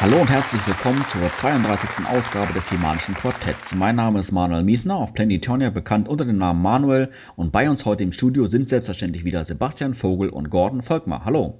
[0.00, 2.06] Hallo und herzlich willkommen zur 32.
[2.06, 3.74] Ausgabe des Himanischen Quartetts.
[3.74, 7.84] Mein Name ist Manuel Miesner, auf Planetonia bekannt unter dem Namen Manuel und bei uns
[7.84, 11.26] heute im Studio sind selbstverständlich wieder Sebastian Vogel und Gordon Volkmar.
[11.26, 11.58] Hallo.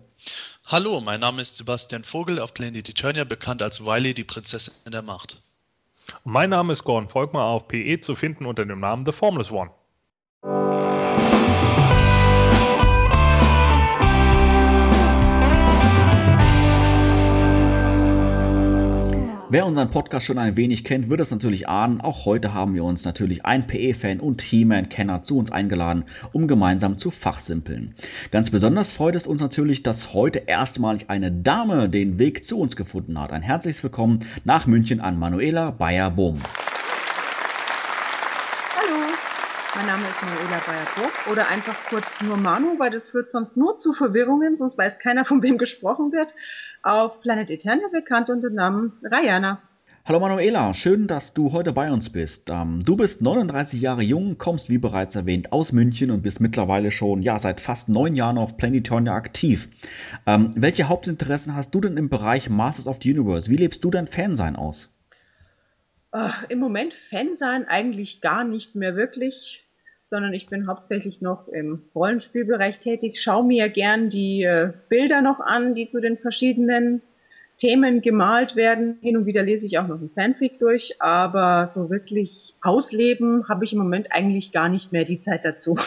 [0.64, 5.02] Hallo, mein Name ist Sebastian Vogel, auf Planet Eternia bekannt als Wiley, die Prinzessin der
[5.02, 5.42] Macht.
[6.24, 9.70] Mein Name ist Gordon Volkmar, auf PE zu finden unter dem Namen The Formless One.
[19.52, 22.00] Wer unseren Podcast schon ein wenig kennt, wird es natürlich ahnen.
[22.00, 26.98] Auch heute haben wir uns natürlich ein PE-Fan und He-Man-Kenner zu uns eingeladen, um gemeinsam
[26.98, 27.92] zu fachsimpeln.
[28.30, 32.76] Ganz besonders freut es uns natürlich, dass heute erstmalig eine Dame den Weg zu uns
[32.76, 33.32] gefunden hat.
[33.32, 36.40] Ein herzliches Willkommen nach München an Manuela Bayer-Bohm.
[38.76, 39.00] Hallo,
[39.74, 43.80] mein Name ist Manuela Bayer-Bohm oder einfach kurz nur Manu, weil das führt sonst nur
[43.80, 46.36] zu Verwirrungen, sonst weiß keiner, von wem gesprochen wird
[46.82, 49.60] auf Planet Eternia bekannt unter dem Namen Rayana.
[50.06, 52.48] Hallo Manuela, schön, dass du heute bei uns bist.
[52.50, 56.90] Ähm, du bist 39 Jahre jung, kommst wie bereits erwähnt aus München und bist mittlerweile
[56.90, 59.68] schon ja seit fast neun Jahren auf Planetonia aktiv.
[60.26, 63.50] Ähm, welche Hauptinteressen hast du denn im Bereich Masters of the Universe?
[63.50, 64.88] Wie lebst du dein Fansein aus?
[66.12, 69.64] Uh, Im Moment Fansein eigentlich gar nicht mehr wirklich
[70.10, 75.38] sondern ich bin hauptsächlich noch im Rollenspielbereich tätig, schaue mir gern die äh, Bilder noch
[75.38, 77.00] an, die zu den verschiedenen
[77.58, 78.98] Themen gemalt werden.
[79.02, 83.64] Hin und wieder lese ich auch noch ein Fanfic durch, aber so wirklich ausleben habe
[83.64, 85.78] ich im Moment eigentlich gar nicht mehr die Zeit dazu.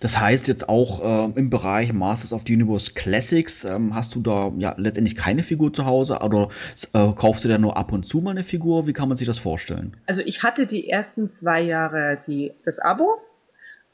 [0.00, 4.20] Das heißt jetzt auch äh, im Bereich Masters of the Universe Classics ähm, hast du
[4.20, 6.48] da ja letztendlich keine Figur zu Hause oder
[6.92, 8.86] äh, kaufst du da nur ab und zu mal eine Figur?
[8.86, 9.96] Wie kann man sich das vorstellen?
[10.06, 13.20] Also ich hatte die ersten zwei Jahre die, das Abo,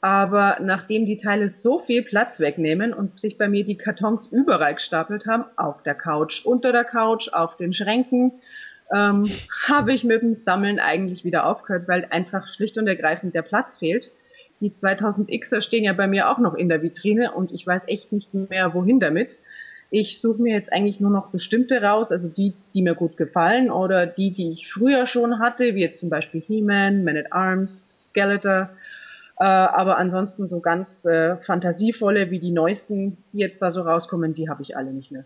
[0.01, 4.75] aber nachdem die Teile so viel Platz wegnehmen und sich bei mir die Kartons überall
[4.75, 8.31] gestapelt haben, auf der Couch, unter der Couch, auf den Schränken,
[8.93, 9.23] ähm,
[9.67, 13.77] habe ich mit dem Sammeln eigentlich wieder aufgehört, weil einfach schlicht und ergreifend der Platz
[13.77, 14.11] fehlt.
[14.61, 18.11] Die 2000Xer stehen ja bei mir auch noch in der Vitrine und ich weiß echt
[18.11, 19.41] nicht mehr, wohin damit.
[19.91, 23.71] Ich suche mir jetzt eigentlich nur noch bestimmte raus, also die, die mir gut gefallen
[23.71, 28.09] oder die, die ich früher schon hatte, wie jetzt zum Beispiel He-Man, Man at Arms,
[28.09, 28.69] Skeletor.
[29.39, 34.33] Äh, aber ansonsten so ganz äh, fantasievolle wie die neuesten, die jetzt da so rauskommen,
[34.33, 35.23] die habe ich alle nicht mehr.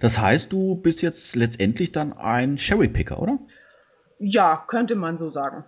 [0.00, 3.38] Das heißt, du bist jetzt letztendlich dann ein Sherry-Picker, oder?
[4.18, 5.64] Ja, könnte man so sagen.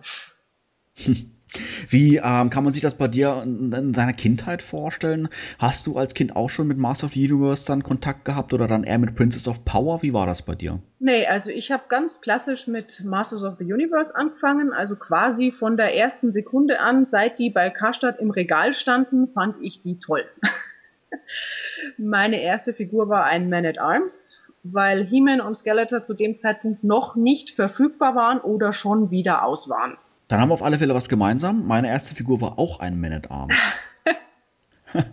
[1.89, 5.27] Wie ähm, kann man sich das bei dir in deiner Kindheit vorstellen?
[5.59, 8.67] Hast du als Kind auch schon mit Master of the Universe dann Kontakt gehabt oder
[8.67, 10.01] dann eher mit Princess of Power?
[10.01, 10.79] Wie war das bei dir?
[10.99, 15.75] Nee, also ich habe ganz klassisch mit Masters of the Universe angefangen, also quasi von
[15.75, 20.23] der ersten Sekunde an, seit die bei Karstadt im Regal standen, fand ich die toll.
[21.97, 26.83] Meine erste Figur war ein Man at Arms, weil He-Man und Skeletor zu dem Zeitpunkt
[26.83, 29.97] noch nicht verfügbar waren oder schon wieder aus waren.
[30.31, 31.67] Dann haben wir auf alle Fälle was gemeinsam.
[31.67, 33.59] Meine erste Figur war auch ein Man at Arms.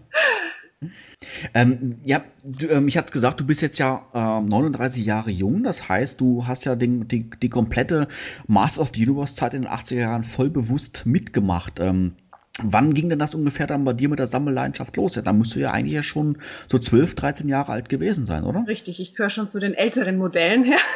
[1.54, 5.32] ähm, ja, du, ähm, ich hatte es gesagt, du bist jetzt ja ähm, 39 Jahre
[5.32, 5.64] jung.
[5.64, 8.06] Das heißt, du hast ja den, die, die komplette
[8.46, 11.80] Master of the Universe Zeit in den 80er Jahren voll bewusst mitgemacht.
[11.80, 12.14] Ähm,
[12.62, 15.16] wann ging denn das ungefähr dann bei dir mit der Sammelleidenschaft los?
[15.16, 18.44] Ja, da musst du ja eigentlich ja schon so 12, 13 Jahre alt gewesen sein,
[18.44, 18.64] oder?
[18.68, 20.78] Richtig, ich gehöre schon zu den älteren Modellen her.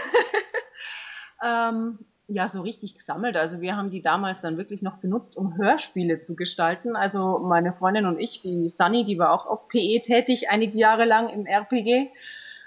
[2.35, 3.37] ja so richtig gesammelt.
[3.37, 6.97] Also wir haben die damals dann wirklich noch genutzt, um Hörspiele zu gestalten.
[6.97, 11.05] Also meine Freundin und ich, die Sunny, die war auch auf PE tätig einige Jahre
[11.05, 12.11] lang im RPG,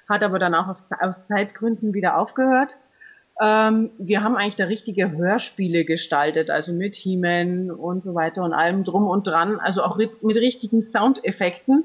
[0.08, 2.78] hat aber dann auch aus Zeitgründen wieder aufgehört.
[3.42, 8.54] Ähm, wir haben eigentlich da richtige Hörspiele gestaltet, also mit He-Man und so weiter und
[8.54, 11.84] allem drum und dran, also auch mit richtigen Soundeffekten.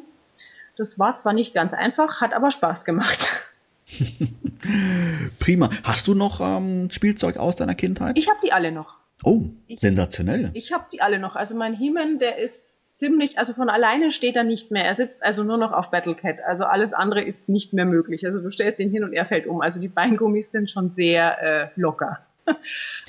[0.76, 3.18] Das war zwar nicht ganz einfach, hat aber Spaß gemacht.
[5.38, 5.70] Prima.
[5.84, 8.18] Hast du noch ähm, Spielzeug aus deiner Kindheit?
[8.18, 8.96] Ich habe die alle noch.
[9.24, 9.42] Oh,
[9.76, 10.50] sensationell.
[10.54, 11.36] Ich, ich habe die alle noch.
[11.36, 12.58] Also mein He-Man, der ist
[12.96, 14.84] ziemlich, also von alleine steht er nicht mehr.
[14.84, 16.42] Er sitzt also nur noch auf Battlecat.
[16.42, 18.24] Also alles andere ist nicht mehr möglich.
[18.24, 19.60] Also du stellst ihn hin und er fällt um.
[19.60, 22.20] Also die Beingummis sind schon sehr äh, locker.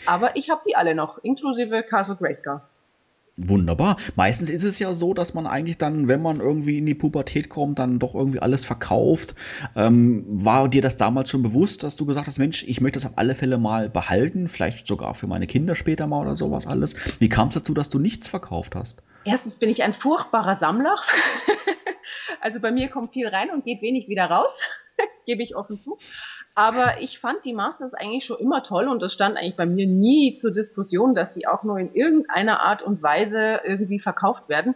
[0.06, 2.62] Aber ich habe die alle noch, inklusive Castle Grayskull.
[3.50, 3.98] Wunderbar.
[4.16, 7.50] Meistens ist es ja so, dass man eigentlich dann, wenn man irgendwie in die Pubertät
[7.50, 9.36] kommt, dann doch irgendwie alles verkauft.
[9.76, 13.10] Ähm, war dir das damals schon bewusst, dass du gesagt hast, Mensch, ich möchte das
[13.10, 17.20] auf alle Fälle mal behalten, vielleicht sogar für meine Kinder später mal oder sowas alles?
[17.20, 19.04] Wie kam es dazu, dass du nichts verkauft hast?
[19.24, 20.96] Erstens bin ich ein furchtbarer Sammler.
[22.42, 24.52] also bei mir kommt viel rein und geht wenig wieder raus,
[25.26, 25.98] gebe ich offen zu.
[26.54, 29.88] Aber ich fand die Masters eigentlich schon immer toll und das stand eigentlich bei mir
[29.88, 34.76] nie zur Diskussion, dass die auch nur in irgendeiner Art und Weise irgendwie verkauft werden.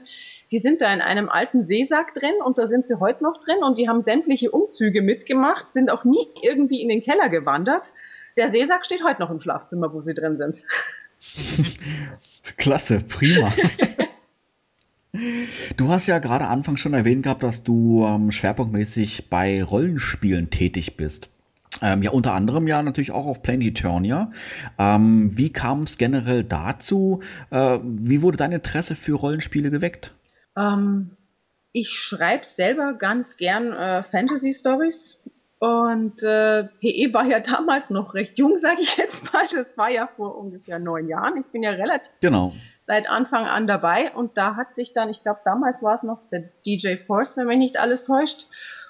[0.52, 3.62] Die sind da in einem alten Seesack drin und da sind sie heute noch drin
[3.62, 7.92] und die haben sämtliche Umzüge mitgemacht, sind auch nie irgendwie in den Keller gewandert.
[8.38, 10.62] Der Seesack steht heute noch im Schlafzimmer, wo sie drin sind.
[12.58, 13.52] Klasse, prima.
[15.78, 20.98] Du hast ja gerade Anfang schon erwähnt gehabt, dass du ähm, schwerpunktmäßig bei Rollenspielen tätig
[20.98, 21.35] bist.
[21.82, 24.32] Ähm, ja, unter anderem ja natürlich auch auf Planet Eternia.
[24.80, 27.22] Ähm, wie kam es generell dazu?
[27.52, 30.14] Äh, wie wurde dein Interesse für Rollenspiele geweckt?
[30.58, 31.12] Ähm,
[31.74, 35.20] ich schreibe selber ganz gern äh, Fantasy-Stories.
[35.60, 39.46] Und äh, PE war ja damals noch recht jung, sage ich jetzt mal.
[39.52, 41.38] Das war ja vor ungefähr neun Jahren.
[41.42, 42.54] Ich bin ja relativ genau.
[42.86, 44.14] seit Anfang an dabei.
[44.14, 47.48] Und da hat sich dann, ich glaube, damals war es noch der DJ Force, wenn
[47.48, 48.48] mich nicht alles täuscht,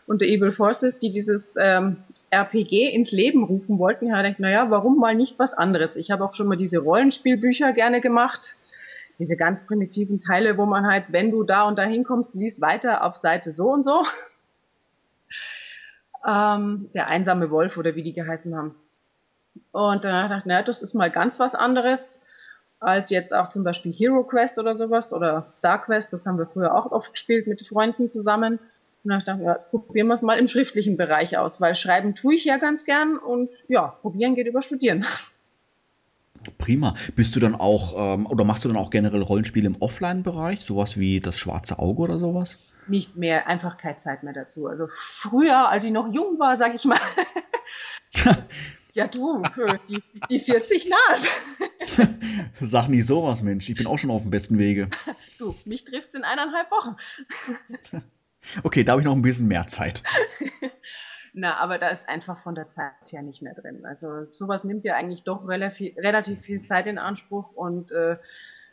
[0.08, 1.98] und der Evil Forces, die dieses ähm,
[2.36, 5.96] RPG ins Leben rufen wollten, habe ich gedacht, naja, warum mal nicht was anderes?
[5.96, 8.58] Ich habe auch schon mal diese Rollenspielbücher gerne gemacht.
[9.18, 13.04] Diese ganz primitiven Teile, wo man halt, wenn du da und da hinkommst, liest weiter
[13.04, 14.04] auf Seite so und so.
[16.28, 18.74] Ähm, der einsame Wolf oder wie die geheißen haben.
[19.72, 22.02] Und dann habe ich gedacht, naja, das ist mal ganz was anderes
[22.80, 26.14] als jetzt auch zum Beispiel Hero Quest oder sowas oder Star Quest.
[26.14, 28.60] Das haben wir früher auch oft gespielt mit Freunden zusammen.
[29.06, 32.16] Und dann dachte ich, ja, probieren wir es mal im schriftlichen Bereich aus, weil schreiben
[32.16, 35.06] tue ich ja ganz gern und ja, probieren geht über studieren.
[36.58, 36.96] Prima.
[37.16, 41.00] Bist du dann auch, ähm, oder machst du dann auch generell Rollenspiele im Offline-Bereich, sowas
[41.00, 42.58] wie das schwarze Auge oder sowas?
[42.88, 44.66] Nicht mehr, einfach keine Zeit mehr dazu.
[44.66, 44.88] Also
[45.22, 47.00] früher, als ich noch jung war, sag ich mal.
[48.94, 49.44] ja, du,
[49.88, 50.02] die,
[50.32, 52.10] die 40 naht.
[52.60, 53.70] Sag nie sowas, Mensch.
[53.70, 54.88] Ich bin auch schon auf dem besten Wege.
[55.38, 56.96] Du, mich trifft in eineinhalb Wochen.
[58.64, 60.04] Okay, da habe ich noch ein bisschen mehr Zeit.
[61.34, 63.86] Na, aber da ist einfach von der Zeit her nicht mehr drin.
[63.86, 68.16] Also sowas nimmt ja eigentlich doch relativ, relativ viel Zeit in Anspruch und äh,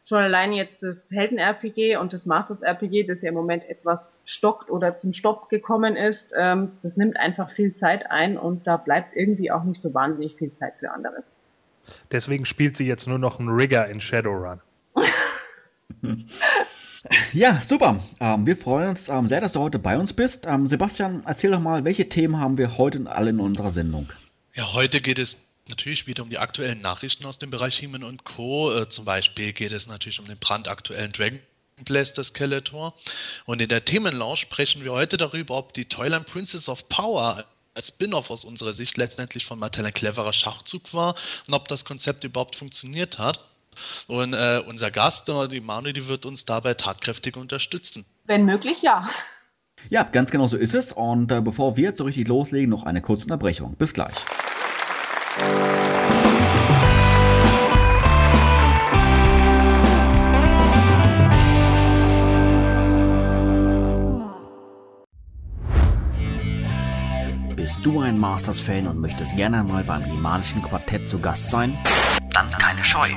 [0.05, 4.97] schon allein jetzt das Helden-RPG und das Masters-RPG, das ja im Moment etwas stockt oder
[4.97, 9.51] zum Stopp gekommen ist, ähm, das nimmt einfach viel Zeit ein und da bleibt irgendwie
[9.51, 11.25] auch nicht so wahnsinnig viel Zeit für anderes.
[12.13, 14.61] Deswegen spielt sie jetzt nur noch einen Rigger in Shadowrun.
[17.33, 18.01] Ja, super.
[18.21, 20.47] Ähm, wir freuen uns ähm, sehr, dass du heute bei uns bist.
[20.47, 24.13] Ähm, Sebastian, erzähl doch mal, welche Themen haben wir heute alle in unserer Sendung?
[24.55, 25.39] Ja, heute geht es
[25.69, 28.73] natürlich wieder um die aktuellen Nachrichten aus dem Bereich He-Man und Co.
[28.73, 31.41] Äh, zum Beispiel geht es natürlich um den brandaktuellen Dragon
[31.85, 32.95] Blaster Skeletor.
[33.47, 37.45] Und in der Themenlaunch sprechen wir heute darüber, ob die Toyland Princess of Power
[37.75, 41.15] als Spin-off aus unserer Sicht letztendlich von Mattel ein cleverer Schachzug war
[41.49, 43.41] und ob das Konzept überhaupt funktioniert hat.
[44.07, 48.05] Und äh, unser Gast, die Manu, die wird uns dabei tatkräftig unterstützen.
[48.25, 49.09] Wenn möglich, ja.
[49.91, 50.93] Ja, ganz genau so ist es.
[50.93, 53.75] Und äh, bevor wir jetzt so richtig loslegen, noch eine kurze Unterbrechung.
[53.77, 54.15] Bis gleich.
[67.57, 71.79] Bist du ein Masters-Fan und möchtest gerne mal beim Himalischen Quartett zu Gast sein?
[72.33, 73.09] Dann keine Scheu.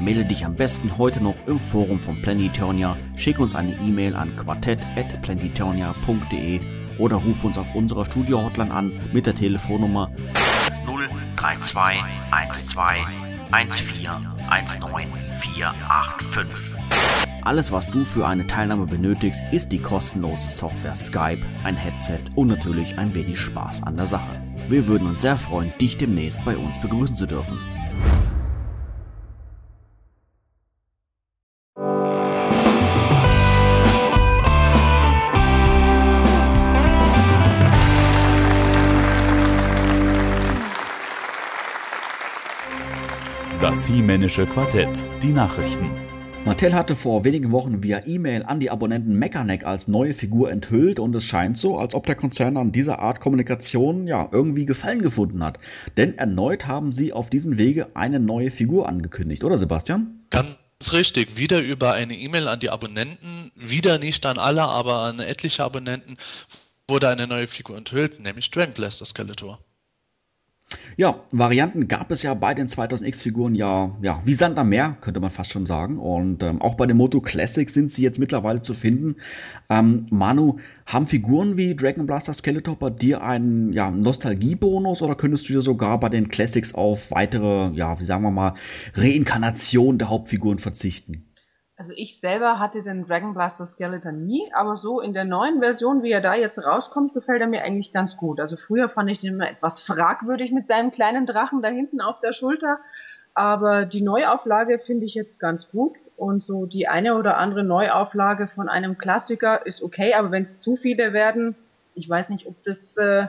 [0.00, 4.34] Melde dich am besten heute noch im Forum von Planetonia, schick uns eine E-Mail an
[4.36, 6.60] quartett.planetonia.de
[6.98, 10.10] oder ruf uns auf unserer Studio-Hotline an mit der Telefonnummer
[11.36, 12.02] 032
[12.52, 13.06] 12
[13.52, 14.02] 14 19
[15.40, 16.72] 485.
[17.44, 22.48] Alles, was du für eine Teilnahme benötigst, ist die kostenlose Software Skype, ein Headset und
[22.48, 24.40] natürlich ein wenig Spaß an der Sache.
[24.68, 27.58] Wir würden uns sehr freuen, dich demnächst bei uns begrüßen zu dürfen.
[43.62, 44.88] Das Hie-Männische Quartett,
[45.22, 45.88] die Nachrichten.
[46.44, 50.98] Mattel hatte vor wenigen Wochen via E-Mail an die Abonnenten Mechaneck als neue Figur enthüllt
[50.98, 55.00] und es scheint so, als ob der Konzern an dieser Art Kommunikation ja irgendwie Gefallen
[55.00, 55.60] gefunden hat.
[55.96, 60.26] Denn erneut haben sie auf diesem Wege eine neue Figur angekündigt, oder Sebastian?
[60.30, 60.56] Ganz
[60.92, 65.62] richtig, wieder über eine E-Mail an die Abonnenten, wieder nicht an alle, aber an etliche
[65.62, 66.16] Abonnenten
[66.88, 69.60] wurde eine neue Figur enthüllt, nämlich Dragon Blaster Skeletor.
[70.96, 75.20] Ja, Varianten gab es ja bei den 2000X-Figuren ja, ja, wie Sand am Meer, könnte
[75.20, 75.98] man fast schon sagen.
[75.98, 79.16] Und ähm, auch bei den Moto Classics sind sie jetzt mittlerweile zu finden.
[79.70, 85.48] Ähm, Manu, haben Figuren wie Dragon Blaster Skeletor bei dir einen ja, Nostalgiebonus oder könntest
[85.48, 88.54] du dir sogar bei den Classics auf weitere, ja, wie sagen wir mal,
[88.94, 91.31] Reinkarnation der Hauptfiguren verzichten?
[91.76, 96.02] Also ich selber hatte den Dragon Blaster Skeleton nie, aber so in der neuen Version,
[96.02, 98.40] wie er da jetzt rauskommt, gefällt er mir eigentlich ganz gut.
[98.40, 102.20] Also früher fand ich den immer etwas fragwürdig mit seinem kleinen Drachen da hinten auf
[102.20, 102.78] der Schulter,
[103.34, 108.48] aber die Neuauflage finde ich jetzt ganz gut und so die eine oder andere Neuauflage
[108.48, 111.56] von einem Klassiker ist okay, aber wenn es zu viele werden,
[111.94, 113.26] ich weiß nicht, ob das äh,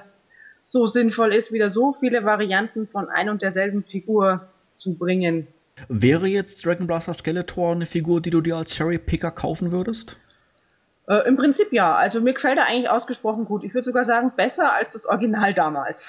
[0.62, 5.48] so sinnvoll ist, wieder so viele Varianten von ein und derselben Figur zu bringen.
[5.90, 10.18] Wäre jetzt Dragon Blaster Skeletor eine Figur, die du dir als Cherry Picker kaufen würdest?
[11.08, 11.96] Äh, Im Prinzip ja.
[11.96, 13.64] Also mir gefällt er eigentlich ausgesprochen gut.
[13.64, 16.06] Ich würde sogar sagen, besser als das Original damals.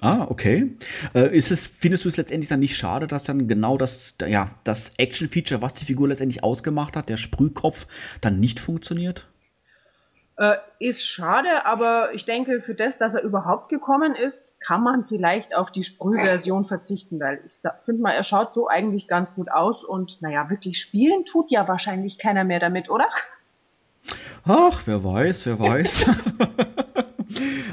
[0.00, 0.74] Ah, okay.
[1.14, 4.50] Äh, ist es, findest du es letztendlich dann nicht schade, dass dann genau das, ja,
[4.64, 7.86] das Action-Feature, was die Figur letztendlich ausgemacht hat, der Sprühkopf,
[8.20, 9.28] dann nicht funktioniert?
[10.36, 15.04] Äh, ist schade, aber ich denke, für das, dass er überhaupt gekommen ist, kann man
[15.04, 17.52] vielleicht auf die Sprühversion verzichten, weil ich
[17.84, 21.68] finde mal, er schaut so eigentlich ganz gut aus und naja, wirklich spielen tut ja
[21.68, 23.08] wahrscheinlich keiner mehr damit, oder?
[24.44, 26.06] Ach, wer weiß, wer weiß.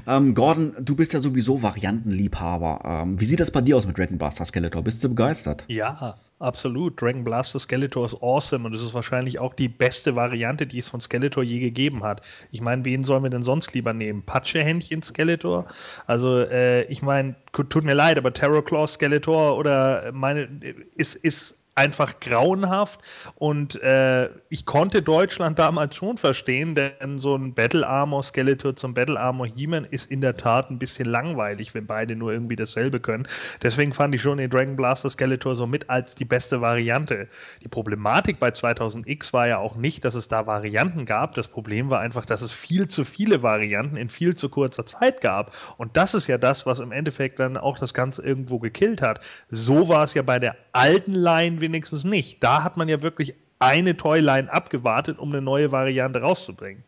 [0.08, 2.82] ähm, Gordon, du bist ja sowieso Variantenliebhaber.
[2.84, 4.84] Ähm, wie sieht das bei dir aus mit Dragon Blaster Skeletor?
[4.84, 5.66] Bist du begeistert?
[5.68, 7.02] Ja, absolut.
[7.02, 10.90] Dragon Blaster Skeletor ist awesome und es ist wahrscheinlich auch die beste Variante, die es
[10.90, 12.22] von Skeletor je gegeben hat.
[12.52, 14.24] Ich meine, wen sollen wir denn sonst lieber nehmen?
[14.24, 15.66] Patschehändchen Skeletor?
[16.08, 20.48] Also, äh, ich meine, tut mir leid, aber Terror Claw Skeletor oder meine
[20.96, 23.00] ist, ist einfach grauenhaft
[23.36, 28.94] und äh, ich konnte Deutschland damals schon verstehen, denn so ein Battle Armor Skeletor zum
[28.94, 33.00] Battle Armor He-Man ist in der Tat ein bisschen langweilig, wenn beide nur irgendwie dasselbe
[33.00, 33.30] können.
[33.64, 37.30] Deswegen fand ich schon den Dragon Blaster Skeletor so mit als die beste Variante.
[37.64, 41.34] Die Problematik bei 2000X war ja auch nicht, dass es da Varianten gab.
[41.36, 45.22] Das Problem war einfach, dass es viel zu viele Varianten in viel zu kurzer Zeit
[45.22, 45.56] gab.
[45.78, 49.22] Und das ist ja das, was im Endeffekt dann auch das Ganze irgendwo gekillt hat.
[49.50, 52.44] So war es ja bei der alten Line wenigstens nicht.
[52.44, 56.84] Da hat man ja wirklich eine Toyline abgewartet, um eine neue Variante rauszubringen.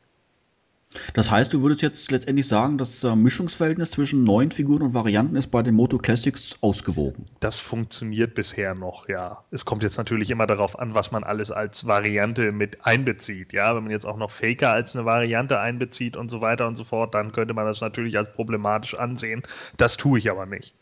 [1.14, 5.38] Das heißt, du würdest jetzt letztendlich sagen, das äh, Mischungsverhältnis zwischen neuen Figuren und Varianten
[5.38, 7.26] ist bei den Moto Classics ausgewogen.
[7.40, 9.44] Das funktioniert bisher noch, ja.
[9.52, 13.54] Es kommt jetzt natürlich immer darauf an, was man alles als Variante mit einbezieht.
[13.54, 16.76] Ja, wenn man jetzt auch noch Faker als eine Variante einbezieht und so weiter und
[16.76, 19.44] so fort, dann könnte man das natürlich als problematisch ansehen.
[19.78, 20.76] Das tue ich aber nicht.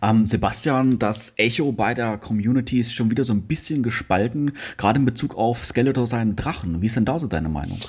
[0.00, 4.98] Ähm, Sebastian, das Echo bei der Community ist schon wieder so ein bisschen gespalten, gerade
[4.98, 6.82] in Bezug auf Skeletor seinen Drachen.
[6.82, 7.80] Wie ist denn da so deine Meinung?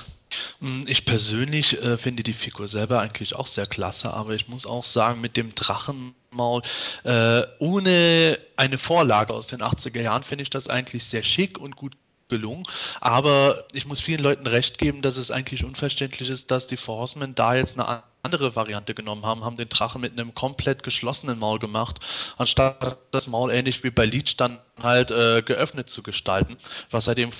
[0.60, 4.66] Hm, ich persönlich äh, finde die Figur selber eigentlich auch sehr klasse, aber ich muss
[4.66, 6.62] auch sagen, mit dem Drachenmaul,
[7.04, 11.76] äh, ohne eine Vorlage aus den 80er Jahren, finde ich das eigentlich sehr schick und
[11.76, 11.96] gut
[12.28, 12.64] gelungen.
[13.00, 16.98] Aber ich muss vielen Leuten recht geben, dass es eigentlich unverständlich ist, dass die Four
[16.98, 21.38] Horsemen da jetzt eine andere Variante genommen haben, haben den Drachen mit einem komplett geschlossenen
[21.38, 22.00] Maul gemacht,
[22.38, 26.56] anstatt das Maul ähnlich wie bei Leech dann halt äh, geöffnet zu gestalten,
[26.90, 27.32] was halt eben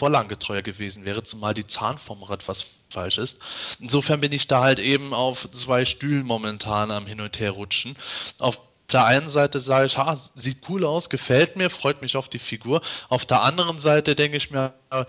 [0.62, 3.38] gewesen wäre, zumal die Zahnform auch etwas falsch ist.
[3.80, 7.96] Insofern bin ich da halt eben auf zwei Stühlen momentan am Hin und Her rutschen.
[8.38, 8.60] Auf
[8.92, 12.38] der einen Seite sage ich, ha, sieht cool aus, gefällt mir, freut mich auf die
[12.38, 12.82] Figur.
[13.08, 15.04] Auf der anderen Seite denke ich mir, äh,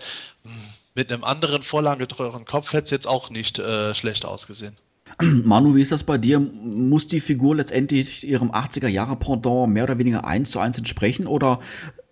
[0.94, 4.78] mit einem anderen vorlagengetreueren Kopf hätte es jetzt auch nicht äh, schlecht ausgesehen.
[5.44, 6.38] Manu, wie ist das bei dir?
[6.40, 11.60] Muss die Figur letztendlich ihrem 80er-Jahre-Pendant mehr oder weniger eins zu eins entsprechen oder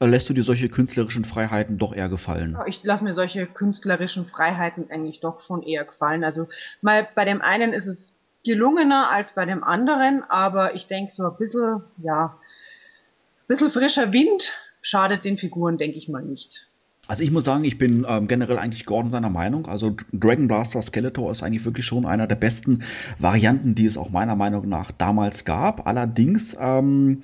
[0.01, 2.57] lässt du dir solche künstlerischen Freiheiten doch eher gefallen?
[2.67, 6.25] Ich lasse mir solche künstlerischen Freiheiten eigentlich doch schon eher gefallen.
[6.25, 6.49] Also
[6.81, 11.25] mal bei dem einen ist es gelungener als bei dem anderen, aber ich denke so
[11.25, 16.69] ein bisschen, ja, ein bisschen frischer Wind schadet den Figuren, denke ich mal nicht.
[17.07, 19.67] Also ich muss sagen, ich bin ähm, generell eigentlich Gordon seiner Meinung.
[19.67, 22.81] Also Dragon Blaster Skeletor ist eigentlich wirklich schon einer der besten
[23.19, 25.87] Varianten, die es auch meiner Meinung nach damals gab.
[25.87, 27.21] Allerdings ähm,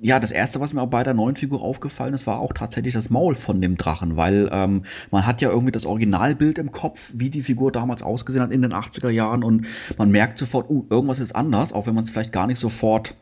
[0.00, 2.94] ja, das erste, was mir auch bei der neuen Figur aufgefallen ist, war auch tatsächlich
[2.94, 7.10] das Maul von dem Drachen, weil ähm, man hat ja irgendwie das Originalbild im Kopf,
[7.14, 10.86] wie die Figur damals ausgesehen hat in den 80er Jahren und man merkt sofort, uh,
[10.88, 13.16] irgendwas ist anders, auch wenn man es vielleicht gar nicht sofort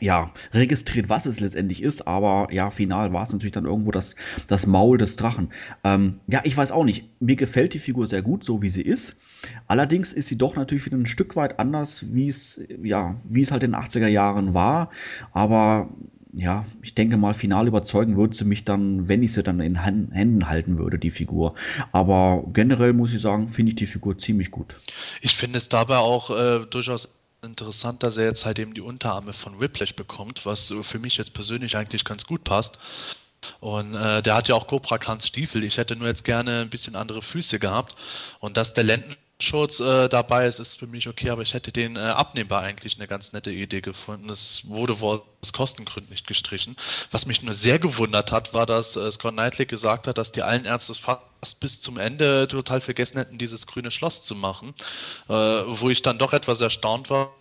[0.00, 4.16] ja, registriert, was es letztendlich ist, aber ja, final war es natürlich dann irgendwo das,
[4.46, 5.50] das Maul des Drachen.
[5.84, 7.08] Ähm, ja, ich weiß auch nicht.
[7.20, 9.16] Mir gefällt die Figur sehr gut, so wie sie ist.
[9.66, 13.52] Allerdings ist sie doch natürlich wieder ein Stück weit anders, wie es, ja, wie es
[13.52, 14.90] halt in den 80er Jahren war.
[15.32, 15.90] Aber
[16.32, 19.82] ja, ich denke mal, final überzeugen würde sie mich dann, wenn ich sie dann in
[19.82, 21.54] Händen halten würde, die Figur.
[21.92, 24.76] Aber generell muss ich sagen, finde ich die Figur ziemlich gut.
[25.20, 27.08] Ich finde es dabei auch äh, durchaus
[27.42, 31.34] interessant, dass er jetzt halt eben die Unterarme von Whiplash bekommt, was für mich jetzt
[31.34, 32.78] persönlich eigentlich ganz gut passt.
[33.60, 35.64] Und äh, der hat ja auch Cobra Khans Stiefel.
[35.64, 37.94] Ich hätte nur jetzt gerne ein bisschen andere Füße gehabt.
[38.38, 41.96] Und dass der Lendenschutz äh, dabei ist, ist für mich okay, aber ich hätte den
[41.96, 44.28] äh, abnehmbar eigentlich eine ganz nette Idee gefunden.
[44.28, 46.76] Es wurde wohl aus Kostengründen nicht gestrichen.
[47.10, 50.42] Was mich nur sehr gewundert hat, war, dass äh, Scott Knightley gesagt hat, dass die
[50.42, 54.74] allen Ernstes fast bis zum Ende total vergessen hätten, dieses grüne Schloss zu machen.
[55.28, 57.32] Äh, wo ich dann doch etwas erstaunt war,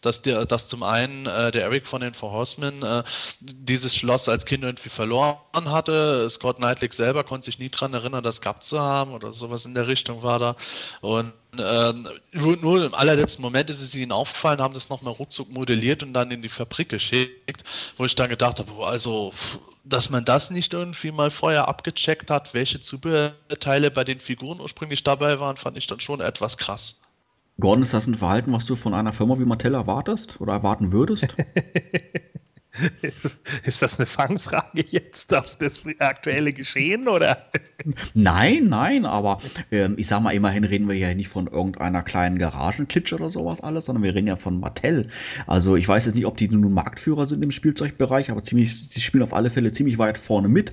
[0.00, 3.02] dass, der, dass zum einen äh, der Eric von den Four Horsemen äh,
[3.40, 6.28] dieses Schloss als Kind irgendwie verloren hatte.
[6.30, 9.74] Scott Knightley selber konnte sich nie daran erinnern, das gehabt zu haben oder sowas in
[9.74, 10.56] der Richtung war da.
[11.00, 15.50] Und ähm, nur, nur, im allerletzten Moment ist es ihnen aufgefallen, haben das nochmal ruckzuck
[15.50, 17.64] modelliert und dann in die Fabrik geschickt,
[17.96, 19.32] wo ich dann gedacht habe, also,
[19.84, 25.02] dass man das nicht irgendwie mal vorher abgecheckt hat, welche Zubehörteile bei den Figuren ursprünglich
[25.02, 26.96] dabei waren, fand ich dann schon etwas krass.
[27.58, 30.92] Gordon, ist das ein Verhalten, was du von einer Firma wie Mattel erwartest oder erwarten
[30.92, 31.28] würdest?
[33.64, 37.46] Ist das eine Fangfrage jetzt auf das aktuelle Geschehen oder?
[38.14, 39.38] Nein, nein, aber
[39.72, 43.60] ähm, ich sag mal, immerhin reden wir ja nicht von irgendeiner kleinen Garagenklitsche oder sowas
[43.60, 45.08] alles, sondern wir reden ja von Mattel.
[45.46, 49.00] Also ich weiß jetzt nicht, ob die nun Marktführer sind im Spielzeugbereich, aber ziemlich, sie
[49.00, 50.72] spielen auf alle Fälle ziemlich weit vorne mit.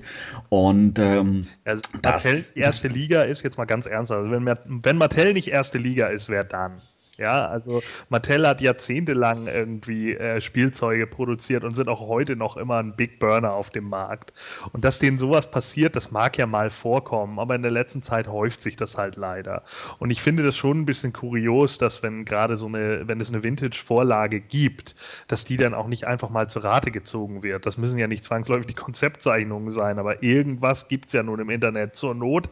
[0.50, 4.12] Und ähm, also, das, Mattel erste das, Liga ist jetzt mal ganz ernst.
[4.12, 6.80] Also wenn, wenn Mattel nicht erste Liga ist, wer dann?
[7.18, 12.78] Ja, also Mattel hat jahrzehntelang irgendwie äh, Spielzeuge produziert und sind auch heute noch immer
[12.78, 14.32] ein Big Burner auf dem Markt.
[14.72, 18.28] Und dass denen sowas passiert, das mag ja mal vorkommen, aber in der letzten Zeit
[18.28, 19.64] häuft sich das halt leider.
[19.98, 23.32] Und ich finde das schon ein bisschen kurios, dass wenn gerade so eine, wenn es
[23.32, 24.94] eine Vintage-Vorlage gibt,
[25.26, 27.66] dass die dann auch nicht einfach mal zur Rate gezogen wird.
[27.66, 31.50] Das müssen ja nicht zwangsläufig die Konzeptzeichnungen sein, aber irgendwas gibt es ja nun im
[31.50, 31.96] Internet.
[31.96, 32.48] Zur Not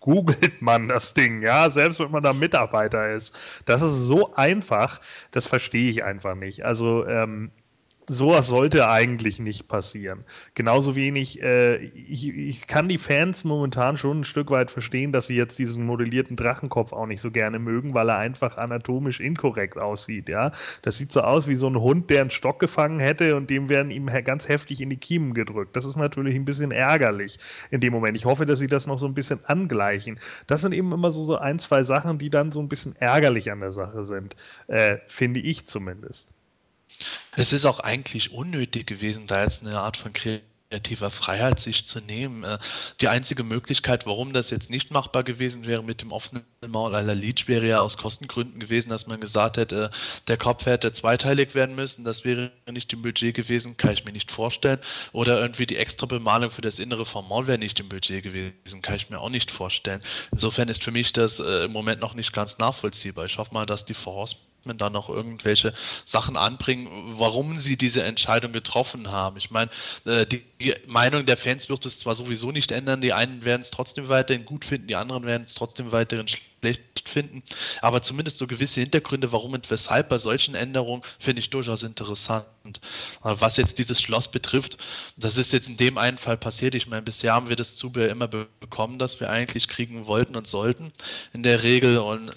[0.00, 3.62] googelt man das Ding, ja, selbst wenn man da Mitarbeiter ist.
[3.66, 6.64] Das ist so einfach, das verstehe ich einfach nicht.
[6.64, 7.50] Also ähm,
[8.10, 10.24] sowas sollte eigentlich nicht passieren.
[10.54, 15.28] Genauso wenig, äh, ich, ich, kann die Fans momentan schon ein Stück weit verstehen, dass
[15.28, 19.78] sie jetzt diesen modellierten Drachenkopf auch nicht so gerne mögen, weil er einfach anatomisch inkorrekt
[19.78, 20.50] aussieht, ja.
[20.82, 23.68] Das sieht so aus wie so ein Hund, der einen Stock gefangen hätte und dem
[23.68, 25.76] werden ihm ganz heftig in die Kiemen gedrückt.
[25.76, 27.38] Das ist natürlich ein bisschen ärgerlich
[27.70, 28.16] in dem Moment.
[28.16, 30.18] Ich hoffe, dass sie das noch so ein bisschen angleichen.
[30.48, 33.52] Das sind eben immer so, so ein, zwei Sachen, die dann so ein bisschen ärgerlich
[33.52, 34.34] an der Sache sind,
[34.66, 36.32] äh, finde ich zumindest.
[37.36, 42.00] Es ist auch eigentlich unnötig gewesen, da jetzt eine Art von kreativer Freiheit sich zu
[42.00, 42.44] nehmen.
[42.44, 42.58] Äh,
[43.00, 47.14] die einzige Möglichkeit, warum das jetzt nicht machbar gewesen wäre mit dem offenen Maul aller
[47.14, 49.90] Leech, wäre ja aus Kostengründen gewesen, dass man gesagt hätte,
[50.28, 52.04] der Kopf hätte zweiteilig werden müssen.
[52.04, 54.78] Das wäre nicht im Budget gewesen, kann ich mir nicht vorstellen.
[55.12, 58.82] Oder irgendwie die extra Bemalung für das Innere vom Maul wäre nicht im Budget gewesen,
[58.82, 60.00] kann ich mir auch nicht vorstellen.
[60.30, 63.24] Insofern ist für mich das äh, im Moment noch nicht ganz nachvollziehbar.
[63.26, 63.94] Ich hoffe mal, dass die
[64.64, 69.36] Voraus da noch irgendwelche Sachen anbringen, warum sie diese Entscheidung getroffen haben.
[69.36, 69.70] Ich meine,
[70.04, 70.42] äh, die,
[70.86, 74.44] Meinung der Fans wird es zwar sowieso nicht ändern, die einen werden es trotzdem weiterhin
[74.44, 77.42] gut finden, die anderen werden es trotzdem weiterhin schlecht finden,
[77.80, 82.46] aber zumindest so gewisse Hintergründe, warum und weshalb bei solchen Änderungen, finde ich durchaus interessant.
[83.22, 84.76] Was jetzt dieses Schloss betrifft,
[85.16, 86.74] das ist jetzt in dem einen Fall passiert.
[86.74, 90.46] Ich meine, bisher haben wir das Zubehör immer bekommen, das wir eigentlich kriegen wollten und
[90.46, 90.92] sollten
[91.32, 92.32] in der Regel und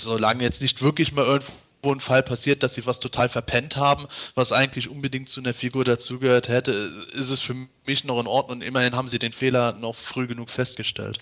[0.00, 3.76] solange jetzt nicht wirklich mal irgendwo wo ein Fall passiert, dass sie was total verpennt
[3.76, 6.72] haben, was eigentlich unbedingt zu einer Figur dazugehört hätte,
[7.12, 7.54] ist es für
[7.86, 8.62] mich noch in Ordnung.
[8.62, 11.20] Immerhin haben sie den Fehler noch früh genug festgestellt.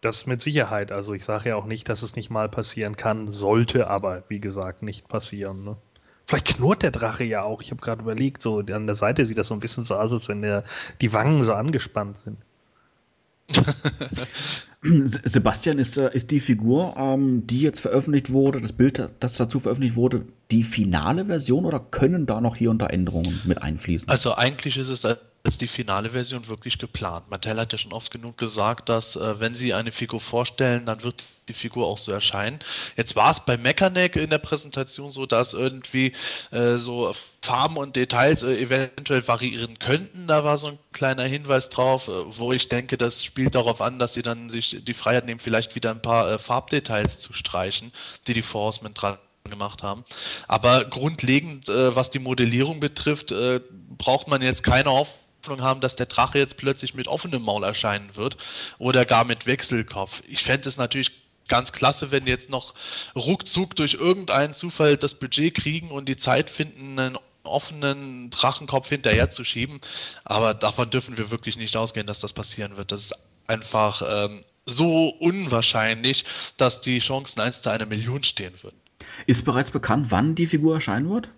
[0.00, 0.92] Das mit Sicherheit.
[0.92, 4.40] Also ich sage ja auch nicht, dass es nicht mal passieren kann, sollte aber, wie
[4.40, 5.64] gesagt, nicht passieren.
[5.64, 5.76] Ne?
[6.26, 7.62] Vielleicht knurrt der Drache ja auch.
[7.62, 10.12] Ich habe gerade überlegt, so an der Seite sieht das so ein bisschen so aus,
[10.12, 10.64] als wenn der,
[11.00, 12.38] die Wangen so angespannt sind.
[14.82, 19.60] Sebastian ist, äh, ist die Figur, ähm, die jetzt veröffentlicht wurde, das Bild, das dazu
[19.60, 24.08] veröffentlicht wurde, die finale Version oder können da noch hier und da Änderungen mit einfließen?
[24.08, 25.04] Also eigentlich ist es
[25.42, 27.30] ist die finale Version wirklich geplant.
[27.30, 31.02] Mattel hat ja schon oft genug gesagt, dass äh, wenn sie eine Figur vorstellen, dann
[31.02, 32.58] wird die Figur auch so erscheinen.
[32.96, 36.12] Jetzt war es bei Mechaneck in der Präsentation so, dass irgendwie
[36.50, 40.26] äh, so Farben und Details äh, eventuell variieren könnten.
[40.26, 43.98] Da war so ein kleiner Hinweis drauf, äh, wo ich denke, das spielt darauf an,
[43.98, 47.92] dass sie dann sich die Freiheit nehmen, vielleicht wieder ein paar äh, Farbdetails zu streichen,
[48.26, 49.16] die die Forcemen dran
[49.48, 50.04] gemacht haben.
[50.48, 53.34] Aber grundlegend, äh, was die Modellierung betrifft,
[53.96, 57.64] braucht man jetzt keine Hoffnung Hoffnung haben, dass der Drache jetzt plötzlich mit offenem Maul
[57.64, 58.36] erscheinen wird
[58.78, 60.22] oder gar mit Wechselkopf.
[60.26, 61.12] Ich fände es natürlich
[61.48, 62.74] ganz klasse, wenn jetzt noch
[63.16, 69.30] ruckzuck durch irgendeinen Zufall das Budget kriegen und die Zeit finden, einen offenen Drachenkopf hinterher
[69.30, 69.80] zu schieben.
[70.24, 72.92] Aber davon dürfen wir wirklich nicht ausgehen, dass das passieren wird.
[72.92, 73.14] Das ist
[73.46, 76.24] einfach ähm, so unwahrscheinlich,
[76.56, 78.76] dass die Chancen 1 zu einer Million stehen würden.
[79.26, 81.30] Ist bereits bekannt, wann die Figur erscheinen wird?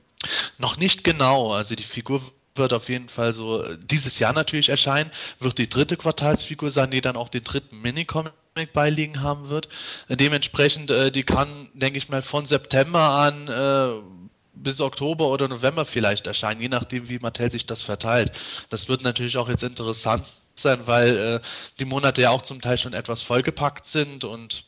[0.59, 1.53] Noch nicht genau.
[1.53, 2.21] Also die Figur
[2.55, 6.91] wird auf jeden Fall so äh, dieses Jahr natürlich erscheinen, wird die dritte Quartalsfigur sein,
[6.91, 8.33] die dann auch den dritten Minicomic
[8.73, 9.69] beiliegen haben wird.
[10.09, 14.23] Äh, dementsprechend, äh, die kann, denke ich mal, von September an äh,
[14.55, 18.33] bis Oktober oder November vielleicht erscheinen, je nachdem, wie Mattel sich das verteilt.
[18.69, 21.41] Das wird natürlich auch jetzt interessant sein, weil äh,
[21.79, 24.65] die Monate ja auch zum Teil schon etwas vollgepackt sind und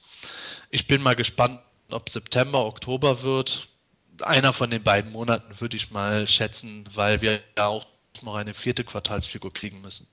[0.71, 3.69] ich bin mal gespannt, ob September, Oktober wird
[4.23, 7.87] einer von den beiden Monaten würde ich mal schätzen, weil wir ja auch
[8.23, 10.07] noch eine vierte Quartalsfigur kriegen müssen.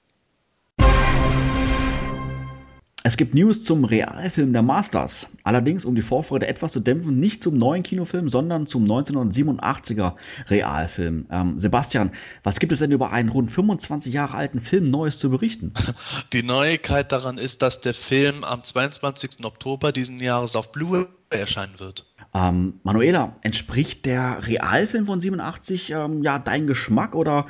[3.03, 5.27] Es gibt News zum Realfilm der Masters.
[5.43, 10.13] Allerdings, um die Vorfreude etwas zu dämpfen, nicht zum neuen Kinofilm, sondern zum 1987er
[10.49, 11.25] Realfilm.
[11.31, 12.11] Ähm, Sebastian,
[12.43, 15.73] was gibt es denn über einen rund 25 Jahre alten Film Neues zu berichten?
[16.33, 19.43] Die Neuigkeit daran ist, dass der Film am 22.
[19.45, 22.05] Oktober diesen Jahres auf Blu-ray erscheinen wird.
[22.33, 27.45] Ähm, Manuela, entspricht der Realfilm von 87 ähm, ja dein Geschmack oder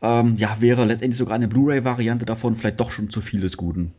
[0.00, 3.94] ähm, ja wäre letztendlich sogar eine Blu-ray-Variante davon vielleicht doch schon zu viel des Guten?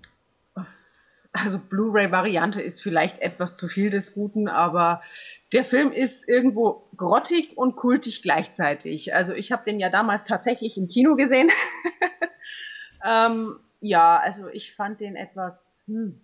[1.33, 5.01] also Blu-ray-Variante ist vielleicht etwas zu viel des Guten, aber
[5.51, 9.13] der Film ist irgendwo grottig und kultig gleichzeitig.
[9.13, 11.49] Also ich habe den ja damals tatsächlich im Kino gesehen.
[13.05, 16.21] ähm, ja, also ich fand den etwas hm,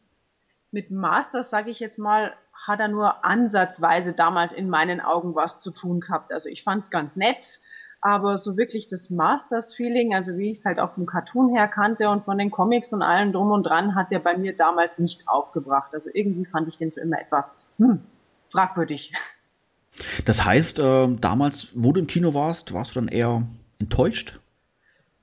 [0.72, 2.34] mit Masters, sage ich jetzt mal,
[2.70, 6.32] hat er nur ansatzweise damals in meinen Augen was zu tun gehabt.
[6.32, 7.60] Also ich fand es ganz nett
[8.02, 12.10] aber so wirklich das Masters-Feeling, also wie ich es halt auch vom Cartoon her kannte
[12.10, 15.28] und von den Comics und allem drum und dran, hat der bei mir damals nicht
[15.28, 15.94] aufgebracht.
[15.94, 18.02] Also irgendwie fand ich den so immer etwas hm,
[18.52, 19.12] fragwürdig.
[20.26, 23.44] Das heißt, äh, damals, wo du im Kino warst, warst du dann eher
[23.80, 24.40] enttäuscht?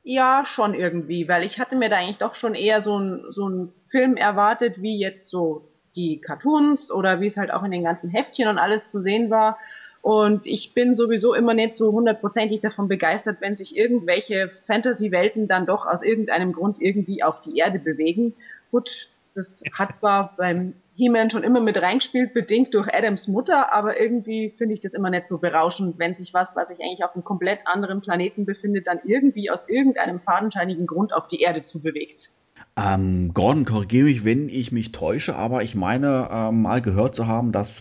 [0.03, 3.73] Ja, schon irgendwie, weil ich hatte mir da eigentlich doch schon eher so ein so
[3.91, 8.11] Film erwartet, wie jetzt so die Cartoons oder wie es halt auch in den ganzen
[8.11, 9.59] Heftchen und alles zu sehen war.
[10.03, 15.67] Und ich bin sowieso immer nicht so hundertprozentig davon begeistert, wenn sich irgendwelche Fantasy-Welten dann
[15.67, 18.35] doch aus irgendeinem Grund irgendwie auf die Erde bewegen.
[18.71, 24.01] Gut, das hat zwar beim He-Man schon immer mit reingespielt, bedingt durch Adams Mutter, aber
[24.01, 27.15] irgendwie finde ich das immer nicht so berauschend, wenn sich was, was sich eigentlich auf
[27.15, 31.83] einem komplett anderen Planeten befindet, dann irgendwie aus irgendeinem fadenscheinigen Grund auf die Erde zu
[31.83, 32.31] bewegt.
[32.79, 37.27] Ähm, Gordon, korrigiere mich, wenn ich mich täusche, aber ich meine ähm, mal gehört zu
[37.27, 37.81] haben, dass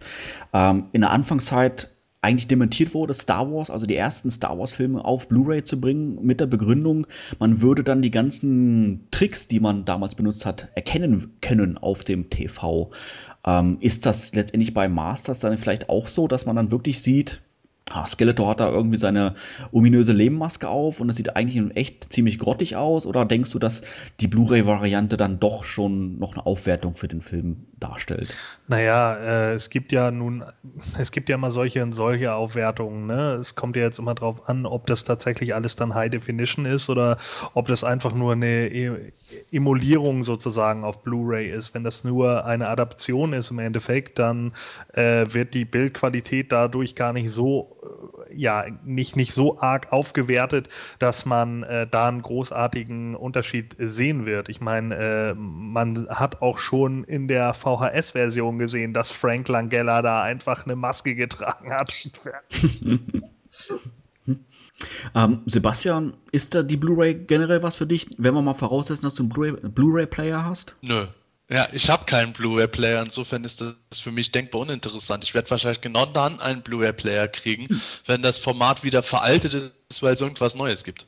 [0.53, 1.89] ähm, in der Anfangszeit
[2.21, 6.39] eigentlich dementiert wurde, Star Wars, also die ersten Star Wars-Filme auf Blu-ray zu bringen, mit
[6.39, 7.05] der Begründung,
[7.37, 12.31] man würde dann die ganzen Tricks, die man damals benutzt hat, erkennen können auf dem
[12.31, 12.89] TV.
[13.45, 17.41] Ähm, ist das letztendlich bei Masters dann vielleicht auch so, dass man dann wirklich sieht,
[18.05, 19.35] Skeletor hat da irgendwie seine
[19.71, 23.05] ominöse Lehmmaske auf und das sieht eigentlich in echt ziemlich grottig aus.
[23.05, 23.83] Oder denkst du, dass
[24.19, 28.35] die Blu-ray-Variante dann doch schon noch eine Aufwertung für den Film darstellt?
[28.67, 30.43] Naja, äh, es gibt ja nun,
[30.97, 33.05] es gibt ja immer solche und solche Aufwertungen.
[33.05, 33.35] Ne?
[33.35, 36.89] Es kommt ja jetzt immer drauf an, ob das tatsächlich alles dann High Definition ist
[36.89, 37.17] oder
[37.53, 39.11] ob das einfach nur eine e
[39.51, 41.73] Emulierung sozusagen auf Blu-ray ist.
[41.73, 44.53] Wenn das nur eine Adaption ist im Endeffekt, dann
[44.93, 47.74] äh, wird die Bildqualität dadurch gar nicht so
[48.33, 50.69] ja nicht, nicht so arg aufgewertet,
[50.99, 54.49] dass man äh, da einen großartigen Unterschied sehen wird.
[54.49, 60.21] Ich meine, äh, man hat auch schon in der VHS-Version gesehen, dass Frank Langella da
[60.21, 61.93] einfach eine Maske getragen hat.
[65.15, 69.15] ähm, Sebastian, ist da die Blu-ray generell was für dich, wenn wir mal voraussetzen, dass
[69.15, 70.75] du einen Blu-ray-Player hast?
[70.81, 71.07] Nö.
[71.49, 75.23] Ja, ich habe keinen Blu-ray-Player, insofern ist das für mich denkbar uninteressant.
[75.23, 77.81] Ich werde wahrscheinlich genau dann einen Blu-ray-Player kriegen, hm.
[78.07, 81.07] wenn das Format wieder veraltet ist, weil es irgendwas Neues gibt.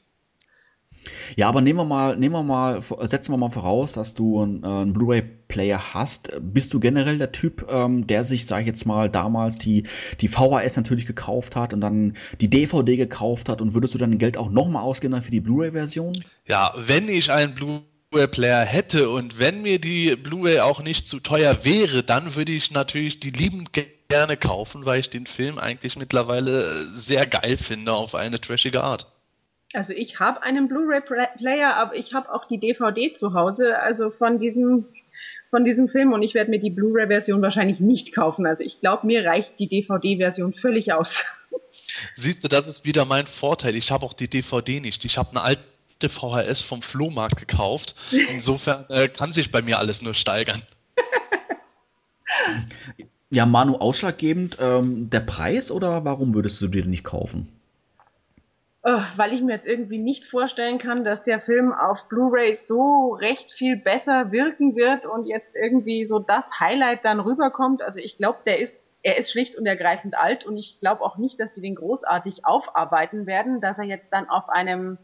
[1.35, 4.63] Ja, aber nehmen wir mal, nehmen wir mal, setzen wir mal voraus, dass du einen,
[4.63, 6.31] äh, einen Blu-ray-Player hast.
[6.41, 9.83] Bist du generell der Typ, ähm, der sich, sag ich jetzt mal, damals die,
[10.21, 14.17] die VHS natürlich gekauft hat und dann die DVD gekauft hat und würdest du dein
[14.17, 16.23] Geld auch nochmal ausgeben dann für die Blu-ray-Version?
[16.45, 21.19] Ja, wenn ich einen Blu Blu-ray-Player hätte und wenn mir die Blu-ray auch nicht zu
[21.19, 23.71] teuer wäre, dann würde ich natürlich die liebend
[24.07, 29.07] gerne kaufen, weil ich den Film eigentlich mittlerweile sehr geil finde auf eine trashige Art.
[29.73, 34.37] Also ich habe einen Blu-ray-Player, aber ich habe auch die DVD zu Hause, also von
[34.37, 34.85] diesem
[35.49, 38.45] von diesem Film und ich werde mir die Blu-ray-Version wahrscheinlich nicht kaufen.
[38.45, 41.23] Also ich glaube, mir reicht die DVD-Version völlig aus.
[42.15, 43.75] Siehst du, das ist wieder mein Vorteil.
[43.75, 45.05] Ich habe auch die DVD nicht.
[45.05, 45.63] Ich habe eine alte
[45.97, 47.95] achte VHS vom Flohmarkt gekauft.
[48.11, 50.61] Insofern äh, kann sich bei mir alles nur steigern.
[53.29, 57.45] Ja, Manu, ausschlaggebend ähm, der Preis oder warum würdest du dir den nicht kaufen?
[58.83, 63.17] Oh, weil ich mir jetzt irgendwie nicht vorstellen kann, dass der Film auf Blu-ray so
[63.19, 67.81] recht viel besser wirken wird und jetzt irgendwie so das Highlight dann rüberkommt.
[67.81, 71.17] Also ich glaube, der ist er ist schlicht und ergreifend alt und ich glaube auch
[71.17, 74.97] nicht, dass die den großartig aufarbeiten werden, dass er jetzt dann auf einem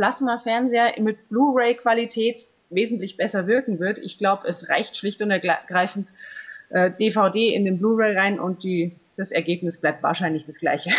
[0.00, 3.98] Plasma-Fernseher mit Blu-ray-Qualität wesentlich besser wirken wird.
[3.98, 6.08] Ich glaube, es reicht schlicht und ergreifend
[6.70, 10.90] äh, DVD in den Blu-ray rein und die, das Ergebnis bleibt wahrscheinlich das gleiche.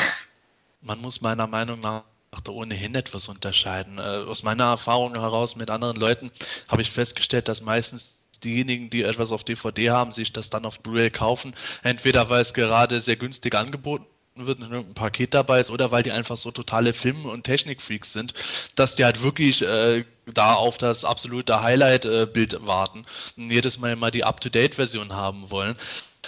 [0.82, 2.04] Man muss meiner Meinung nach
[2.44, 3.98] da ohnehin etwas unterscheiden.
[3.98, 6.30] Äh, aus meiner Erfahrung heraus mit anderen Leuten
[6.68, 10.80] habe ich festgestellt, dass meistens diejenigen, die etwas auf DVD haben, sich das dann auf
[10.80, 11.56] Blu-ray kaufen.
[11.82, 16.04] Entweder weil es gerade sehr günstig angeboten wird und ein Paket dabei ist oder weil
[16.04, 18.34] die einfach so totale Film- und Technikfreaks sind,
[18.76, 23.06] dass die halt wirklich äh, da auf das absolute Highlight-Bild äh, warten
[23.38, 25.76] und jedes Mal immer die Up-to-Date-Version haben wollen.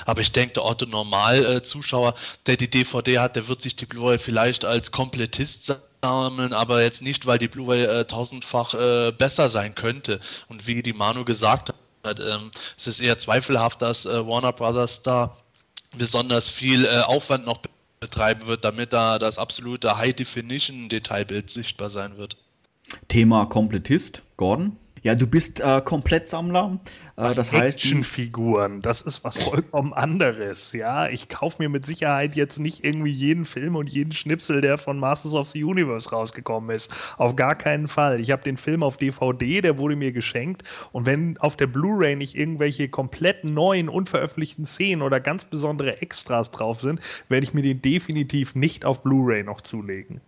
[0.05, 4.17] Aber ich denke, der Otto Normal-Zuschauer, der die DVD hat, der wird sich die Blu-ray
[4.17, 9.75] vielleicht als Komplettist sammeln, aber jetzt nicht, weil die Blu-ray äh, tausendfach äh, besser sein
[9.75, 10.19] könnte.
[10.47, 11.69] Und wie die Manu gesagt
[12.03, 15.37] hat, ähm, es ist eher zweifelhaft, dass äh, Warner Brothers da
[15.95, 17.59] besonders viel äh, Aufwand noch
[18.03, 22.35] betreiben wird, damit da das absolute High-Definition-Detailbild sichtbar sein wird.
[23.07, 24.75] Thema Komplettist, Gordon?
[25.03, 26.79] Ja, du bist äh, Komplettsammler.
[27.17, 27.83] Äh, das heißt.
[27.83, 30.71] Actionfiguren, das ist was vollkommen anderes.
[30.71, 34.77] Ja, ich kaufe mir mit Sicherheit jetzt nicht irgendwie jeden Film und jeden Schnipsel, der
[34.77, 36.89] von Masters of the Universe rausgekommen ist.
[37.17, 38.21] Auf gar keinen Fall.
[38.21, 40.63] Ich habe den Film auf DVD, der wurde mir geschenkt.
[40.93, 46.51] Und wenn auf der Blu-ray nicht irgendwelche komplett neuen, unveröffentlichten Szenen oder ganz besondere Extras
[46.51, 50.21] drauf sind, werde ich mir den definitiv nicht auf Blu-ray noch zulegen.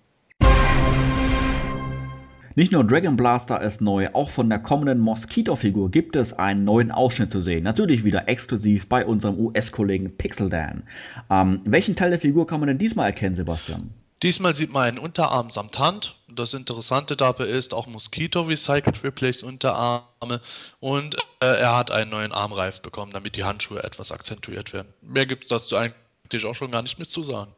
[2.57, 6.89] Nicht nur Dragon Blaster ist neu, auch von der kommenden Mosquito-Figur gibt es einen neuen
[6.89, 7.65] Ausschnitt zu sehen.
[7.65, 10.83] Natürlich wieder exklusiv bei unserem US-Kollegen Pixel Dan.
[11.29, 13.89] Ähm, welchen Teil der Figur kann man denn diesmal erkennen, Sebastian?
[14.23, 16.15] Diesmal sieht man einen Unterarm samt Hand.
[16.33, 20.39] Das Interessante dabei ist auch Mosquito Recycled Replace Unterarme
[20.79, 24.87] und äh, er hat einen neuen Armreif bekommen, damit die Handschuhe etwas akzentuiert werden.
[25.01, 27.51] Mehr gibt es dazu eigentlich auch schon gar nicht mehr zu sagen.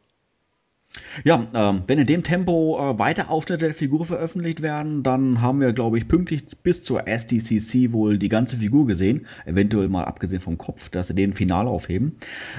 [1.24, 5.60] Ja, ähm, wenn in dem Tempo äh, weiter Auftritte der Figur veröffentlicht werden, dann haben
[5.60, 9.26] wir, glaube ich, pünktlich bis zur SDCC wohl die ganze Figur gesehen.
[9.44, 12.16] Eventuell mal abgesehen vom Kopf, dass sie den Finale aufheben.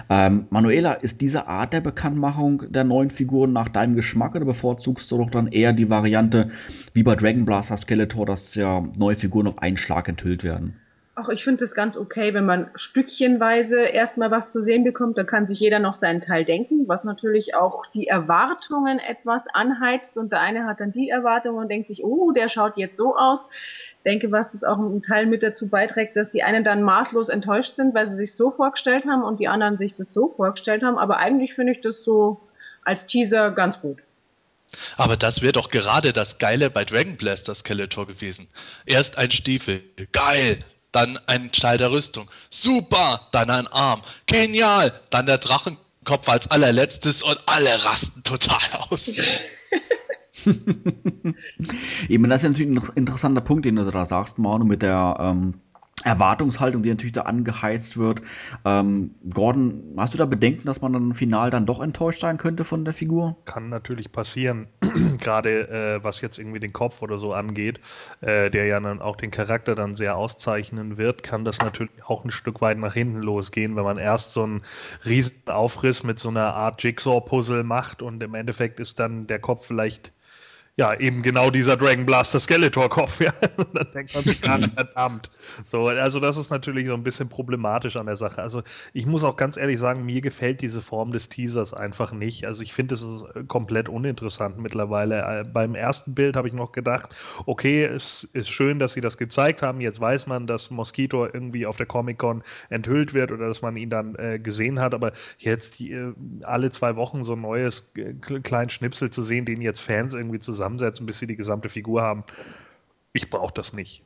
[0.09, 5.09] Ähm, Manuela, ist diese Art der Bekanntmachung der neuen Figuren nach deinem Geschmack oder bevorzugst
[5.11, 6.49] du doch dann eher die Variante
[6.93, 10.75] wie bei Dragon Blaster Skeletor, dass ja neue Figuren auf einen Schlag enthüllt werden?
[11.21, 15.17] Ach, ich finde es ganz okay, wenn man stückchenweise erstmal was zu sehen bekommt.
[15.17, 20.17] Da kann sich jeder noch seinen Teil denken, was natürlich auch die Erwartungen etwas anheizt.
[20.17, 23.17] Und der eine hat dann die Erwartungen und denkt sich, oh, der schaut jetzt so
[23.17, 23.49] aus.
[24.05, 27.75] Denke, was das auch ein Teil mit dazu beiträgt, dass die einen dann maßlos enttäuscht
[27.75, 30.97] sind, weil sie sich so vorgestellt haben und die anderen sich das so vorgestellt haben.
[30.97, 32.39] Aber eigentlich finde ich das so
[32.85, 33.97] als Teaser ganz gut.
[34.95, 38.47] Aber das wäre doch gerade das Geile bei Dragon Blaster Skeletor gewesen.
[38.85, 39.81] Erst ein Stiefel,
[40.13, 42.29] geil, dann ein Teil der Rüstung.
[42.49, 44.01] Super, dann ein Arm.
[44.25, 49.07] Genial, dann der Drachenkopf als allerletztes und alle rasten total aus.
[52.09, 55.55] Eben, das ist natürlich ein interessanter Punkt, den du da sagst, Manu, mit der ähm,
[56.03, 58.21] Erwartungshaltung, die natürlich da angeheizt wird.
[58.65, 62.63] Ähm, Gordon, hast du da Bedenken, dass man dann final dann doch enttäuscht sein könnte
[62.63, 63.37] von der Figur?
[63.45, 64.67] Kann natürlich passieren,
[65.19, 67.79] gerade äh, was jetzt irgendwie den Kopf oder so angeht,
[68.21, 72.23] äh, der ja dann auch den Charakter dann sehr auszeichnen wird, kann das natürlich auch
[72.23, 74.61] ein Stück weit nach hinten losgehen, wenn man erst so einen
[75.05, 79.65] riesen Aufriss mit so einer Art Jigsaw-Puzzle macht und im Endeffekt ist dann der Kopf
[79.65, 80.13] vielleicht
[80.79, 83.33] ja, eben genau dieser Dragon Blaster Skeletor-Kopf, ja.
[83.73, 85.29] Dann denkt man sich, ah, verdammt.
[85.65, 88.41] So, also das ist natürlich so ein bisschen problematisch an der Sache.
[88.41, 88.63] Also
[88.93, 92.45] ich muss auch ganz ehrlich sagen, mir gefällt diese Form des Teasers einfach nicht.
[92.45, 95.19] Also ich finde, es ist komplett uninteressant mittlerweile.
[95.19, 97.09] Äh, beim ersten Bild habe ich noch gedacht,
[97.45, 99.81] okay, es ist schön, dass sie das gezeigt haben.
[99.81, 103.89] Jetzt weiß man, dass Mosquito irgendwie auf der Comic-Con enthüllt wird oder dass man ihn
[103.89, 104.93] dann äh, gesehen hat.
[104.93, 106.13] Aber jetzt die, äh,
[106.43, 110.39] alle zwei Wochen so ein neues äh, kleines Schnipsel zu sehen, den jetzt Fans irgendwie
[110.39, 112.23] zusammen zusammensetzen, bis sie die gesamte Figur haben.
[113.13, 114.03] Ich brauche das nicht.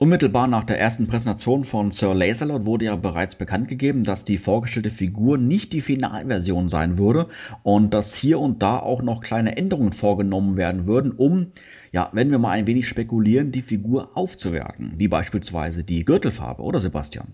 [0.00, 4.38] Unmittelbar nach der ersten Präsentation von Sir Laserlord wurde ja bereits bekannt gegeben, dass die
[4.38, 7.26] vorgestellte Figur nicht die Finalversion sein würde
[7.64, 11.48] und dass hier und da auch noch kleine Änderungen vorgenommen werden würden, um,
[11.90, 16.78] ja, wenn wir mal ein wenig spekulieren, die Figur aufzuwerten, wie beispielsweise die Gürtelfarbe, oder
[16.78, 17.32] Sebastian?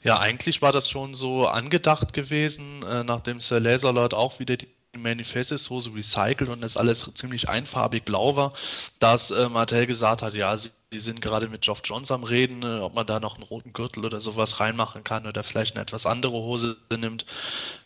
[0.00, 4.68] Ja, eigentlich war das schon so angedacht gewesen, äh, nachdem Sir Laserlord auch wieder die
[5.02, 8.52] Manifestes so recycelt und das alles ziemlich einfarbig blau war,
[8.98, 12.62] dass äh, Martell gesagt hat, ja, sie, sie sind gerade mit Geoff Johns am Reden,
[12.62, 15.82] äh, ob man da noch einen roten Gürtel oder sowas reinmachen kann oder vielleicht eine
[15.82, 17.26] etwas andere Hose nimmt.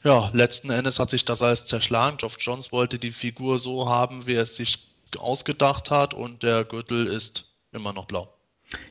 [0.04, 2.16] Ja, letzten Endes hat sich das alles zerschlagen.
[2.16, 4.78] Geoff Johns wollte die Figur so haben, wie er es sich
[5.16, 8.37] ausgedacht hat und der Gürtel ist immer noch blau.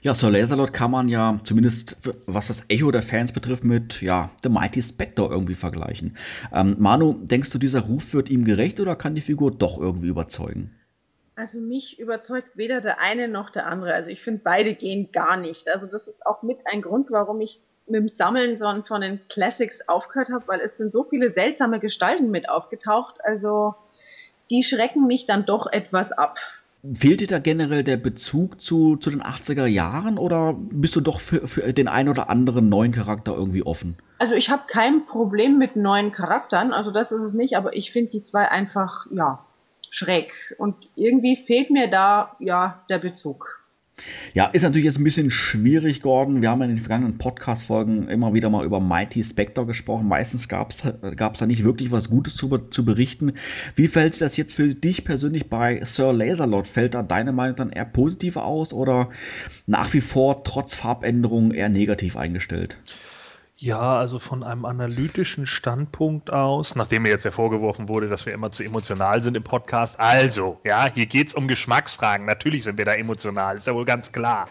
[0.02, 4.32] Ja, Sir Laserlord kann man ja zumindest, was das Echo der Fans betrifft, mit ja,
[4.42, 6.18] The Mighty Spectre irgendwie vergleichen.
[6.52, 10.08] Ähm, Manu, denkst du, dieser Ruf wird ihm gerecht oder kann die Figur doch irgendwie
[10.08, 10.76] überzeugen?
[11.36, 13.94] Also mich überzeugt weder der eine noch der andere.
[13.94, 15.70] Also ich finde, beide gehen gar nicht.
[15.70, 19.82] Also das ist auch mit ein Grund, warum ich mit dem Sammeln von den Classics
[19.88, 23.24] aufgehört habe, weil es sind so viele seltsame Gestalten mit aufgetaucht.
[23.24, 23.76] Also
[24.50, 26.40] die schrecken mich dann doch etwas ab.
[26.94, 31.20] Fehlt dir da generell der Bezug zu, zu den 80er Jahren oder bist du doch
[31.20, 33.98] für, für den einen oder anderen neuen Charakter irgendwie offen?
[34.20, 37.92] Also ich habe kein Problem mit neuen Charakteren, also das ist es nicht, aber ich
[37.92, 39.46] finde die zwei einfach, ja,
[39.90, 40.32] schräg.
[40.58, 43.64] Und irgendwie fehlt mir da ja der Bezug.
[44.34, 46.42] Ja, ist natürlich jetzt ein bisschen schwierig, Gordon.
[46.42, 50.08] Wir haben in den vergangenen Podcast-Folgen immer wieder mal über Mighty Spectre gesprochen.
[50.08, 53.34] Meistens gab es da nicht wirklich was Gutes zu, zu berichten.
[53.76, 56.68] Wie fällt das jetzt für dich persönlich bei Sir Laserlord?
[56.68, 59.10] Fällt da deine Meinung dann eher positiv aus oder
[59.66, 62.78] nach wie vor trotz Farbänderungen eher negativ eingestellt?
[63.60, 68.34] Ja, also von einem analytischen Standpunkt aus, nachdem mir jetzt ja vorgeworfen wurde, dass wir
[68.34, 70.00] immer zu emotional sind im Podcast.
[70.00, 72.28] Also, ja, hier geht es um Geschmacksfragen.
[72.28, 74.48] Natürlich sind wir da emotional, ist ja wohl ganz klar.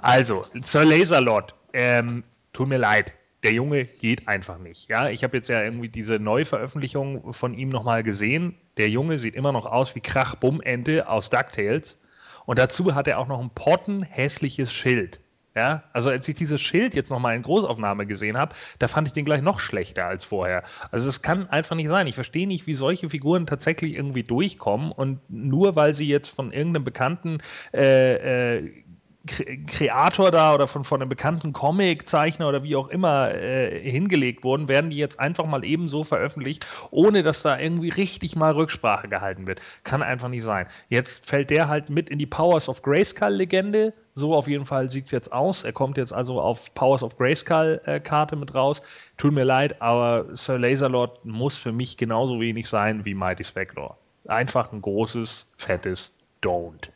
[0.00, 3.12] Also, Sir Laserlord, ähm, tut mir leid,
[3.44, 4.90] der Junge geht einfach nicht.
[4.90, 8.56] Ja, ich habe jetzt ja irgendwie diese Neuveröffentlichung von ihm nochmal gesehen.
[8.76, 12.00] Der Junge sieht immer noch aus wie Krach-Bumm-Ente aus DuckTales.
[12.44, 15.20] Und dazu hat er auch noch ein pottenhässliches Schild.
[15.54, 19.12] Ja, also als ich dieses Schild jetzt nochmal in Großaufnahme gesehen habe, da fand ich
[19.12, 20.62] den gleich noch schlechter als vorher.
[20.90, 22.06] Also es kann einfach nicht sein.
[22.06, 26.52] Ich verstehe nicht, wie solche Figuren tatsächlich irgendwie durchkommen und nur weil sie jetzt von
[26.52, 27.38] irgendeinem bekannten
[27.74, 28.81] äh, äh,
[29.26, 34.68] Kreator da oder von, von einem bekannten Comiczeichner oder wie auch immer äh, hingelegt wurden,
[34.68, 39.46] werden die jetzt einfach mal ebenso veröffentlicht, ohne dass da irgendwie richtig mal Rücksprache gehalten
[39.46, 39.60] wird.
[39.84, 40.66] Kann einfach nicht sein.
[40.88, 43.92] Jetzt fällt der halt mit in die Powers of Grayskull-Legende.
[44.14, 45.64] So auf jeden Fall sieht es jetzt aus.
[45.64, 48.82] Er kommt jetzt also auf Powers of Grayskull-Karte äh, mit raus.
[49.18, 53.94] Tut mir leid, aber Sir Laserlord muss für mich genauso wenig sein wie Mighty Spectre.
[54.26, 56.90] Einfach ein großes, fettes Don't.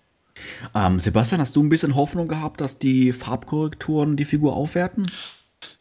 [0.74, 5.10] Ähm, Sebastian, hast du ein bisschen Hoffnung gehabt, dass die Farbkorrekturen die Figur aufwerten?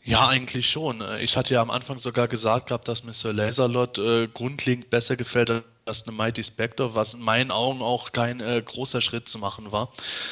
[0.04, 1.04] Ja, eigentlich schon.
[1.20, 5.16] Ich hatte ja am Anfang sogar gesagt gehabt, dass mir Sir Laserlot äh, grundlegend besser
[5.16, 9.38] gefällt als eine Mighty Spectre, was in meinen Augen auch kein äh, großer Schritt zu
[9.38, 9.92] machen war.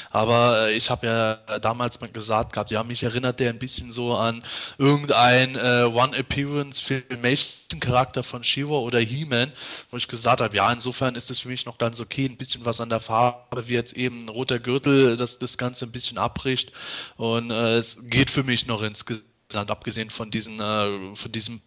[0.09, 3.91] Aber äh, ich habe ja damals mal gesagt gehabt, ja, mich erinnert der ein bisschen
[3.91, 4.43] so an
[4.79, 9.51] irgendein äh, One-Appearance-Filmation-Charakter von Shiva oder He-Man,
[9.91, 12.65] wo ich gesagt habe, ja, insofern ist es für mich noch ganz okay, ein bisschen
[12.65, 16.17] was an der Farbe, wie jetzt eben ein roter Gürtel, das das Ganze ein bisschen
[16.17, 16.71] abbricht
[17.17, 21.61] und äh, es geht für mich noch insgesamt, abgesehen von, diesen, äh, von diesem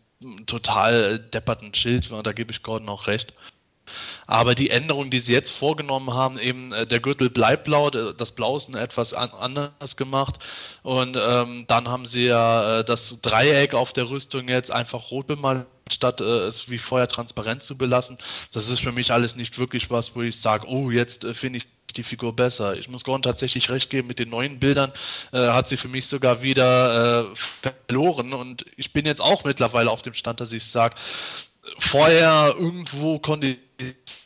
[0.47, 3.35] total depperten Schild, da gebe ich Gordon auch recht.
[4.27, 8.33] Aber die Änderungen, die sie jetzt vorgenommen haben, eben äh, der Gürtel bleibt blau, das
[8.33, 10.37] Blau ist etwas an, anders gemacht.
[10.83, 15.27] Und ähm, dann haben sie ja äh, das Dreieck auf der Rüstung jetzt einfach rot
[15.27, 18.19] bemalt, statt äh, es wie vorher transparent zu belassen.
[18.53, 21.59] Das ist für mich alles nicht wirklich was, wo ich sage, oh, jetzt äh, finde
[21.59, 22.77] ich die Figur besser.
[22.77, 24.93] Ich muss Gordon tatsächlich recht geben, mit den neuen Bildern
[25.33, 28.33] äh, hat sie für mich sogar wieder äh, verloren.
[28.33, 30.97] Und ich bin jetzt auch mittlerweile auf dem Stand, dass ich sage,
[31.79, 33.59] vorher irgendwo konnte ich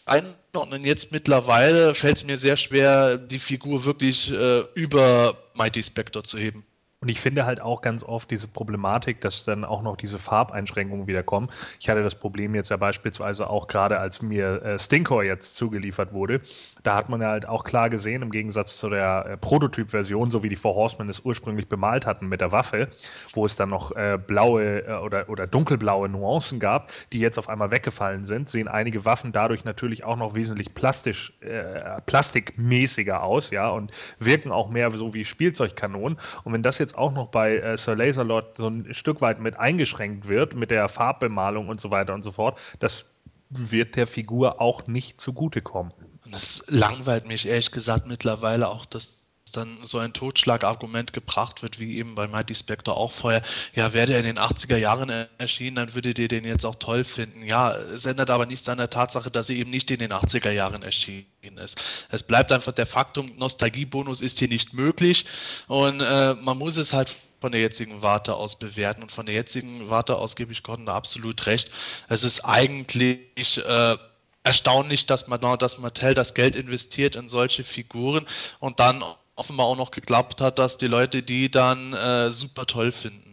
[0.06, 0.84] einordnen.
[0.84, 6.38] Jetzt mittlerweile fällt es mir sehr schwer, die Figur wirklich äh, über Mighty Spectre zu
[6.38, 6.64] heben.
[7.02, 11.06] Und ich finde halt auch ganz oft diese Problematik, dass dann auch noch diese Farbeinschränkungen
[11.06, 11.48] wieder kommen.
[11.80, 16.12] Ich hatte das Problem jetzt ja beispielsweise auch gerade, als mir äh, Stinkor jetzt zugeliefert
[16.12, 16.42] wurde.
[16.82, 20.42] Da hat man ja halt auch klar gesehen, im Gegensatz zu der äh, Prototyp-Version, so
[20.42, 22.88] wie die Four Horsemen es ursprünglich bemalt hatten mit der Waffe,
[23.32, 27.48] wo es dann noch äh, blaue äh, oder, oder dunkelblaue Nuancen gab, die jetzt auf
[27.48, 33.50] einmal weggefallen sind, sehen einige Waffen dadurch natürlich auch noch wesentlich plastisch, äh, plastikmäßiger aus,
[33.52, 36.18] ja, und wirken auch mehr so wie Spielzeugkanonen.
[36.44, 39.40] Und wenn das jetzt jetzt auch noch bei äh, Sir Laserlord so ein Stück weit
[39.40, 43.06] mit eingeschränkt wird, mit der Farbbemalung und so weiter und so fort, das
[43.48, 45.92] wird der Figur auch nicht zugutekommen.
[46.30, 49.19] Das langweilt mich ehrlich gesagt mittlerweile auch, dass
[49.52, 53.42] dann so ein Totschlagargument gebracht wird, wie eben bei Mighty Spectre auch vorher,
[53.74, 57.04] ja, wäre der in den 80er Jahren erschienen, dann würdet ihr den jetzt auch toll
[57.04, 57.46] finden.
[57.46, 60.50] Ja, es ändert aber nichts an der Tatsache, dass er eben nicht in den 80er
[60.50, 61.80] Jahren erschienen ist.
[62.10, 65.24] Es bleibt einfach der Faktum, Nostalgiebonus ist hier nicht möglich
[65.66, 69.02] und äh, man muss es halt von der jetzigen Warte aus bewerten.
[69.02, 71.70] Und von der jetzigen Warte aus gebe ich Gordon da absolut recht.
[72.08, 73.96] Es ist eigentlich äh,
[74.42, 78.26] erstaunlich, dass man dass Mattel das Geld investiert in solche Figuren
[78.58, 79.02] und dann
[79.40, 83.30] offenbar auch noch geklappt hat, dass die Leute die dann äh, super toll finden.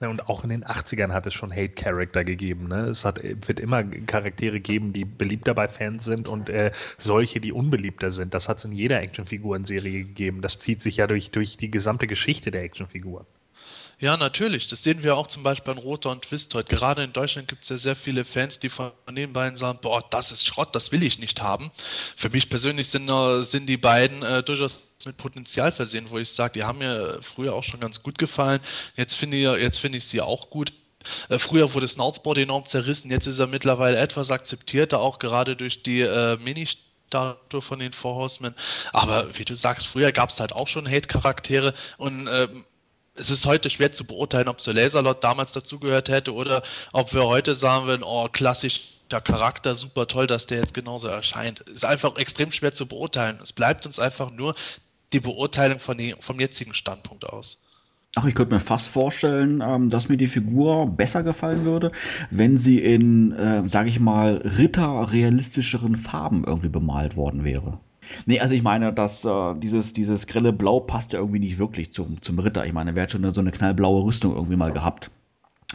[0.00, 2.68] Ja, und auch in den 80ern hat es schon Hate-Character gegeben.
[2.68, 2.88] Ne?
[2.88, 7.52] Es hat, wird immer Charaktere geben, die beliebter bei Fans sind und äh, solche, die
[7.52, 8.34] unbeliebter sind.
[8.34, 10.42] Das hat es in jeder Actionfiguren-Serie gegeben.
[10.42, 13.26] Das zieht sich ja durch, durch die gesamte Geschichte der Actionfiguren.
[13.98, 14.68] Ja, natürlich.
[14.68, 16.68] Das sehen wir auch zum Beispiel bei Roter und Twistoid.
[16.68, 20.04] Gerade in Deutschland gibt es ja sehr viele Fans, die von den beiden sagen, boah,
[20.10, 21.70] das ist Schrott, das will ich nicht haben.
[22.14, 26.28] Für mich persönlich sind, äh, sind die beiden äh, durchaus mit Potenzial versehen, wo ich
[26.28, 28.60] sage, die haben mir früher auch schon ganz gut gefallen.
[28.96, 30.74] Jetzt finde ich, find ich sie auch gut.
[31.30, 35.82] Äh, früher wurde Snoutsboard enorm zerrissen, jetzt ist er mittlerweile etwas akzeptierter, auch gerade durch
[35.82, 36.68] die äh, Mini-
[37.08, 38.52] Statue von den Four Horsemen.
[38.92, 42.64] Aber wie du sagst, früher gab es halt auch schon Hate-Charaktere und ähm,
[43.16, 46.62] es ist heute schwer zu beurteilen, ob so Laserlot damals dazugehört hätte oder
[46.92, 51.08] ob wir heute sagen würden, oh, klassisch der Charakter, super toll, dass der jetzt genauso
[51.08, 51.60] erscheint.
[51.60, 53.38] Ist einfach extrem schwer zu beurteilen.
[53.42, 54.54] Es bleibt uns einfach nur
[55.12, 57.58] die Beurteilung von vom jetzigen Standpunkt aus.
[58.18, 61.92] Ach, ich könnte mir fast vorstellen, ähm, dass mir die Figur besser gefallen würde,
[62.30, 67.78] wenn sie in, äh, sage ich mal, ritterrealistischeren Farben irgendwie bemalt worden wäre.
[68.26, 71.92] Nee, also ich meine, dass äh, dieses, dieses grelle Blau passt ja irgendwie nicht wirklich
[71.92, 72.66] zum, zum Ritter.
[72.66, 75.10] Ich meine, wer hat schon so eine knallblaue Rüstung irgendwie mal gehabt?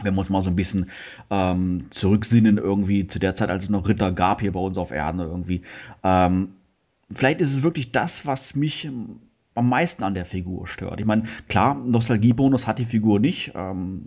[0.02, 0.90] Wenn wir uns mal so ein bisschen
[1.30, 4.90] ähm, zurücksinnen, irgendwie zu der Zeit, als es noch Ritter gab hier bei uns auf
[4.90, 5.62] Erden irgendwie.
[6.02, 6.54] Ähm,
[7.10, 8.88] vielleicht ist es wirklich das, was mich
[9.54, 10.98] am meisten an der Figur stört.
[11.00, 13.52] Ich meine, klar, Nostalgiebonus hat die Figur nicht.
[13.54, 14.04] Ähm,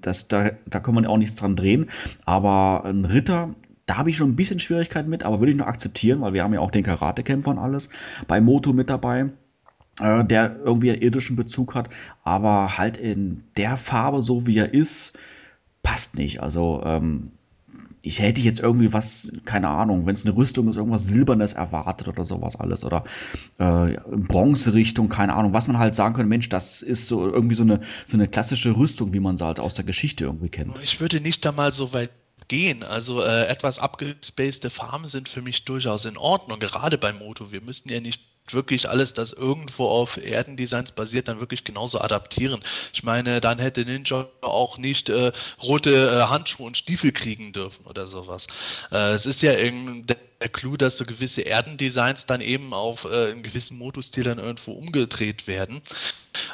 [0.00, 1.88] das, da, da kann man auch nichts dran drehen.
[2.26, 3.54] Aber ein Ritter
[3.86, 6.42] da habe ich schon ein bisschen Schwierigkeiten mit, aber würde ich noch akzeptieren, weil wir
[6.42, 7.88] haben ja auch den Karatekämpfer und alles
[8.28, 9.30] bei Moto mit dabei,
[10.00, 11.88] äh, der irgendwie einen irdischen Bezug hat,
[12.24, 15.18] aber halt in der Farbe, so wie er ist,
[15.82, 16.40] passt nicht.
[16.42, 17.32] Also, ähm,
[18.04, 22.08] ich hätte jetzt irgendwie was, keine Ahnung, wenn es eine Rüstung ist, irgendwas Silbernes erwartet
[22.08, 23.04] oder sowas alles oder
[23.58, 27.62] äh, Bronze-Richtung, keine Ahnung, was man halt sagen könnte, Mensch, das ist so irgendwie so
[27.62, 30.74] eine, so eine klassische Rüstung, wie man sie halt aus der Geschichte irgendwie kennt.
[30.82, 32.10] Ich würde nicht da mal so weit
[32.48, 32.82] gehen.
[32.84, 37.52] Also äh, etwas abgespacede Farben sind für mich durchaus in Ordnung, gerade beim Moto.
[37.52, 38.20] Wir müssten ja nicht
[38.50, 42.62] wirklich alles, das irgendwo auf Erdendesigns basiert, dann wirklich genauso adaptieren.
[42.92, 45.32] Ich meine, dann hätte Ninja auch nicht äh,
[45.62, 48.48] rote äh, Handschuhe und Stiefel kriegen dürfen oder sowas.
[48.90, 50.16] Äh, es ist ja der,
[50.52, 55.46] Clou, dass so gewisse Erdendesigns dann eben auf äh, einen gewissen Modustil dann irgendwo umgedreht
[55.46, 55.82] werden.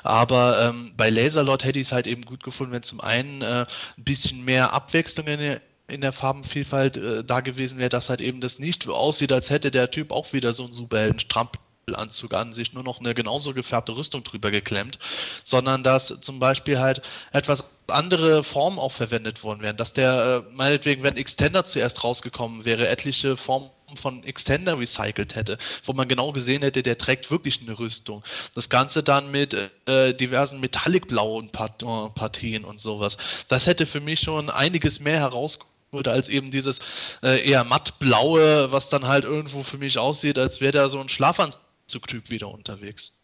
[0.03, 3.65] Aber ähm, bei Laserlord hätte ich es halt eben gut gefunden, wenn zum einen äh,
[3.97, 5.59] ein bisschen mehr Abwechslung in
[5.89, 9.71] in der Farbenvielfalt äh, da gewesen wäre, dass halt eben das nicht aussieht, als hätte
[9.71, 14.23] der Typ auch wieder so einen Superhelden-Strampelanzug an sich, nur noch eine genauso gefärbte Rüstung
[14.23, 14.99] drüber geklemmt,
[15.45, 20.55] sondern dass zum Beispiel halt etwas andere Formen auch verwendet worden wären, dass der äh,
[20.55, 26.33] meinetwegen, wenn Extender zuerst rausgekommen wäre, etliche Formen von Extender recycelt hätte, wo man genau
[26.33, 28.23] gesehen hätte, der trägt wirklich eine Rüstung.
[28.55, 31.79] Das Ganze dann mit äh, diversen metallicblauen Part
[32.15, 33.17] Partien und sowas.
[33.49, 36.81] Das hätte für mich schon einiges mehr herausgekommen wurde als eben dieses
[37.23, 41.09] äh, eher mattblaue, was dann halt irgendwo für mich aussieht, als wäre da so ein
[41.09, 43.18] Schlafanzugtyp wieder unterwegs.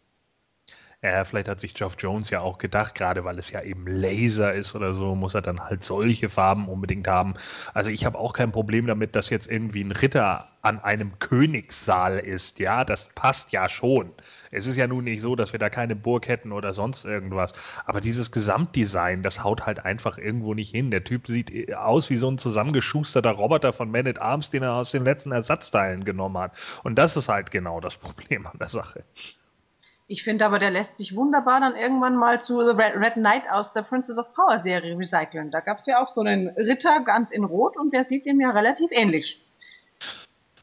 [1.04, 4.54] Ja, vielleicht hat sich Geoff Jones ja auch gedacht, gerade weil es ja eben Laser
[4.54, 7.34] ist oder so, muss er dann halt solche Farben unbedingt haben.
[7.74, 12.18] Also ich habe auch kein Problem damit, dass jetzt irgendwie ein Ritter an einem Königssaal
[12.18, 12.58] ist.
[12.58, 14.12] Ja, das passt ja schon.
[14.50, 17.52] Es ist ja nun nicht so, dass wir da keine Burg hätten oder sonst irgendwas.
[17.84, 20.90] Aber dieses Gesamtdesign, das haut halt einfach irgendwo nicht hin.
[20.90, 24.62] Der Typ sieht äh, aus wie so ein zusammengeschusterter Roboter von Man at Arms, den
[24.62, 26.56] er aus den letzten Ersatzteilen genommen hat.
[26.82, 29.04] Und das ist halt genau das Problem an der Sache.
[30.06, 33.72] Ich finde aber, der lässt sich wunderbar dann irgendwann mal zu The Red Knight aus
[33.72, 35.50] der Princess of Power Serie recyceln.
[35.50, 38.38] Da gab es ja auch so einen Ritter ganz in Rot und der sieht dem
[38.38, 39.40] ja relativ ähnlich.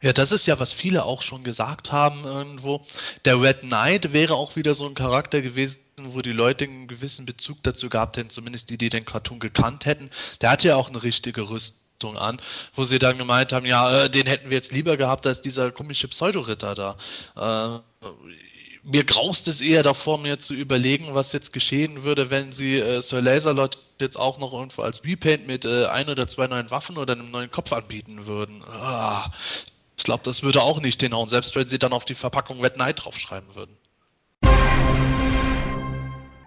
[0.02, 2.82] Ja, das ist ja, was viele auch schon gesagt haben irgendwo.
[3.26, 7.26] Der Red Knight wäre auch wieder so ein Charakter gewesen, wo die Leute einen gewissen
[7.26, 10.12] Bezug dazu gehabt hätten, zumindest die, die den Cartoon gekannt hätten.
[10.42, 12.42] Der hat ja auch eine richtige Rüstung an,
[12.76, 15.72] wo sie dann gemeint haben, ja, äh, den hätten wir jetzt lieber gehabt als dieser
[15.72, 17.82] komische Pseudoritter da.
[18.02, 18.08] Äh,
[18.84, 23.02] mir graust es eher davor, mir zu überlegen, was jetzt geschehen würde, wenn sie äh,
[23.02, 26.98] Sir Laserlot jetzt auch noch irgendwo als Repaint mit äh, ein oder zwei neuen Waffen
[26.98, 28.64] oder einem neuen Kopf anbieten würden.
[28.68, 29.32] Ah,
[29.98, 32.76] ich glaube, das würde auch nicht hinhauen, selbst wenn sie dann auf die Verpackung Red
[32.76, 33.78] Knight draufschreiben würden.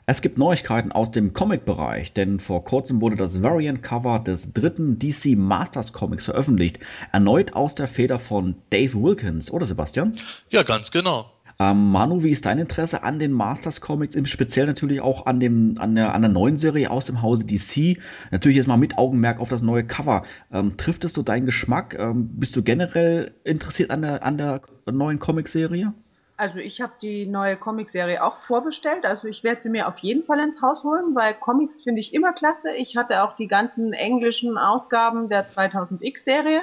[0.06, 5.34] Es gibt Neuigkeiten aus dem Comic-Bereich, denn vor kurzem wurde das Variant-Cover des dritten DC
[5.34, 6.78] Masters Comics veröffentlicht.
[7.12, 10.18] Erneut aus der Feder von Dave Wilkins, oder Sebastian?
[10.50, 11.30] Ja, ganz genau.
[11.60, 15.40] Ähm, Manu, wie ist dein Interesse an den Masters Comics, im Speziell natürlich auch an,
[15.40, 17.98] dem, an, der, an der neuen Serie aus dem Hause DC?
[18.30, 20.24] Natürlich jetzt mal mit Augenmerk auf das neue Cover.
[20.52, 21.96] Ähm, trifft es so deinen Geschmack?
[21.98, 25.92] Ähm, bist du generell interessiert an der, an der neuen Comicserie?
[26.36, 29.04] Also ich habe die neue Comicserie auch vorbestellt.
[29.04, 32.12] Also ich werde sie mir auf jeden Fall ins Haus holen, weil Comics finde ich
[32.12, 32.72] immer klasse.
[32.76, 36.62] Ich hatte auch die ganzen englischen Ausgaben der 2000X-Serie,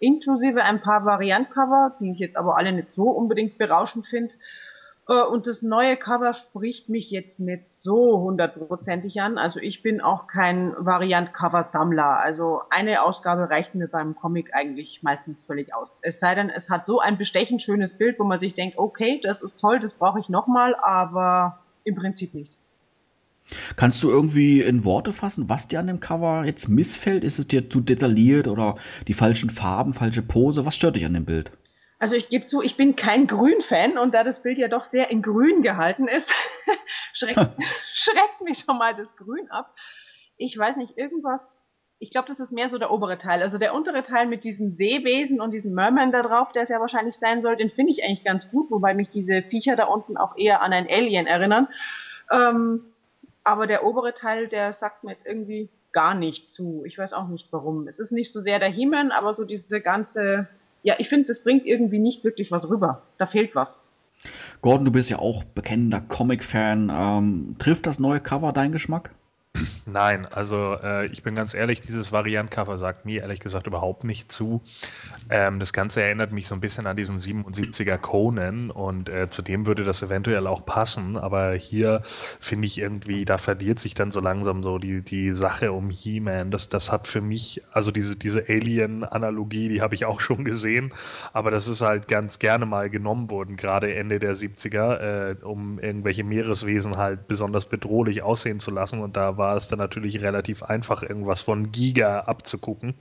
[0.00, 4.34] inklusive ein paar Variantcover, die ich jetzt aber alle nicht so unbedingt berauschend finde.
[5.08, 9.38] Äh, und das neue Cover spricht mich jetzt nicht so hundertprozentig an.
[9.38, 12.20] Also ich bin auch kein Variant-Cover-Sammler.
[12.20, 15.98] Also eine Ausgabe reicht mir beim Comic eigentlich meistens völlig aus.
[16.02, 19.20] Es sei denn, es hat so ein bestechend schönes Bild, wo man sich denkt, okay,
[19.22, 22.59] das ist toll, das brauche ich nochmal, aber im Prinzip nicht.
[23.76, 27.24] Kannst du irgendwie in Worte fassen, was dir an dem Cover jetzt missfällt?
[27.24, 28.76] Ist es dir zu detailliert oder
[29.08, 30.66] die falschen Farben, falsche Pose?
[30.66, 31.52] Was stört dich an dem Bild?
[32.00, 35.10] Also ich gebe zu, ich bin kein Grün-Fan und da das Bild ja doch sehr
[35.10, 36.32] in Grün gehalten ist,
[37.12, 37.36] schreckt,
[37.94, 39.74] schreckt mich schon mal das Grün ab.
[40.38, 43.42] Ich weiß nicht, irgendwas, ich glaube, das ist mehr so der obere Teil.
[43.42, 46.80] Also der untere Teil mit diesen Seewesen und diesen Merman da drauf, der es ja
[46.80, 50.16] wahrscheinlich sein soll, den finde ich eigentlich ganz gut, wobei mich diese Viecher da unten
[50.16, 51.68] auch eher an ein Alien erinnern.
[52.30, 52.89] Ähm,
[53.44, 56.84] aber der obere Teil, der sagt mir jetzt irgendwie gar nicht zu.
[56.86, 57.88] Ich weiß auch nicht warum.
[57.88, 60.44] Es ist nicht so sehr der He-Man, aber so diese ganze
[60.82, 63.02] ja, ich finde, das bringt irgendwie nicht wirklich was rüber.
[63.18, 63.78] Da fehlt was.
[64.62, 66.90] Gordon, du bist ja auch bekennender Comic-Fan.
[66.92, 69.14] Ähm, trifft das neue Cover deinen Geschmack?
[69.86, 74.30] Nein, also äh, ich bin ganz ehrlich, dieses Variant-Cover sagt mir ehrlich gesagt überhaupt nicht
[74.30, 74.62] zu.
[75.28, 79.42] Ähm, das Ganze erinnert mich so ein bisschen an diesen 77er Conan und äh, zu
[79.42, 82.02] dem würde das eventuell auch passen, aber hier
[82.40, 86.50] finde ich irgendwie, da verliert sich dann so langsam so die, die Sache um He-Man.
[86.50, 90.92] Das, das hat für mich, also diese, diese Alien-Analogie, die habe ich auch schon gesehen,
[91.32, 95.78] aber das ist halt ganz gerne mal genommen worden, gerade Ende der 70er, äh, um
[95.78, 100.62] irgendwelche Meereswesen halt besonders bedrohlich aussehen zu lassen und da war es dann natürlich relativ
[100.62, 102.94] einfach, irgendwas von Giga abzugucken.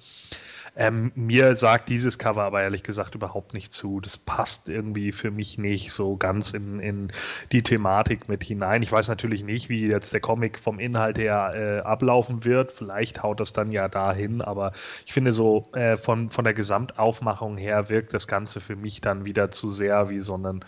[0.75, 3.99] Ähm, mir sagt dieses Cover aber ehrlich gesagt überhaupt nicht zu.
[3.99, 7.11] Das passt irgendwie für mich nicht so ganz in, in
[7.51, 8.83] die Thematik mit hinein.
[8.83, 12.71] Ich weiß natürlich nicht, wie jetzt der Comic vom Inhalt her äh, ablaufen wird.
[12.71, 14.71] Vielleicht haut das dann ja dahin, aber
[15.05, 19.25] ich finde so äh, von, von der Gesamtaufmachung her wirkt das Ganze für mich dann
[19.25, 20.63] wieder zu sehr wie so ein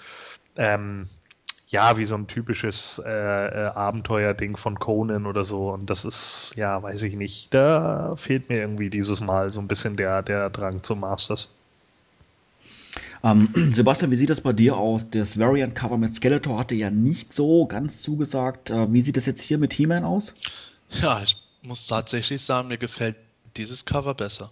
[0.58, 1.08] ähm,
[1.72, 5.72] ja, wie so ein typisches äh, äh, Abenteuerding von Conan oder so.
[5.72, 7.54] Und das ist, ja, weiß ich nicht.
[7.54, 11.48] Da fehlt mir irgendwie dieses Mal so ein bisschen der, der Drang zum Masters.
[13.24, 15.10] Ähm, Sebastian, wie sieht das bei dir aus?
[15.10, 18.70] Das Variant-Cover mit Skeletor hatte ja nicht so ganz zugesagt.
[18.70, 20.36] Äh, wie sieht das jetzt hier mit He-Man aus?
[21.02, 23.16] Ja, ich muss tatsächlich sagen, mir gefällt
[23.56, 24.52] dieses Cover besser.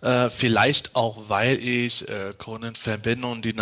[0.00, 3.54] Äh, vielleicht auch, weil ich äh, Conan-Fan bin und die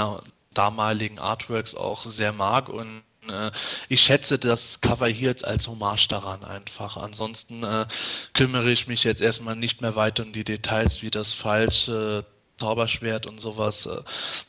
[0.54, 3.50] damaligen Artworks auch sehr mag und äh,
[3.88, 6.96] ich schätze das Cover hier jetzt als Hommage daran einfach.
[6.96, 7.86] Ansonsten äh,
[8.32, 12.24] kümmere ich mich jetzt erstmal nicht mehr weiter um die Details wie das falsche
[12.58, 13.86] Zauberschwert und sowas.
[13.86, 14.02] Äh,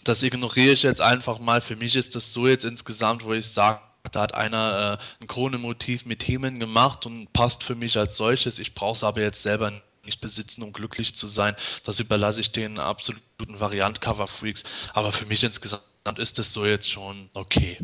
[0.03, 1.61] das ignoriere ich jetzt einfach mal.
[1.61, 3.79] Für mich ist das so jetzt insgesamt, wo ich sage,
[4.11, 8.59] da hat einer äh, ein Krone-Motiv mit Themen gemacht und passt für mich als solches.
[8.59, 9.71] Ich brauche es aber jetzt selber
[10.03, 11.55] nicht besitzen, um glücklich zu sein.
[11.83, 14.63] Das überlasse ich den absoluten Variant-Cover-Freaks.
[14.93, 17.77] Aber für mich insgesamt dann ist es so jetzt schon okay.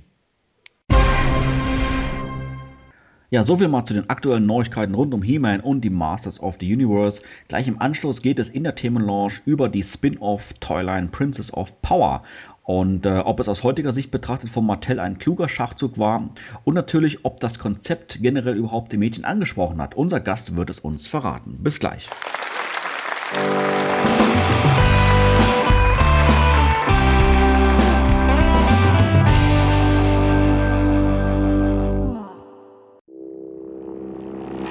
[3.30, 6.74] Ja, soviel mal zu den aktuellen Neuigkeiten rund um He-Man und die Masters of the
[6.74, 7.22] Universe.
[7.50, 12.24] Gleich im Anschluss geht es in der Themenlaunch über die Spin-off-Toyline Princess of Power
[12.64, 16.30] und äh, ob es aus heutiger Sicht betrachtet von Mattel ein kluger Schachzug war
[16.64, 19.96] und natürlich, ob das Konzept generell überhaupt die Mädchen angesprochen hat.
[19.96, 21.58] Unser Gast wird es uns verraten.
[21.60, 22.10] Bis gleich.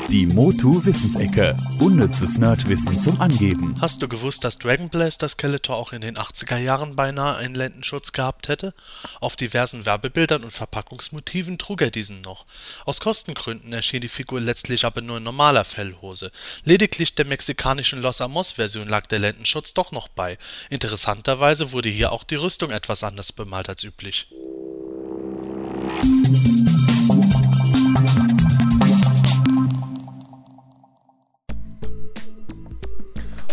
[0.08, 1.56] Die Motu Wissensecke.
[1.80, 3.74] Unnützes Nerdwissen zum Angeben.
[3.80, 8.12] Hast du gewusst, dass Dragon Blaster Skeletor auch in den 80er Jahren beinahe einen Lendenschutz
[8.12, 8.72] gehabt hätte?
[9.20, 12.46] Auf diversen Werbebildern und Verpackungsmotiven trug er diesen noch.
[12.84, 16.30] Aus Kostengründen erschien die Figur letztlich aber nur in normaler Fellhose.
[16.62, 20.38] Lediglich der mexikanischen Los Amos Version lag der Lendenschutz doch noch bei.
[20.70, 24.28] Interessanterweise wurde hier auch die Rüstung etwas anders bemalt als üblich.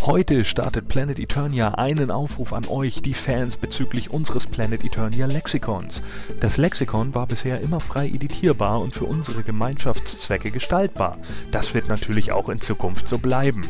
[0.06, 6.04] Heute startet Planet Eternia einen Aufruf an euch, die Fans, bezüglich unseres Planet Eternia Lexikons.
[6.41, 11.20] Das Lexikon war bisher immer frei editierbar und für unsere Gemeinschaftszwecke gestaltbar.
[11.54, 13.66] Das wird natürlich auch in Zukunft so bleiben.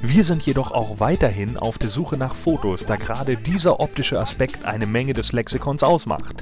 [0.00, 4.64] Wir sind jedoch auch weiterhin auf der Suche nach Fotos, da gerade dieser optische Aspekt
[4.64, 6.36] eine Menge des Lexikons ausmacht.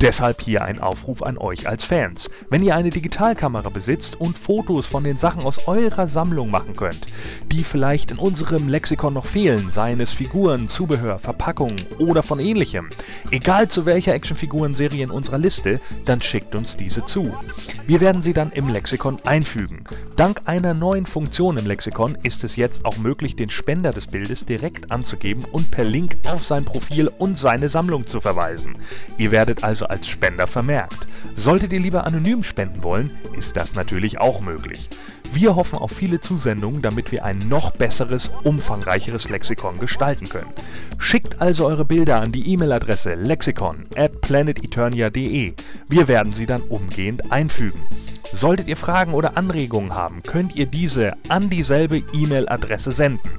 [0.00, 2.30] Deshalb hier ein Aufruf an euch als Fans.
[2.48, 7.06] Wenn ihr eine Digitalkamera besitzt und Fotos von den Sachen aus eurer Sammlung machen könnt,
[7.52, 12.88] die vielleicht in unserem Lexikon noch fehlen, seien es Figuren, Zubehör, Verpackungen oder von ähnlichem,
[13.30, 17.34] egal zu welcher Actionfiguren-Serie in unserer Liste, dann schickt uns diese zu.
[17.86, 19.84] Wir werden sie dann im Lexikon einfügen.
[20.16, 24.44] Dank einer neuen Funktion im Lexikon ist es jetzt auch möglich, den Spender des Bildes
[24.44, 28.76] direkt anzugeben und per Link auf sein Profil und seine Sammlung zu verweisen.
[29.18, 31.06] Ihr werdet also als Spender vermerkt.
[31.36, 34.88] Solltet ihr lieber anonym spenden wollen, ist das natürlich auch möglich.
[35.32, 40.52] Wir hoffen auf viele Zusendungen, damit wir ein noch besseres, umfangreicheres Lexikon gestalten können.
[40.98, 45.54] Schickt also eure Bilder an die E-Mail-Adresse lexikon at planeteternia.de.
[45.88, 47.80] Wir werden sie dann umgehend einfügen.
[48.32, 53.30] Solltet ihr Fragen oder Anregungen haben, könnt ihr diese an dieselbe E-Mail-Adresse senden.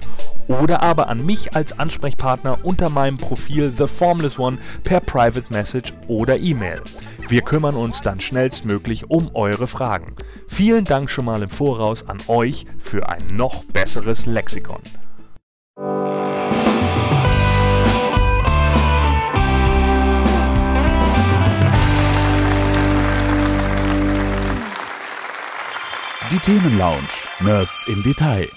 [0.48, 5.93] Oder aber an mich als Ansprechpartner unter meinem Profil The Formless One per Private Message
[6.08, 6.82] oder E-Mail.
[7.28, 10.16] Wir kümmern uns dann schnellstmöglich um eure Fragen.
[10.48, 14.82] Vielen Dank schon mal im Voraus an euch für ein noch besseres Lexikon.
[26.32, 27.08] Die Themenlounge.
[27.39, 28.50] Nerds im Detail.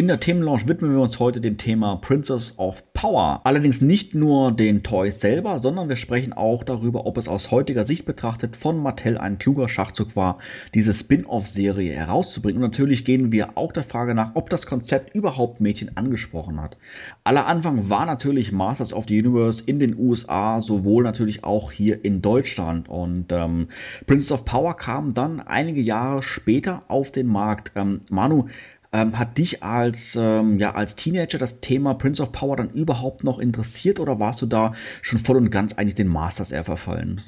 [0.00, 3.42] In der Themenlaunch widmen wir uns heute dem Thema Princess of Power.
[3.44, 7.84] Allerdings nicht nur den Toys selber, sondern wir sprechen auch darüber, ob es aus heutiger
[7.84, 10.38] Sicht betrachtet von Mattel ein kluger Schachzug war,
[10.72, 12.62] diese Spin-off-Serie herauszubringen.
[12.62, 16.78] Und natürlich gehen wir auch der Frage nach, ob das Konzept überhaupt Mädchen angesprochen hat.
[17.22, 22.02] Aller Anfang war natürlich Masters of the Universe in den USA, sowohl natürlich auch hier
[22.06, 22.88] in Deutschland.
[22.88, 23.68] Und ähm,
[24.06, 27.72] Princess of Power kam dann einige Jahre später auf den Markt.
[27.74, 28.46] Ähm, Manu,
[28.92, 33.24] ähm, hat dich als, ähm, ja, als Teenager das Thema Prince of Power dann überhaupt
[33.24, 34.72] noch interessiert oder warst du da
[35.02, 37.22] schon voll und ganz eigentlich den Masters eher verfallen?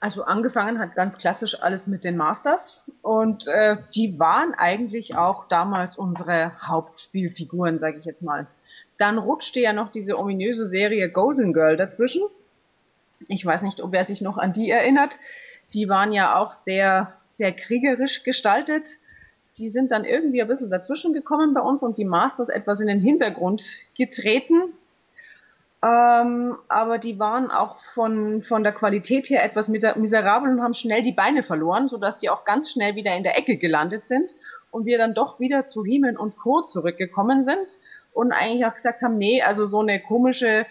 [0.00, 5.48] Also angefangen hat ganz klassisch alles mit den Masters und äh, die waren eigentlich auch
[5.48, 8.46] damals unsere Hauptspielfiguren, sage ich jetzt mal.
[8.98, 12.22] Dann rutschte ja noch diese ominöse Serie Golden Girl dazwischen.
[13.28, 15.18] Ich weiß nicht, ob wer sich noch an die erinnert.
[15.74, 18.84] Die waren ja auch sehr, sehr kriegerisch gestaltet
[19.58, 22.88] die sind dann irgendwie ein bisschen dazwischen gekommen bei uns und die Masters etwas in
[22.88, 23.62] den Hintergrund
[23.96, 24.74] getreten.
[25.82, 31.02] Ähm, aber die waren auch von, von der Qualität her etwas miserabel und haben schnell
[31.02, 34.34] die Beine verloren, sodass die auch ganz schnell wieder in der Ecke gelandet sind
[34.70, 36.62] und wir dann doch wieder zu Heeman und Co.
[36.62, 37.78] zurückgekommen sind
[38.12, 40.66] und eigentlich auch gesagt haben, nee, also so eine komische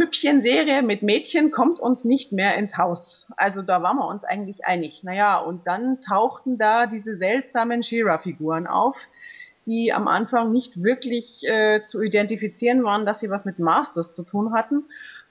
[0.00, 3.26] Püppchenserie mit Mädchen kommt uns nicht mehr ins Haus.
[3.36, 5.04] Also da waren wir uns eigentlich einig.
[5.04, 8.96] Naja, und dann tauchten da diese seltsamen Shira-Figuren auf,
[9.66, 14.22] die am Anfang nicht wirklich äh, zu identifizieren waren, dass sie was mit Masters zu
[14.22, 14.84] tun hatten.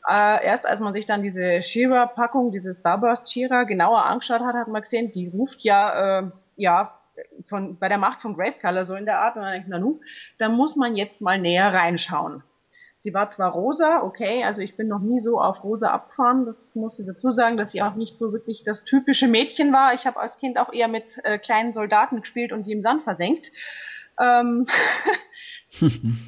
[0.07, 4.67] Äh, erst als man sich dann diese Shira-Packung, diese Starburst Shira genauer angeschaut hat, hat
[4.67, 6.24] man gesehen, die ruft ja, äh,
[6.57, 6.93] ja,
[7.47, 9.99] von, bei der Macht von Grayscale so in der Art und dann denkt, na nu,
[10.38, 12.43] da muss man jetzt mal näher reinschauen.
[13.02, 16.76] Sie war zwar rosa, okay, also ich bin noch nie so auf rosa abgefahren, das
[16.76, 19.93] muss ich dazu sagen, dass sie auch nicht so wirklich das typische Mädchen war.
[19.93, 23.04] Ich habe als Kind auch eher mit äh, kleinen Soldaten gespielt und die im Sand
[23.04, 23.52] versenkt.
[24.20, 24.68] Ähm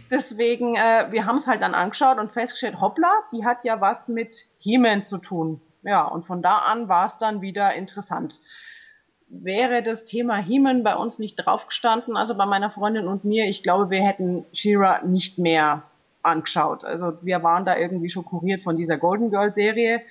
[0.09, 4.07] Deswegen, äh, wir haben es halt dann angeschaut und festgestellt, hoppla, die hat ja was
[4.07, 5.59] mit He-Man zu tun.
[5.83, 8.39] Ja, und von da an war es dann wieder interessant.
[9.27, 13.63] Wäre das Thema He-Man bei uns nicht draufgestanden, also bei meiner Freundin und mir, ich
[13.63, 15.83] glaube, wir hätten She-Ra nicht mehr
[16.23, 16.83] angeschaut.
[16.83, 20.01] Also wir waren da irgendwie schokoriert von dieser Golden Girl Serie.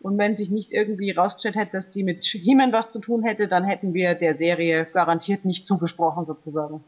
[0.00, 3.46] Und wenn sich nicht irgendwie rausgestellt hätte, dass die mit He-Man was zu tun hätte,
[3.46, 6.82] dann hätten wir der Serie garantiert nicht zugesprochen sozusagen.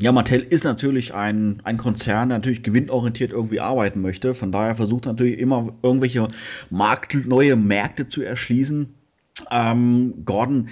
[0.00, 4.34] Ja, Mattel ist natürlich ein, ein Konzern, der natürlich gewinnorientiert irgendwie arbeiten möchte.
[4.34, 6.28] Von daher versucht natürlich immer irgendwelche
[6.70, 8.94] Markt, neue Märkte zu erschließen.
[9.50, 10.68] Ähm, Gordon,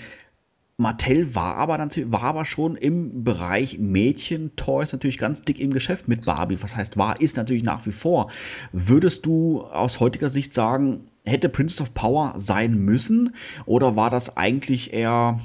[0.80, 6.08] Mattel war aber natürlich, war aber schon im Bereich Mädchen-Toys natürlich ganz dick im Geschäft
[6.08, 6.60] mit Barbie.
[6.62, 8.30] Was heißt war, ist natürlich nach wie vor.
[8.72, 13.34] Würdest du aus heutiger Sicht sagen, hätte Princess of Power sein müssen?
[13.66, 15.38] Oder war das eigentlich eher,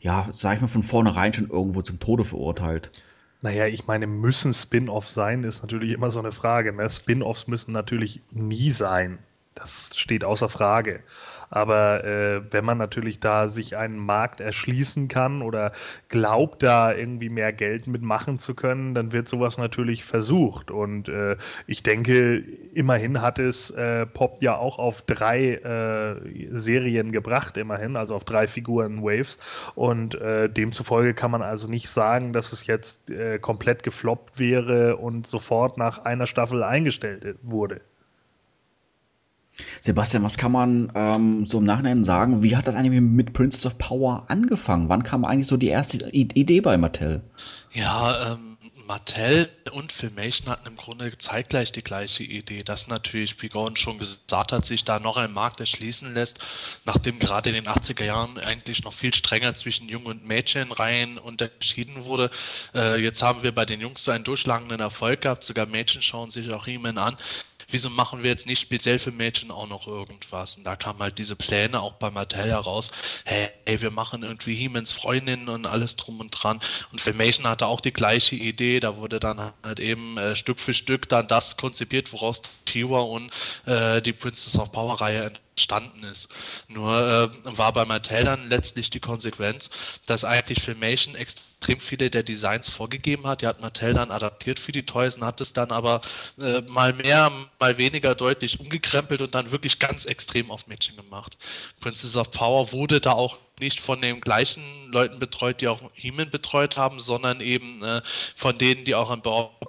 [0.00, 2.90] ja, sag ich mal, von vornherein schon irgendwo zum Tode verurteilt?
[3.40, 6.72] Naja, ich meine, müssen Spin-off sein, ist natürlich immer so eine Frage.
[6.72, 6.88] Ne?
[6.90, 9.18] Spin-offs müssen natürlich nie sein.
[9.54, 11.00] Das steht außer Frage.
[11.52, 15.72] Aber äh, wenn man natürlich da sich einen Markt erschließen kann oder
[16.08, 20.70] glaubt, da irgendwie mehr Geld mitmachen zu können, dann wird sowas natürlich versucht.
[20.70, 21.36] Und äh,
[21.66, 22.38] ich denke,
[22.72, 26.16] immerhin hat es äh, Pop ja auch auf drei äh,
[26.56, 29.38] Serien gebracht, immerhin, also auf drei Figuren Waves.
[29.74, 34.96] Und äh, demzufolge kann man also nicht sagen, dass es jetzt äh, komplett gefloppt wäre
[34.96, 37.82] und sofort nach einer Staffel eingestellt wurde.
[39.80, 42.42] Sebastian, was kann man ähm, so im Nachhinein sagen?
[42.42, 44.88] Wie hat das eigentlich mit Princess of Power angefangen?
[44.88, 47.22] Wann kam eigentlich so die erste Idee bei Mattel?
[47.72, 48.52] Ja, ähm,
[48.86, 53.98] Mattel und Filmation hatten im Grunde zeitgleich die gleiche Idee, dass natürlich, wie Gordon schon
[53.98, 56.40] gesagt hat, sich da noch ein Markt erschließen lässt,
[56.84, 62.04] nachdem gerade in den 80er Jahren eigentlich noch viel strenger zwischen Jung- und Mädchenreihen unterschieden
[62.04, 62.30] wurde.
[62.74, 66.30] Äh, jetzt haben wir bei den Jungs so einen durchschlagenden Erfolg gehabt, sogar Mädchen schauen
[66.30, 67.16] sich auch He-Man an
[67.72, 70.56] wieso machen wir jetzt nicht speziell für Mädchen auch noch irgendwas?
[70.56, 72.90] Und da kamen halt diese Pläne auch bei Mattel heraus,
[73.24, 76.60] hey, hey wir machen irgendwie He-Mans Freundinnen und alles drum und dran.
[76.92, 80.60] Und für Mädchen hatte auch die gleiche Idee, da wurde dann halt eben äh, Stück
[80.60, 83.30] für Stück dann das konzipiert, woraus Tiwa und
[83.66, 85.51] äh, die Princess of Power Reihe entstanden
[86.10, 86.28] ist.
[86.68, 89.70] Nur äh, war bei Mattel dann letztlich die Konsequenz,
[90.06, 93.42] dass eigentlich Filmation extrem viele der Designs vorgegeben hat.
[93.42, 96.00] Die hat Mattel dann adaptiert für die Toys und hat es dann aber
[96.40, 101.36] äh, mal mehr, mal weniger deutlich umgekrempelt und dann wirklich ganz extrem auf Mädchen gemacht.
[101.80, 106.30] Princess of Power wurde da auch nicht von den gleichen Leuten betreut, die auch He-Man
[106.30, 108.02] betreut haben, sondern eben äh,
[108.36, 109.22] von denen, die auch an,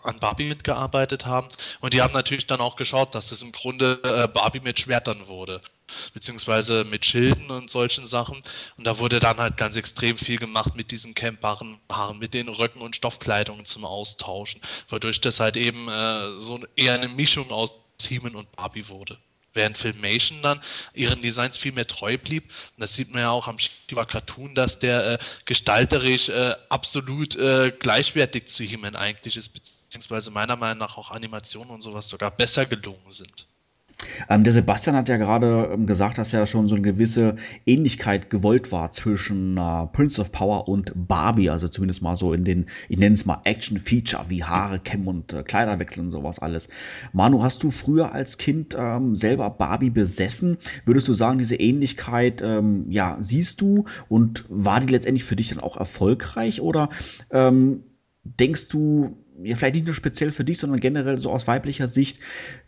[0.03, 1.47] an, Barbie mitgearbeitet haben.
[1.79, 5.27] Und die haben natürlich dann auch geschaut, dass es im Grunde äh, Barbie mit Schwertern
[5.27, 5.61] wurde
[6.13, 8.41] beziehungsweise mit Schilden und solchen Sachen.
[8.77, 12.47] Und da wurde dann halt ganz extrem viel gemacht mit diesen cammbaren Haaren, mit den
[12.47, 17.75] Röcken und Stoffkleidungen zum Austauschen, wodurch das halt eben äh, so eher eine Mischung aus
[18.01, 19.19] He-Man und Barbie wurde
[19.53, 20.61] während Filmation dann
[20.93, 22.45] ihren Designs viel mehr treu blieb.
[22.75, 27.35] Und das sieht man ja auch am Shiva Cartoon, dass der äh, gestalterisch äh, absolut
[27.35, 32.31] äh, gleichwertig zu He-Man eigentlich ist, beziehungsweise meiner Meinung nach auch Animationen und sowas sogar
[32.31, 33.47] besser gelungen sind.
[34.29, 37.35] Ähm, der Sebastian hat ja gerade ähm, gesagt, dass ja schon so eine gewisse
[37.65, 42.43] Ähnlichkeit gewollt war zwischen äh, Prince of Power und Barbie, also zumindest mal so in
[42.43, 46.69] den, ich nenne es mal Action-Feature wie Haare, Kämmen und äh, Kleiderwechsel und sowas alles.
[47.11, 50.57] Manu, hast du früher als Kind ähm, selber Barbie besessen?
[50.85, 55.49] Würdest du sagen, diese Ähnlichkeit, ähm, ja, siehst du und war die letztendlich für dich
[55.49, 56.89] dann auch erfolgreich oder
[57.31, 57.83] ähm,
[58.23, 62.19] denkst du, ja, vielleicht nicht nur speziell für dich, sondern generell so aus weiblicher Sicht,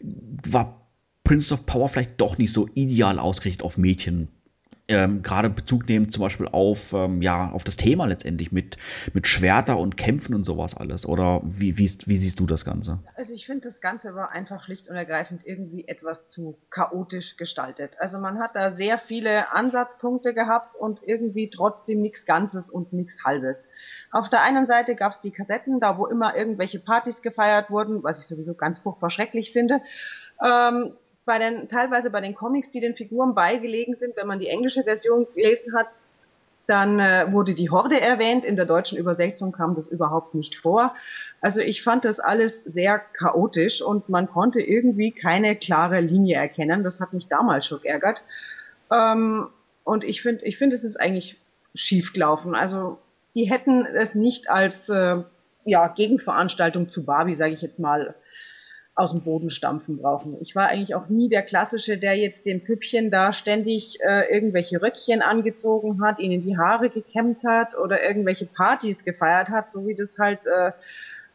[0.02, 0.85] war
[1.26, 4.30] Princess of Power vielleicht doch nicht so ideal ausgerichtet auf Mädchen.
[4.88, 8.78] Ähm, gerade Bezug nehmen zum Beispiel auf, ähm, ja, auf das Thema letztendlich mit,
[9.14, 11.08] mit Schwerter und Kämpfen und sowas alles.
[11.08, 13.00] Oder wie, wie, wie siehst du das Ganze?
[13.16, 17.96] Also ich finde, das Ganze war einfach schlicht und ergreifend irgendwie etwas zu chaotisch gestaltet.
[18.00, 23.24] Also man hat da sehr viele Ansatzpunkte gehabt und irgendwie trotzdem nichts Ganzes und nichts
[23.24, 23.68] Halbes.
[24.12, 28.04] Auf der einen Seite gab es die Kassetten, da wo immer irgendwelche Partys gefeiert wurden,
[28.04, 29.82] was ich sowieso ganz furchtbar schrecklich finde.
[30.46, 30.94] Ähm,
[31.26, 34.84] bei den, teilweise bei den Comics, die den Figuren beigelegen sind, wenn man die englische
[34.84, 35.88] Version gelesen hat,
[36.68, 38.46] dann äh, wurde die Horde erwähnt.
[38.46, 40.96] In der deutschen Übersetzung kam das überhaupt nicht vor.
[41.42, 46.84] Also ich fand das alles sehr chaotisch und man konnte irgendwie keine klare Linie erkennen.
[46.84, 48.24] Das hat mich damals schon geärgert.
[48.92, 49.48] Ähm,
[49.84, 51.38] und ich finde, ich finde, es ist eigentlich
[51.76, 52.56] schief gelaufen.
[52.56, 52.98] Also
[53.36, 55.18] die hätten es nicht als äh,
[55.66, 58.16] ja, Gegenveranstaltung zu Barbie, sage ich jetzt mal,
[58.96, 60.38] aus dem Boden stampfen brauchen.
[60.40, 64.82] Ich war eigentlich auch nie der Klassische, der jetzt dem Püppchen da ständig äh, irgendwelche
[64.82, 69.96] Röckchen angezogen hat, ihnen die Haare gekämmt hat oder irgendwelche Partys gefeiert hat, so wie
[69.96, 70.72] das halt äh,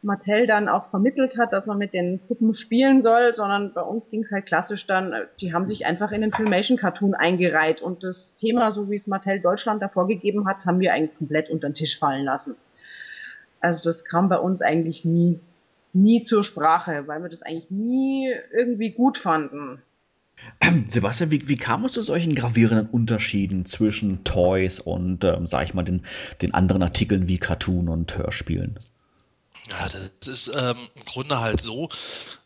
[0.01, 4.09] Mattel dann auch vermittelt hat, dass man mit den Puppen spielen soll, sondern bei uns
[4.09, 8.03] ging es halt klassisch dann, äh, die haben sich einfach in den Filmation-Cartoon eingereiht und
[8.03, 11.69] das Thema, so wie es Mattel Deutschland da vorgegeben hat, haben wir eigentlich komplett unter
[11.69, 12.55] den Tisch fallen lassen.
[13.59, 15.39] Also das kam bei uns eigentlich nie
[15.93, 19.81] nie zur Sprache, weil wir das eigentlich nie irgendwie gut fanden.
[20.87, 25.73] Sebastian, wie, wie kam es zu solchen gravierenden Unterschieden zwischen Toys und, ähm, sag ich
[25.73, 26.03] mal, den,
[26.41, 28.79] den anderen Artikeln wie Cartoon und Hörspielen?
[29.69, 29.87] Ja,
[30.19, 31.89] das ist ähm, im Grunde halt so,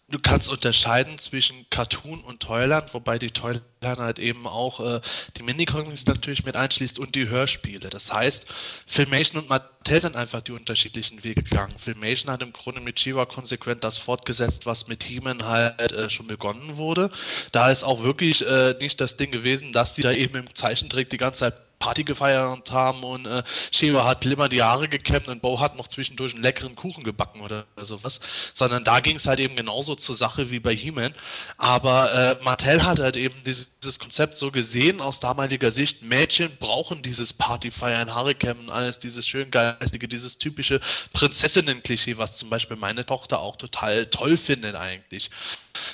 [0.08, 5.02] du kannst unterscheiden zwischen Cartoon und Toyland, wobei die Toyland halt eben auch äh,
[5.38, 7.90] die Minicomics natürlich mit einschließt und die Hörspiele.
[7.90, 8.46] Das heißt,
[8.86, 11.74] Filmation und Mattel sind einfach die unterschiedlichen Wege gegangen.
[11.78, 16.28] Filmation hat im Grunde mit Chiwa konsequent das fortgesetzt, was mit He-Man halt äh, schon
[16.28, 17.10] begonnen wurde.
[17.52, 21.10] Da ist auch wirklich äh, nicht das Ding gewesen, dass die da eben im Zeichentrick
[21.10, 25.42] die ganze Zeit Party gefeiert haben und äh, Shiva hat immer die Haare gekämmt und
[25.42, 28.20] Bo hat noch zwischendurch einen leckeren Kuchen gebacken oder sowas,
[28.54, 31.14] sondern da ging es halt eben genauso zur Sache wie bei He-Man.
[31.58, 36.58] Aber äh, Mattel hat halt eben dieses, dieses, Konzept so gesehen aus damaliger Sicht, Mädchen
[36.60, 40.80] brauchen dieses Partyfeiern, Haare kämmen, alles dieses schön geistige, dieses typische
[41.14, 45.30] Prinzessinnen-Klischee, was zum Beispiel meine Tochter auch total toll findet eigentlich.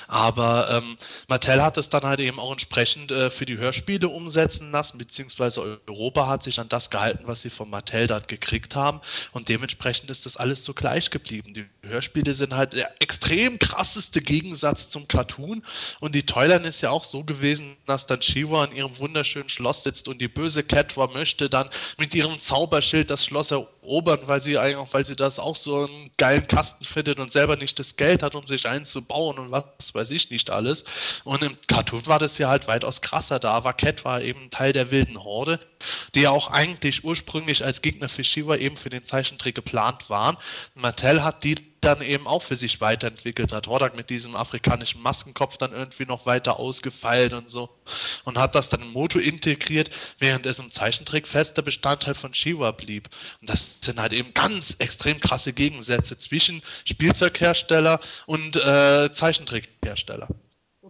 [0.08, 0.96] Aber ähm,
[1.28, 5.80] Mattel hat es dann halt eben auch entsprechend äh, für die Hörspiele umsetzen lassen, beziehungsweise
[5.86, 9.00] Europa hat sich an das gehalten, was sie von Mattel dort gekriegt haben.
[9.32, 11.54] Und dementsprechend ist das alles so gleich geblieben.
[11.54, 15.64] Die Hörspiele sind halt der extrem krasseste Gegensatz zum Cartoon.
[16.00, 19.82] Und die Toyline ist ja auch so gewesen, dass dann Shiva in ihrem wunderschönen Schloss
[19.82, 21.68] sitzt und die böse Catwa möchte dann
[21.98, 26.10] mit ihrem Zauberschild das Schloss erobern, weil sie eigentlich, weil sie das auch so einen
[26.16, 29.50] geilen Kasten findet und selber nicht das Geld hat, um sich einen zu bauen und
[29.50, 30.84] was weiß ich nicht alles.
[31.24, 33.38] Und im Cartoon war das ja halt weitaus krasser.
[33.38, 35.60] Da war Cat war eben Teil der wilden Horde,
[36.14, 40.36] die ja auch eigentlich ursprünglich als Gegner für Shiva eben für den Zeichentrick geplant waren.
[40.74, 43.66] Mattel hat die dann eben auch für sich weiterentwickelt hat.
[43.66, 47.68] Hordak mit diesem afrikanischen Maskenkopf dann irgendwie noch weiter ausgefeilt und so
[48.24, 52.70] und hat das dann im Moto integriert, während es im Zeichentrick fester Bestandteil von Shiva
[52.70, 53.08] blieb.
[53.40, 60.28] Und das sind halt eben ganz extrem krasse Gegensätze zwischen Spielzeughersteller und äh, Zeichentrickhersteller.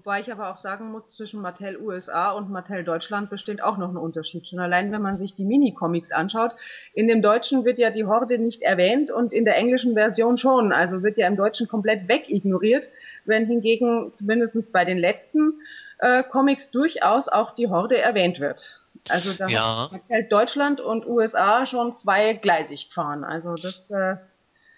[0.05, 3.89] Wobei ich aber auch sagen muss, zwischen Mattel USA und Mattel Deutschland besteht auch noch
[3.89, 4.49] ein Unterschied.
[4.49, 6.51] Schon allein, wenn man sich die Mini-Comics anschaut.
[6.93, 10.73] In dem Deutschen wird ja die Horde nicht erwähnt und in der englischen Version schon.
[10.73, 12.91] Also wird ja im Deutschen komplett wegignoriert,
[13.27, 15.61] wenn hingegen zumindest bei den letzten
[15.99, 18.81] äh, Comics durchaus auch die Horde erwähnt wird.
[19.09, 19.89] Also da ja.
[19.93, 23.23] hat Mattel Deutschland und USA schon zweigleisig gefahren.
[23.23, 24.17] Also das äh,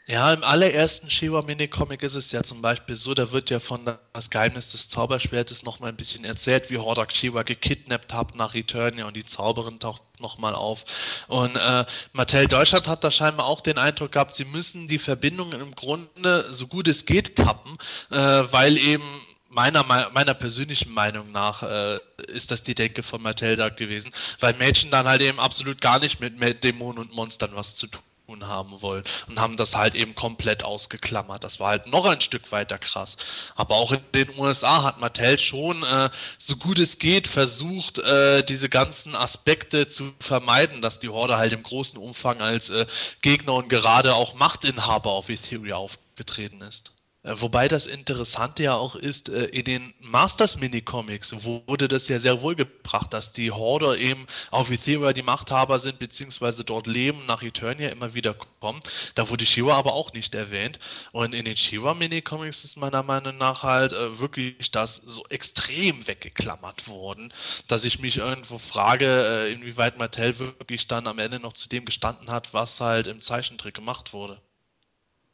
[0.06, 3.88] ja, im allerersten Shiva Mini-Comic ist es ja zum Beispiel so, da wird ja von
[4.12, 9.06] das Geheimnis des Zauberschwertes nochmal ein bisschen erzählt, wie Hordak Shiva gekidnappt hat nach Eternia
[9.06, 10.84] und die Zauberin taucht nochmal auf.
[11.26, 15.58] Und äh, Mattel Deutschland hat da scheinbar auch den Eindruck gehabt, sie müssen die Verbindungen
[15.58, 17.78] im Grunde so gut es geht kappen,
[18.10, 19.08] äh, weil eben
[19.48, 21.98] meiner, meiner persönlichen Meinung nach äh,
[22.28, 25.98] ist das die Denke von Mattel da gewesen, weil Mädchen dann halt eben absolut gar
[25.98, 30.14] nicht mit Dämonen und Monstern was zu tun haben wollen und haben das halt eben
[30.14, 31.44] komplett ausgeklammert.
[31.44, 33.16] Das war halt noch ein Stück weiter krass.
[33.54, 38.42] Aber auch in den USA hat Mattel schon äh, so gut es geht versucht, äh,
[38.42, 42.86] diese ganzen Aspekte zu vermeiden, dass die Horde halt im großen Umfang als äh,
[43.22, 46.93] Gegner und gerade auch Machtinhaber auf Ethereum aufgetreten ist.
[47.24, 52.18] Äh, wobei das Interessante ja auch ist, äh, in den Masters Mini-Comics wurde das ja
[52.18, 57.26] sehr wohl gebracht, dass die Horde eben auf Ethereum die Machthaber sind, beziehungsweise dort leben,
[57.26, 58.80] nach Eternia immer wieder kommen.
[59.14, 60.78] Da wurde Shiva aber auch nicht erwähnt.
[61.12, 66.06] Und in den Shiva Mini-Comics ist meiner Meinung nach halt äh, wirklich das so extrem
[66.06, 67.32] weggeklammert worden,
[67.68, 72.30] dass ich mich irgendwo frage, inwieweit Mattel wirklich dann am Ende noch zu dem gestanden
[72.30, 74.40] hat, was halt im Zeichentrick gemacht wurde.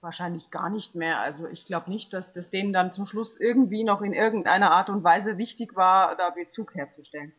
[0.03, 1.21] Wahrscheinlich gar nicht mehr.
[1.21, 4.89] Also ich glaube nicht, dass das denen dann zum Schluss irgendwie noch in irgendeiner Art
[4.89, 7.33] und Weise wichtig war, da Bezug herzustellen.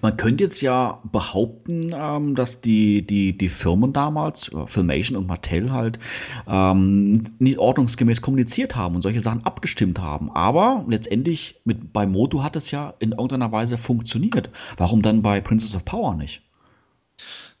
[0.00, 5.26] Man könnte jetzt ja behaupten, ähm, dass die, die, die Firmen damals, äh, Filmation und
[5.26, 5.98] Mattel halt,
[6.46, 10.30] ähm, nicht ordnungsgemäß kommuniziert haben und solche Sachen abgestimmt haben.
[10.34, 14.48] Aber letztendlich mit, bei Moto hat es ja in irgendeiner Weise funktioniert.
[14.78, 16.40] Warum dann bei Princess of Power nicht?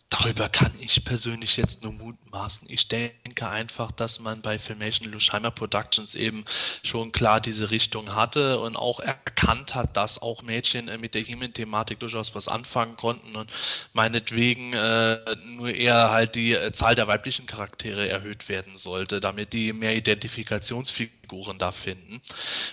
[0.08, 1.92] Darüber kann ich persönlich jetzt nur
[2.34, 2.68] mutmaßen.
[2.70, 6.44] Ich denke einfach, dass man bei Filmation Lusheimer Productions eben
[6.82, 11.22] schon klar diese Richtung hatte und auch erkannt hat, dass auch Mädchen äh, mit der
[11.22, 13.50] Human-Thematik durchaus was anfangen konnten und
[13.92, 19.52] meinetwegen äh, nur eher halt die äh, Zahl der weiblichen Charaktere erhöht werden sollte, damit
[19.52, 22.20] die mehr Identifikationsfiguren da finden.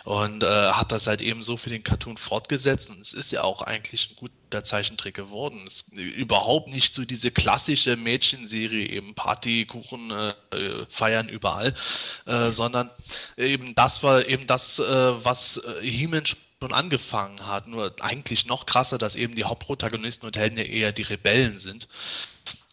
[0.03, 3.43] Und äh, hat das halt eben so für den Cartoon fortgesetzt und es ist ja
[3.43, 5.63] auch eigentlich ein guter Zeichentrick geworden.
[5.67, 9.13] Es ist überhaupt nicht so diese klassische Mädchenserie, eben
[9.51, 11.73] Partykuchen äh, äh, feiern überall,
[12.25, 12.89] äh, sondern
[13.37, 14.83] eben das war eben das, äh,
[15.25, 17.67] was äh, He-Man schon angefangen hat.
[17.67, 21.87] Nur eigentlich noch krasser, dass eben die Hauptprotagonisten und Helden ja eher die Rebellen sind.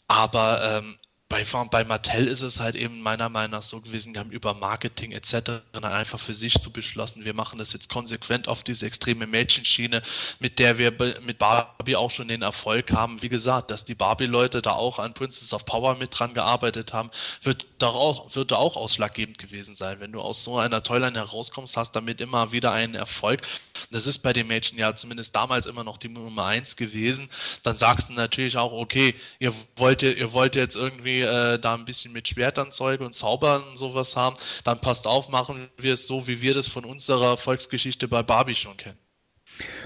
[0.07, 0.99] Aber ähm,
[1.29, 4.55] bei, bei Mattel ist es halt eben meiner Meinung nach so gewesen, die haben über
[4.55, 5.61] Marketing etc.
[5.83, 10.01] einfach für sich so beschlossen, wir machen das jetzt konsequent auf diese extreme Mädchenschiene,
[10.39, 10.91] mit der wir
[11.23, 13.21] mit Barbie auch schon den Erfolg haben.
[13.21, 17.11] Wie gesagt, dass die Barbie-Leute da auch an Princess of Power mit dran gearbeitet haben,
[17.43, 20.01] wird da auch, wird da auch ausschlaggebend gewesen sein.
[20.01, 23.43] Wenn du aus so einer Toyline herauskommst, hast damit immer wieder einen Erfolg.
[23.91, 27.29] Das ist bei den Mädchen ja zumindest damals immer noch die Nummer eins gewesen.
[27.63, 31.85] Dann sagst du natürlich auch, okay, ihr wollt, ihr wollt jetzt irgendwie äh, da ein
[31.85, 36.07] bisschen mit Schwertern Zeug und Zaubern und sowas haben, dann passt auf, machen wir es
[36.07, 38.99] so, wie wir das von unserer Volksgeschichte bei Barbie schon kennen.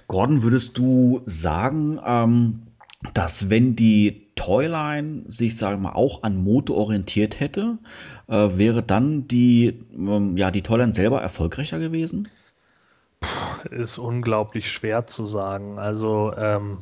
[0.08, 2.66] Gordon, würdest du sagen, ähm,
[3.14, 7.78] dass wenn die Toyline sich, sagen wir mal, auch an Moto orientiert hätte,
[8.28, 12.28] äh, wäre dann die, ähm, ja, die Toyline selber erfolgreicher gewesen?
[13.70, 15.78] Ist unglaublich schwer zu sagen.
[15.78, 16.78] Also, ähm,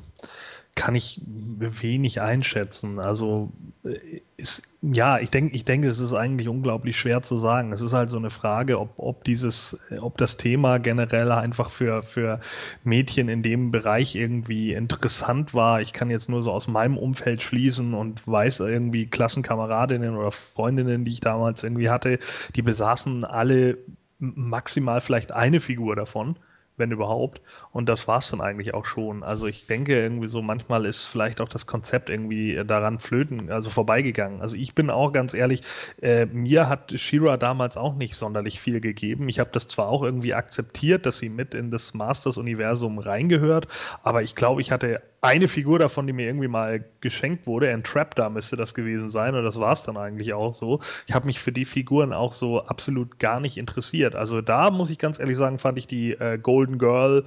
[0.81, 3.01] kann ich wenig einschätzen.
[3.01, 3.53] Also
[3.85, 7.71] äh, ist, ja, ich denke, ich denke, es ist eigentlich unglaublich schwer zu sagen.
[7.75, 12.03] Es ist halt so eine Frage, ob, ob dieses, ob das Thema generell einfach für,
[12.03, 12.41] für
[12.83, 15.83] Mädchen in dem Bereich irgendwie interessant war.
[15.83, 21.05] Ich kann jetzt nur so aus meinem Umfeld schließen und weiß irgendwie Klassenkameradinnen oder Freundinnen,
[21.05, 22.19] die ich damals irgendwie hatte,
[22.57, 23.77] die besaßen alle
[24.19, 26.37] maximal vielleicht eine Figur davon
[26.81, 27.41] wenn überhaupt.
[27.71, 29.23] Und das war es dann eigentlich auch schon.
[29.23, 33.71] Also ich denke irgendwie so, manchmal ist vielleicht auch das Konzept irgendwie daran flöten, also
[33.71, 34.41] vorbeigegangen.
[34.41, 35.63] Also ich bin auch ganz ehrlich,
[36.03, 39.29] äh, mir hat Shira damals auch nicht sonderlich viel gegeben.
[39.29, 43.69] Ich habe das zwar auch irgendwie akzeptiert, dass sie mit in das Masters-Universum reingehört,
[44.03, 47.69] aber ich glaube, ich hatte eine Figur davon, die mir irgendwie mal geschenkt wurde.
[47.69, 50.81] Entrap da müsste das gewesen sein und das war es dann eigentlich auch so.
[51.07, 54.15] Ich habe mich für die Figuren auch so absolut gar nicht interessiert.
[54.15, 57.25] Also da muss ich ganz ehrlich sagen, fand ich die äh, Golden Girl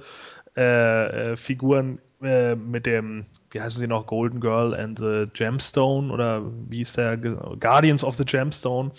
[0.56, 6.12] äh, äh, Figuren äh, mit dem, wie heißen sie noch, Golden Girl and the Gemstone
[6.12, 8.92] oder wie ist der, Guardians of the Gemstone,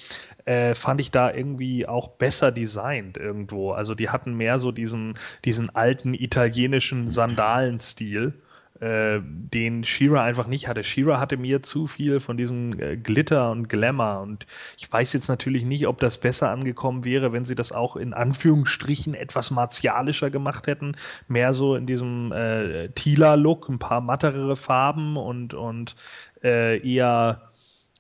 [0.44, 3.72] äh, fand ich da irgendwie auch besser designt irgendwo.
[3.72, 8.34] Also die hatten mehr so diesen, diesen alten italienischen Sandalenstil
[8.80, 10.84] äh, den Shira einfach nicht hatte.
[10.84, 14.46] Shira hatte mir zu viel von diesem äh, Glitter und Glamour und
[14.78, 18.14] ich weiß jetzt natürlich nicht, ob das besser angekommen wäre, wenn sie das auch in
[18.14, 20.96] Anführungsstrichen etwas martialischer gemacht hätten.
[21.28, 25.96] Mehr so in diesem äh, Tila-Look, ein paar mattere Farben und, und
[26.44, 27.42] äh, eher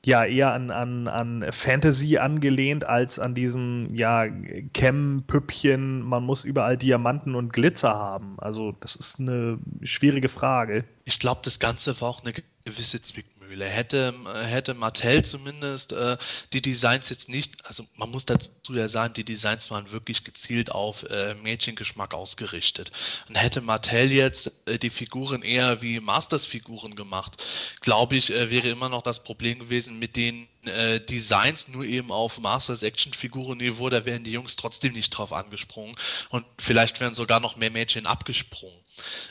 [0.06, 4.26] ja eher an, an, an Fantasy angelehnt als an diesem ja
[4.74, 8.36] Chem-Püppchen, man muss überall Diamanten und Glitzer haben.
[8.38, 10.86] Also das ist eine schwierige Frage.
[11.06, 12.34] Ich glaube, das Ganze war auch eine
[12.64, 13.66] gewisse Zwickmühle Mühle.
[13.66, 14.14] Hätte,
[14.46, 16.18] hätte Mattel zumindest äh,
[16.54, 20.72] die Designs jetzt nicht, also man muss dazu ja sagen, die Designs waren wirklich gezielt
[20.72, 22.92] auf äh, Mädchengeschmack ausgerichtet.
[23.28, 27.44] Und hätte Mattel jetzt äh, die Figuren eher wie Masters-Figuren gemacht,
[27.82, 32.12] glaube ich, äh, wäre immer noch das Problem gewesen mit den äh, Designs nur eben
[32.12, 35.96] auf Masters Action Figuren Niveau, da wären die Jungs trotzdem nicht drauf angesprungen
[36.30, 38.85] und vielleicht wären sogar noch mehr Mädchen abgesprungen.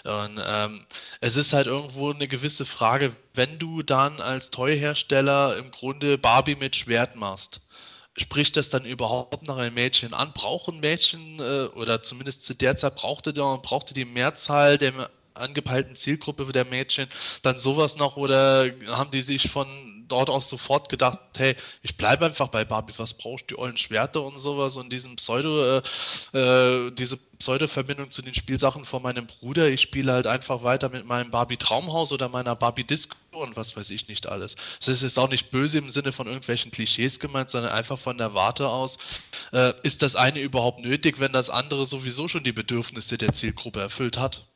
[0.04, 0.86] Und ähm,
[1.20, 6.56] es ist halt irgendwo eine gewisse Frage, wenn du dann als Toy-Hersteller im Grunde Barbie
[6.56, 7.60] mit Schwert machst,
[8.16, 10.32] spricht das dann überhaupt noch ein Mädchen an?
[10.32, 15.96] Brauchen Mädchen äh, oder zumindest zu der Zeit brauchte, der, brauchte die Mehrzahl der angepeilten
[15.96, 17.08] Zielgruppe der Mädchen
[17.42, 19.66] dann sowas noch oder haben die sich von
[20.08, 23.76] dort aus sofort gedacht, hey, ich bleibe einfach bei Barbie, was brauchst du, die ollen
[23.76, 25.82] Schwerter und sowas und diesem Pseudo, äh,
[26.38, 29.68] äh, diese Pseudo-Verbindung zu den Spielsachen von meinem Bruder.
[29.68, 33.76] Ich spiele halt einfach weiter mit meinem Barbie Traumhaus oder meiner Barbie Disco und was
[33.76, 34.56] weiß ich nicht alles.
[34.78, 38.18] Das ist jetzt auch nicht böse im Sinne von irgendwelchen Klischees gemeint, sondern einfach von
[38.18, 38.98] der Warte aus.
[39.52, 43.80] Äh, ist das eine überhaupt nötig, wenn das andere sowieso schon die Bedürfnisse der Zielgruppe
[43.80, 44.46] erfüllt hat?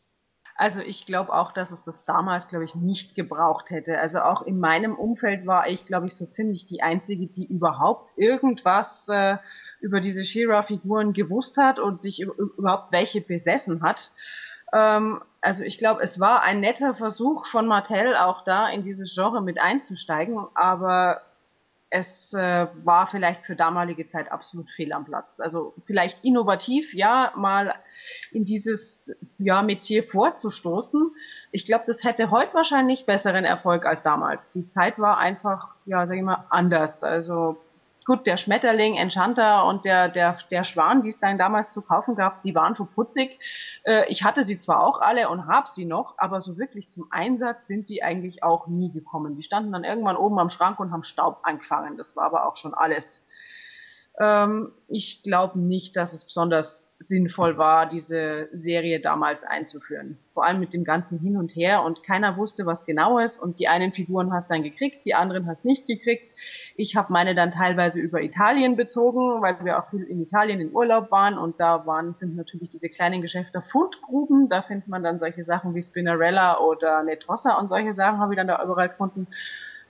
[0.59, 4.01] Also ich glaube auch, dass es das damals, glaube ich, nicht gebraucht hätte.
[4.01, 8.11] Also auch in meinem Umfeld war ich, glaube ich, so ziemlich die Einzige, die überhaupt
[8.17, 9.37] irgendwas äh,
[9.81, 14.11] über diese Shira-Figuren gewusst hat und sich überhaupt welche besessen hat.
[14.73, 19.15] Ähm, also ich glaube, es war ein netter Versuch von Mattel auch da in dieses
[19.15, 21.23] Genre mit einzusteigen, aber
[21.91, 25.41] es äh, war vielleicht für damalige Zeit absolut fehl am Platz.
[25.41, 27.75] Also vielleicht innovativ, ja, mal
[28.31, 31.11] in dieses ja, Metier vorzustoßen.
[31.51, 34.53] Ich glaube, das hätte heute wahrscheinlich besseren Erfolg als damals.
[34.53, 37.03] Die Zeit war einfach, ja, sag ich mal, anders.
[37.03, 37.57] Also
[38.09, 42.17] gut, der Schmetterling, Enchanter und der, der, der Schwan, die es dann damals zu kaufen
[42.17, 43.39] gab, die waren schon putzig.
[43.85, 47.13] Äh, ich hatte sie zwar auch alle und habe sie noch, aber so wirklich zum
[47.13, 49.37] Einsatz sind die eigentlich auch nie gekommen.
[49.37, 51.99] Die standen dann irgendwann oben am Schrank und haben Staub angefangen.
[51.99, 53.23] Das war aber auch schon alles.
[54.19, 60.19] Ähm, ich glaube nicht, dass es besonders sinnvoll war, diese Serie damals einzuführen.
[60.35, 63.61] Vor allem mit dem ganzen Hin und Her und keiner wusste, was genau ist und
[63.61, 66.35] die einen Figuren hast dann gekriegt, die anderen hast nicht gekriegt.
[66.77, 70.73] Ich habe meine dann teilweise über Italien bezogen, weil wir auch viel in Italien in
[70.73, 75.21] Urlaub waren und da waren sind natürlich diese kleinen Geschäfte Fundgruben, da findet man dann
[75.21, 79.29] solche Sachen wie Spinnerella oder Netrossa und solche Sachen habe ich dann da überall gefunden.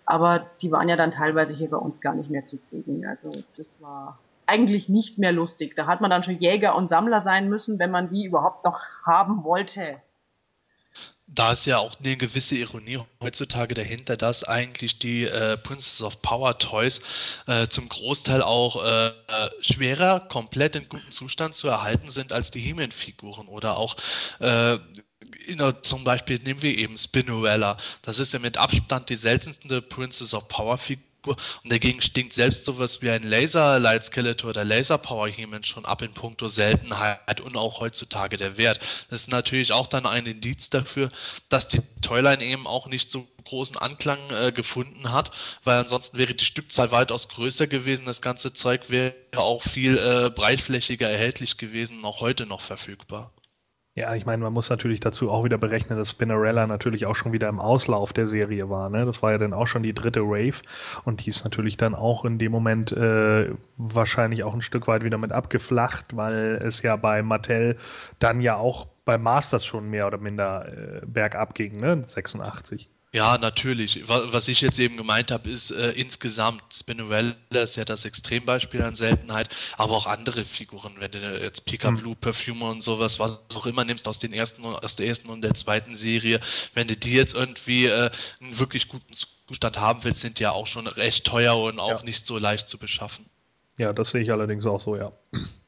[0.04, 3.06] Aber die waren ja dann teilweise hier bei uns gar nicht mehr zu kriegen.
[3.06, 4.18] Also das war
[4.48, 5.76] eigentlich nicht mehr lustig.
[5.76, 8.80] Da hat man dann schon Jäger und Sammler sein müssen, wenn man die überhaupt noch
[9.04, 10.00] haben wollte.
[11.30, 16.22] Da ist ja auch eine gewisse Ironie heutzutage dahinter, dass eigentlich die äh, Princess of
[16.22, 17.02] Power Toys
[17.46, 19.10] äh, zum Großteil auch äh,
[19.60, 23.96] schwerer, komplett in gutem Zustand zu erhalten sind als die He-Man-Figuren oder auch
[24.40, 24.78] äh,
[25.82, 27.76] zum Beispiel nehmen wir eben Spinnerella.
[28.02, 32.64] Das ist ja mit Abstand die seltenste Princess of Power Figur und dagegen stinkt selbst
[32.64, 37.40] sowas wie ein Laser Light Skeletor oder Laser Power Human schon ab in puncto Seltenheit
[37.40, 38.80] und auch heutzutage der Wert.
[39.10, 41.10] Das ist natürlich auch dann ein Indiz dafür,
[41.48, 45.30] dass die Toyline eben auch nicht so großen Anklang äh, gefunden hat,
[45.64, 48.06] weil ansonsten wäre die Stückzahl weitaus größer gewesen.
[48.06, 53.32] Das ganze Zeug wäre auch viel äh, breitflächiger erhältlich gewesen und auch heute noch verfügbar.
[53.98, 57.32] Ja, ich meine, man muss natürlich dazu auch wieder berechnen, dass Spinnerella natürlich auch schon
[57.32, 58.88] wieder im Auslauf der Serie war.
[58.90, 59.04] Ne?
[59.04, 60.62] Das war ja dann auch schon die dritte Wave
[61.04, 65.02] und die ist natürlich dann auch in dem Moment äh, wahrscheinlich auch ein Stück weit
[65.02, 67.76] wieder mit abgeflacht, weil es ja bei Mattel
[68.20, 72.04] dann ja auch bei Masters schon mehr oder minder äh, bergab ging, ne?
[72.06, 72.88] 86.
[73.10, 74.06] Ja, natürlich.
[74.06, 78.94] Was ich jetzt eben gemeint habe, ist äh, insgesamt, Spinnerella ist ja das Extrembeispiel an
[78.94, 79.48] Seltenheit,
[79.78, 81.96] aber auch andere Figuren, wenn du jetzt Pika hm.
[81.96, 85.40] Blue, Perfumer und sowas, was auch immer nimmst aus den ersten, aus der ersten und
[85.40, 86.40] der zweiten Serie,
[86.74, 88.10] wenn du die jetzt irgendwie äh,
[88.42, 89.14] einen wirklich guten
[89.46, 92.02] Zustand haben willst, sind die ja auch schon recht teuer und auch ja.
[92.02, 93.24] nicht so leicht zu beschaffen.
[93.78, 95.12] Ja, das sehe ich allerdings auch so, ja.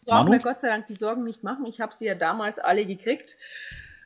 [0.04, 1.64] Ja, mir Gott sei Dank die Sorgen nicht machen.
[1.66, 3.36] Ich habe sie ja damals alle gekriegt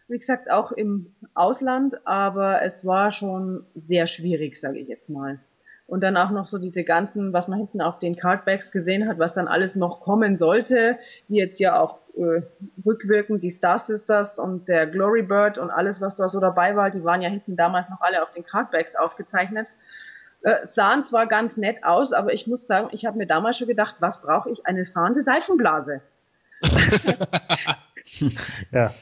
[0.09, 5.39] wie gesagt, auch im Ausland, aber es war schon sehr schwierig, sage ich jetzt mal.
[5.87, 9.19] Und dann auch noch so diese ganzen, was man hinten auf den Cardbacks gesehen hat,
[9.19, 10.99] was dann alles noch kommen sollte,
[11.29, 12.43] wie jetzt ja auch äh,
[12.87, 16.91] rückwirkend die Star Sisters und der Glory Bird und alles, was da so dabei war,
[16.91, 19.69] die waren ja hinten damals noch alle auf den Cardbacks aufgezeichnet.
[20.43, 23.69] Äh, sahen zwar ganz nett aus, aber ich muss sagen, ich habe mir damals schon
[23.69, 24.67] gedacht, was brauche ich?
[24.67, 26.01] Eine fahrende Seifenblase.
[28.73, 28.95] ja.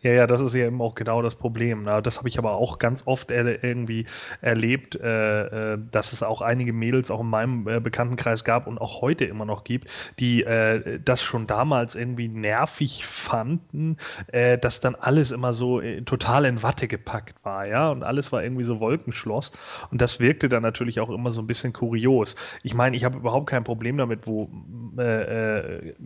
[0.00, 1.82] Ja, ja, das ist ja eben auch genau das Problem.
[1.82, 2.00] Ne?
[2.02, 4.06] Das habe ich aber auch ganz oft er irgendwie
[4.40, 8.80] erlebt, äh, äh, dass es auch einige Mädels auch in meinem äh, Bekanntenkreis gab und
[8.80, 9.88] auch heute immer noch gibt,
[10.20, 13.96] die äh, das schon damals irgendwie nervig fanden,
[14.28, 18.30] äh, dass dann alles immer so äh, total in Watte gepackt war, ja, und alles
[18.30, 19.50] war irgendwie so Wolkenschloss
[19.90, 22.36] und das wirkte dann natürlich auch immer so ein bisschen kurios.
[22.62, 24.48] Ich meine, ich habe überhaupt kein Problem damit, wo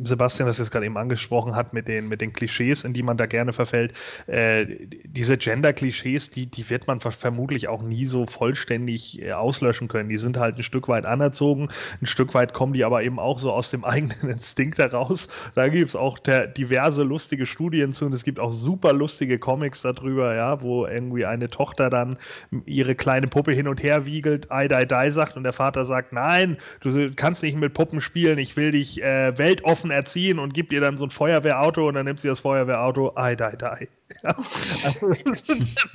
[0.02, 3.16] Sebastian das jetzt gerade eben angesprochen hat mit den, mit den Klischees, in die man
[3.16, 3.92] da gerne verfällt
[4.26, 4.66] äh,
[5.04, 10.08] diese Gender-Klischees, die, die wird man vermutlich auch nie so vollständig äh, auslöschen können.
[10.08, 11.68] Die sind halt ein Stück weit anerzogen,
[12.00, 15.28] ein Stück weit kommen die aber eben auch so aus dem eigenen Instinkt heraus.
[15.54, 19.38] Da gibt es auch der, diverse lustige Studien zu und es gibt auch super lustige
[19.38, 22.18] Comics darüber, ja, wo irgendwie eine Tochter dann
[22.66, 26.12] ihre kleine Puppe hin und her wiegelt, I die die sagt und der Vater sagt,
[26.12, 30.72] nein, du kannst nicht mit Puppen spielen, ich will dich äh, weltoffen erziehen und gibt
[30.72, 33.88] ihr dann so ein Feuerwehrauto und dann nimmt sie das Feuerwehrauto, I die die.
[34.22, 34.36] Ja,
[34.84, 35.14] also,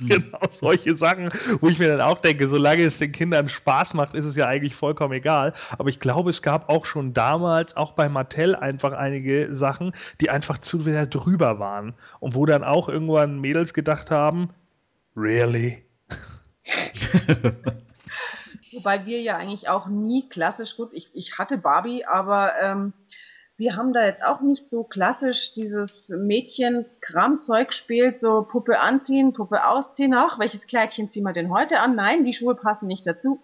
[0.00, 1.30] genau solche Sachen,
[1.60, 4.46] wo ich mir dann auch denke, solange es den Kindern Spaß macht, ist es ja
[4.46, 5.52] eigentlich vollkommen egal.
[5.78, 10.30] Aber ich glaube, es gab auch schon damals, auch bei Mattel, einfach einige Sachen, die
[10.30, 11.94] einfach zu sehr drüber waren.
[12.20, 14.50] Und wo dann auch irgendwann Mädels gedacht haben,
[15.16, 15.84] really?
[18.72, 22.92] Wobei wir ja eigentlich auch nie klassisch, gut, ich, ich hatte Barbie, aber ähm,
[23.58, 29.66] wir haben da jetzt auch nicht so klassisch dieses Mädchen-Kramzeug spielt, so Puppe anziehen, Puppe
[29.66, 31.96] ausziehen, ach, welches Kleidchen ziehen wir denn heute an?
[31.96, 33.42] Nein, die Schuhe passen nicht dazu.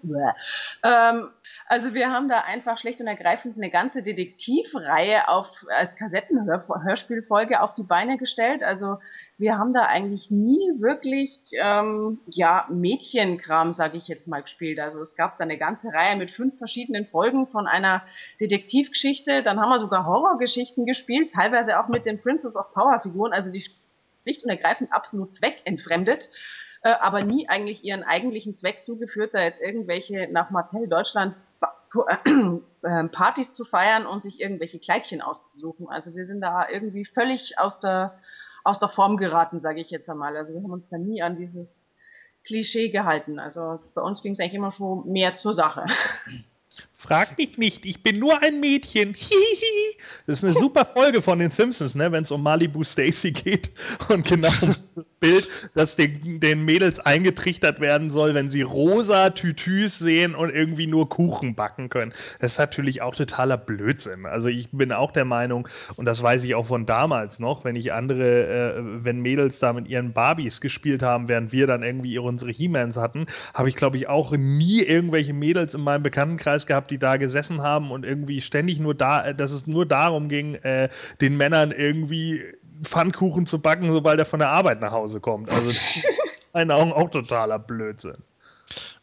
[0.85, 1.31] Ähm,
[1.67, 7.75] also wir haben da einfach schlicht und ergreifend eine ganze Detektivreihe auf als Kassettenhörspielfolge auf
[7.75, 8.63] die Beine gestellt.
[8.63, 8.99] Also
[9.39, 14.79] wir haben da eigentlich nie wirklich ähm, ja Mädchenkram, sage ich jetzt mal, gespielt.
[14.79, 18.03] Also es gab da eine ganze Reihe mit fünf verschiedenen Folgen von einer
[18.41, 19.43] Detektivgeschichte.
[19.43, 23.33] Dann haben wir sogar Horrorgeschichten gespielt, teilweise auch mit den Princess of Power Figuren.
[23.33, 23.65] Also die
[24.23, 26.29] schlicht und ergreifend absolut zweckentfremdet
[26.85, 31.35] äh, aber nie eigentlich ihren eigentlichen Zweck zugeführt, da jetzt irgendwelche nach Mattel Deutschland
[33.13, 35.89] Partys zu feiern und sich irgendwelche Kleidchen auszusuchen.
[35.89, 38.19] Also wir sind da irgendwie völlig aus der,
[38.65, 40.37] aus der Form geraten, sage ich jetzt einmal.
[40.37, 41.93] Also wir haben uns da nie an dieses
[42.45, 43.39] Klischee gehalten.
[43.39, 45.87] Also bei uns ging es eigentlich immer schon mehr zur Sache.
[46.97, 49.15] Frag mich nicht, ich bin nur ein Mädchen.
[49.15, 49.97] Hihi.
[50.27, 53.71] Das ist eine super Folge von den Simpsons, ne, wenn es um Malibu Stacy geht
[54.09, 54.83] und genau das
[55.21, 60.87] Bild, das den, den, Mädels eingetrichtert werden soll, wenn sie rosa Tütüs sehen und irgendwie
[60.87, 62.13] nur Kuchen backen können.
[62.41, 64.27] Das ist natürlich auch totaler Blödsinn.
[64.27, 67.77] Also ich bin auch der Meinung, und das weiß ich auch von damals noch, wenn
[67.77, 72.19] ich andere, äh, wenn Mädels da mit ihren Barbies gespielt haben, während wir dann irgendwie
[72.19, 76.91] unsere He-Mans hatten, habe ich glaube ich auch nie irgendwelche Mädels in meinem Bekanntenkreis gehabt,
[76.91, 80.89] die da gesessen haben und irgendwie ständig nur da, dass es nur darum ging, äh,
[81.21, 82.43] den Männern irgendwie
[82.85, 85.51] Pfannkuchen zu backen, sobald er von der Arbeit nach Hause kommt.
[85.51, 85.71] Also
[86.05, 86.05] in
[86.53, 88.17] meinen Augen auch totaler Blödsinn.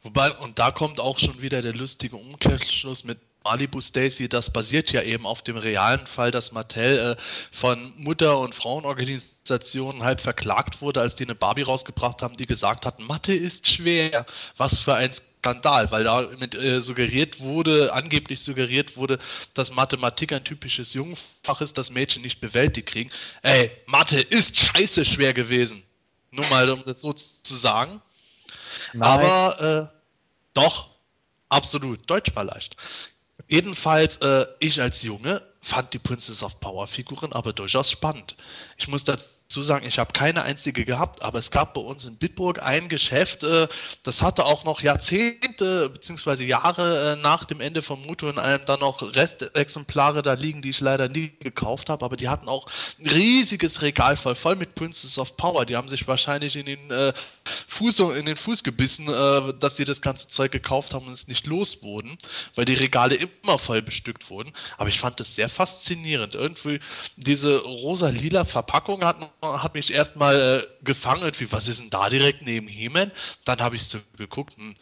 [0.03, 4.91] Wobei, und da kommt auch schon wieder der lustige Umkehrschluss mit Malibu Stacy, das basiert
[4.91, 7.21] ja eben auf dem realen Fall, dass Mattel äh,
[7.51, 12.85] von Mutter- und Frauenorganisationen halb verklagt wurde, als die eine Barbie rausgebracht haben, die gesagt
[12.85, 14.25] hat, Mathe ist schwer.
[14.57, 19.17] Was für ein Skandal, weil da mit, äh, suggeriert wurde, angeblich suggeriert wurde,
[19.55, 23.09] dass Mathematik ein typisches Jungfach ist, das Mädchen nicht bewältigt kriegen.
[23.41, 25.81] Ey, Mathe ist scheiße schwer gewesen.
[26.29, 28.01] Nur mal, um das so zu sagen.
[28.93, 29.01] Nein.
[29.01, 29.97] Aber äh,
[30.53, 30.89] doch,
[31.49, 32.77] absolut, Deutsch war leicht.
[33.47, 38.35] Jedenfalls, äh, ich als Junge fand die Princess of Power Figuren aber durchaus spannend.
[38.77, 42.15] Ich muss dazu sagen, ich habe keine einzige gehabt, aber es gab bei uns in
[42.17, 43.67] Bitburg ein Geschäft, äh,
[44.03, 46.45] das hatte auch noch Jahrzehnte bzw.
[46.45, 50.69] Jahre äh, nach dem Ende von Muto in einem dann noch Restexemplare da liegen, die
[50.69, 52.67] ich leider nie gekauft habe, aber die hatten auch
[52.99, 55.65] ein riesiges Regal voll, voll mit Princess of Power.
[55.65, 57.13] Die haben sich wahrscheinlich in den äh,
[57.67, 61.27] Fuß in den Fuß gebissen, äh, dass sie das ganze Zeug gekauft haben und es
[61.27, 62.17] nicht los wurden,
[62.55, 64.53] weil die Regale immer voll bestückt wurden.
[64.77, 66.35] Aber ich fand das sehr faszinierend.
[66.35, 66.79] Irgendwie
[67.15, 71.23] diese rosa-lila Verpackung hat, hat mich erstmal äh, gefangen.
[71.23, 73.11] Irgendwie, was ist denn da direkt neben He-Man?
[73.45, 74.75] Dann habe ich so geguckt, hm,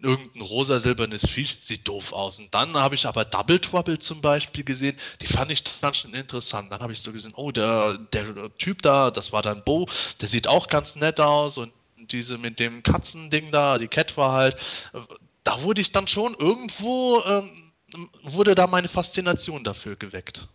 [0.00, 2.38] irgendein rosa-silbernes Viech, sieht doof aus.
[2.38, 6.14] Und dann habe ich aber Double Trouble zum Beispiel gesehen, die fand ich dann schon
[6.14, 6.70] interessant.
[6.72, 9.88] Dann habe ich so gesehen, oh, der, der Typ da, das war dann Bo,
[10.20, 14.32] der sieht auch ganz nett aus und diese mit dem Katzending da, die Cat war
[14.32, 14.56] halt,
[15.42, 17.50] da wurde ich dann schon irgendwo ähm,
[18.22, 20.48] wurde da meine Faszination dafür geweckt.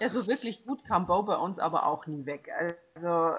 [0.00, 2.50] Ja, so wirklich gut kam Bo bei uns aber auch nie weg.
[2.94, 3.36] Also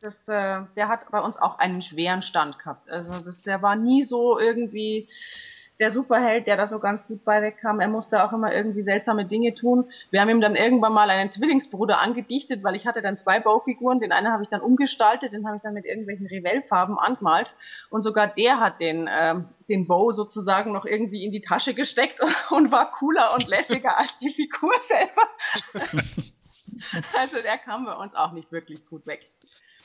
[0.00, 2.90] das, äh, der hat bei uns auch einen schweren Stand gehabt.
[2.90, 5.08] Also das, der war nie so irgendwie
[5.80, 7.80] der Superheld, der da so ganz gut bei wegkam.
[7.80, 9.90] Er musste auch immer irgendwie seltsame Dinge tun.
[10.10, 13.98] Wir haben ihm dann irgendwann mal einen Zwillingsbruder angedichtet, weil ich hatte dann zwei Baufiguren.
[13.98, 17.54] Den einen habe ich dann umgestaltet, den habe ich dann mit irgendwelchen Revellfarben angemalt.
[17.88, 22.20] Und sogar der hat den, ähm, den Bow sozusagen noch irgendwie in die Tasche gesteckt
[22.50, 25.22] und war cooler und lässiger als die Figur selber.
[27.18, 29.30] also der kam bei uns auch nicht wirklich gut weg.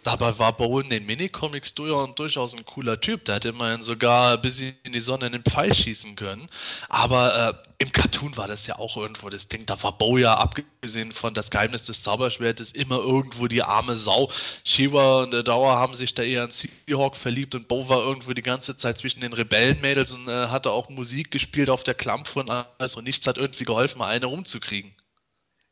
[0.05, 3.25] Dabei war Bo in den Minicomics durchaus ein cooler Typ.
[3.25, 6.47] Der hätte immerhin sogar bis in die Sonne einen Pfeil schießen können.
[6.89, 9.65] Aber äh, im Cartoon war das ja auch irgendwo das Ding.
[9.65, 14.29] Da war Bo ja, abgesehen von das Geheimnis des Zauberschwertes, immer irgendwo die arme Sau.
[14.63, 18.43] Shiva und Dauer haben sich da eher an Seahawk verliebt und Bo war irgendwo die
[18.43, 22.51] ganze Zeit zwischen den Rebellenmädels und äh, hatte auch Musik gespielt auf der Klampfe und
[22.51, 24.93] alles und nichts hat irgendwie geholfen, mal eine rumzukriegen.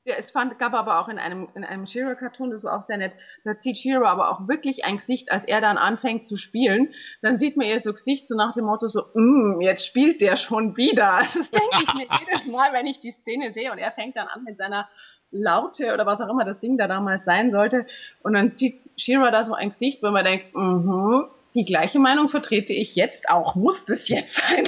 [0.05, 2.97] Ja, es fand, gab aber auch in einem, in einem Shira-Cartoon, das war auch sehr
[2.97, 3.13] nett,
[3.45, 6.93] da zieht Shira aber auch wirklich ein Gesicht, als er dann anfängt zu spielen.
[7.21, 10.35] Dann sieht man ihr so Gesicht so nach dem Motto so, mm, jetzt spielt der
[10.35, 11.21] schon wieder.
[11.33, 14.27] Das denke ich mir jedes Mal, wenn ich die Szene sehe und er fängt dann
[14.27, 14.89] an mit seiner
[15.31, 17.85] Laute oder was auch immer das Ding da damals sein sollte.
[18.23, 22.27] Und dann zieht Shira da so ein Gesicht, wo man denkt, mhm, die gleiche Meinung
[22.27, 23.55] vertrete ich jetzt auch.
[23.55, 24.67] Muss das jetzt sein?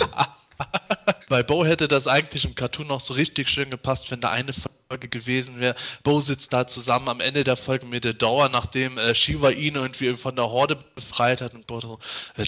[1.28, 4.52] Bei Bo hätte das eigentlich im Cartoon noch so richtig schön gepasst, wenn da eine
[4.52, 5.74] Folge gewesen wäre.
[6.02, 9.76] Bo sitzt da zusammen am Ende der Folge mit der Dauer, nachdem äh, Shiva ihn
[9.76, 11.98] irgendwie von der Horde befreit hat und Bo so,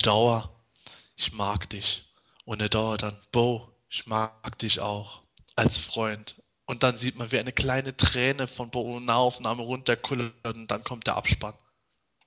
[0.03, 0.51] Dauer,
[1.17, 2.05] ich mag dich.
[2.45, 5.23] Und der Dauer dann, Bo, ich mag dich auch
[5.57, 6.43] als Freund.
[6.67, 11.07] Und dann sieht man, wie eine kleine Träne von Bo Nahaufnahme runterkullert und dann kommt
[11.07, 11.55] der Abspann.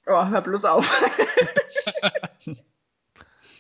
[0.06, 0.90] Oh, hör bloß auf.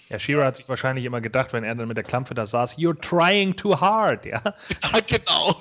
[0.09, 2.77] Ja, Shira hat sich wahrscheinlich immer gedacht, wenn er dann mit der Klampfe da saß,
[2.77, 4.41] you're trying too hard, ja.
[4.93, 5.55] Ja, genau.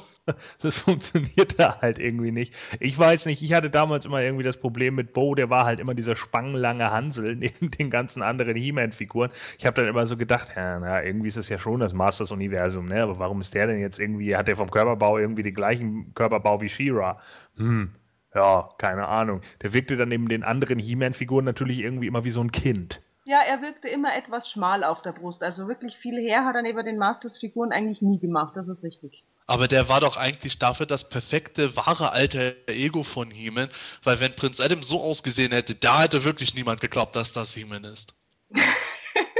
[0.61, 2.53] Das funktioniert da halt irgendwie nicht.
[2.81, 5.79] Ich weiß nicht, ich hatte damals immer irgendwie das Problem mit Bo, der war halt
[5.79, 9.31] immer dieser spangenlange Hansel neben den ganzen anderen He-Man-Figuren.
[9.59, 12.87] Ich habe dann immer so gedacht, ja, na, irgendwie ist es ja schon das Masters-Universum,
[12.89, 13.03] ne?
[13.03, 16.61] Aber warum ist der denn jetzt irgendwie, hat der vom Körperbau irgendwie den gleichen Körperbau
[16.61, 17.21] wie Shira?
[17.57, 17.91] Hm,
[18.35, 19.43] ja, keine Ahnung.
[19.63, 23.01] Der wirkte dann neben den anderen He-Man-Figuren natürlich irgendwie immer wie so ein Kind.
[23.27, 25.43] Ja, er wirkte immer etwas schmal auf der Brust.
[25.43, 28.57] Also wirklich viel her hat er neben den Masters-Figuren eigentlich nie gemacht.
[28.57, 29.25] Das ist richtig.
[29.49, 33.69] Aber der war doch eigentlich dafür das perfekte, wahre alter Ego von Heeman,
[34.05, 37.83] weil wenn Prinz Adam so ausgesehen hätte, da hätte wirklich niemand geglaubt, dass das Heeman
[37.83, 38.15] ist.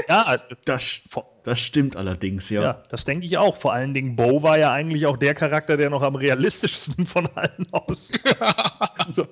[0.09, 1.09] ja, das,
[1.43, 2.61] das stimmt allerdings, ja.
[2.61, 3.55] Ja, das denke ich auch.
[3.55, 7.27] Vor allen Dingen, Bo war ja eigentlich auch der Charakter, der noch am realistischsten von
[7.35, 8.35] allen aussieht.
[9.11, 9.27] so.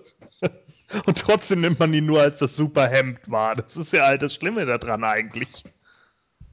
[1.06, 3.56] Und trotzdem nimmt man ihn nur als das Superhemd wahr.
[3.56, 5.64] Das ist ja halt das Schlimme daran eigentlich.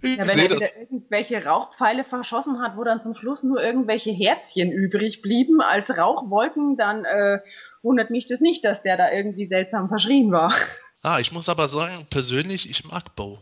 [0.02, 4.72] Ja, wenn er wieder irgendwelche Rauchpfeile verschossen hat, wo dann zum Schluss nur irgendwelche Herzchen
[4.72, 7.38] übrig blieben als Rauchwolken, dann äh,
[7.82, 10.54] wundert mich das nicht, dass der da irgendwie seltsam verschrien war.
[11.02, 13.38] Ah, ich muss aber sagen, persönlich, ich mag Bo.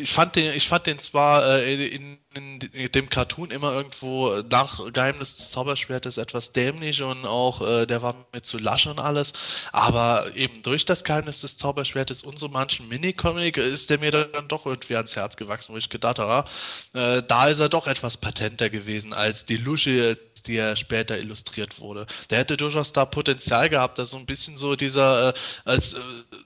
[0.00, 2.58] ich fand den, ich fand den zwar äh, in, in,
[2.92, 8.26] dem Cartoon immer irgendwo nach Geheimnis des Zauberschwertes etwas dämlich und auch äh, der war
[8.32, 9.32] mir zu lasch und alles,
[9.72, 14.48] aber eben durch das Geheimnis des Zauberschwertes und so manchen Minicomic ist der mir dann
[14.48, 16.48] doch irgendwie ans Herz gewachsen, wo ich gedacht habe,
[16.92, 21.80] äh, da ist er doch etwas patenter gewesen als die Lusche, die er später illustriert
[21.80, 22.06] wurde.
[22.30, 25.34] Der hätte durchaus da Potenzial gehabt, dass so ein bisschen so dieser, äh,
[25.64, 25.98] als äh,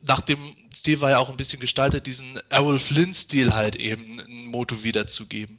[0.03, 4.47] nach dem Stil war ja auch ein bisschen gestaltet, diesen Errol Flynn-Stil halt eben ein
[4.47, 5.59] Motto wiederzugeben.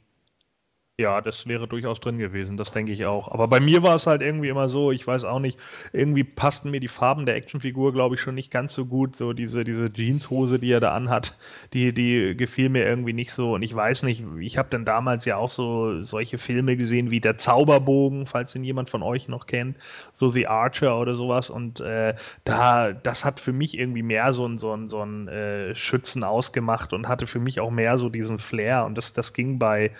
[1.00, 3.32] Ja, das wäre durchaus drin gewesen, das denke ich auch.
[3.32, 5.58] Aber bei mir war es halt irgendwie immer so, ich weiß auch nicht,
[5.92, 9.16] irgendwie passten mir die Farben der Actionfigur, glaube ich, schon nicht ganz so gut.
[9.16, 11.36] So diese, diese Jeanshose, die er da anhat,
[11.72, 13.54] die, die gefiel mir irgendwie nicht so.
[13.54, 17.20] Und ich weiß nicht, ich habe dann damals ja auch so solche Filme gesehen wie
[17.20, 19.78] Der Zauberbogen, falls ihn jemand von euch noch kennt,
[20.12, 21.48] so The Archer oder sowas.
[21.48, 22.14] Und äh,
[22.44, 26.22] da, das hat für mich irgendwie mehr so ein, so ein, so ein äh, Schützen
[26.22, 28.84] ausgemacht und hatte für mich auch mehr so diesen Flair.
[28.84, 29.90] Und das, das ging bei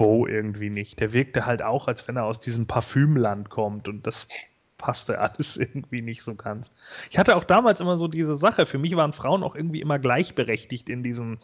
[0.00, 0.98] Bo irgendwie nicht.
[0.98, 4.28] Der wirkte halt auch, als wenn er aus diesem Parfümland kommt und das
[4.78, 6.72] passte alles irgendwie nicht so ganz.
[7.10, 9.98] Ich hatte auch damals immer so diese Sache, für mich waren Frauen auch irgendwie immer
[9.98, 11.38] gleichberechtigt in diesen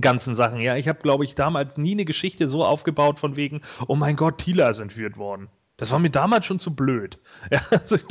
[0.00, 0.60] ganzen Sachen.
[0.60, 4.16] Ja, ich habe, glaube ich, damals nie eine Geschichte so aufgebaut von wegen, oh mein
[4.16, 5.50] Gott, Tila ist entführt worden.
[5.76, 7.18] Das war mir damals schon zu blöd.
[7.50, 8.04] Ja, also ich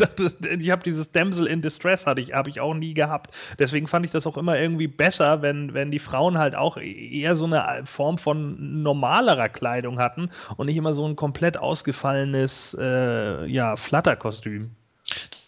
[0.60, 3.35] ich habe dieses Damsel in Distress hatte ich, habe ich auch nie gehabt.
[3.57, 7.35] Deswegen fand ich das auch immer irgendwie besser, wenn, wenn die Frauen halt auch eher
[7.35, 13.45] so eine Form von normalerer Kleidung hatten und nicht immer so ein komplett ausgefallenes äh,
[13.48, 14.72] ja, Flatterkostüm.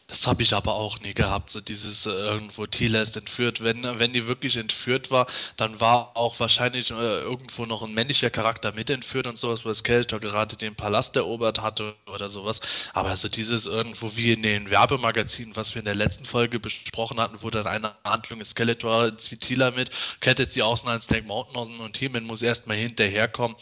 [0.07, 3.63] Das habe ich aber auch nie gehabt, so dieses äh, irgendwo Tila ist entführt.
[3.63, 5.25] Wenn, wenn die wirklich entführt war,
[5.57, 9.73] dann war auch wahrscheinlich äh, irgendwo noch ein männlicher Charakter mit entführt und sowas, weil
[9.73, 12.61] Skeletor gerade den Palast erobert hatte oder sowas.
[12.93, 17.19] Aber also dieses irgendwo wie in den Werbemagazinen, was wir in der letzten Folge besprochen
[17.19, 19.89] hatten, wo dann eine Handlung ist, Skeletor zieht Tila mit,
[20.21, 23.57] kettet sie außen ans Tank Mountain und He-Man muss erstmal hinterherkommen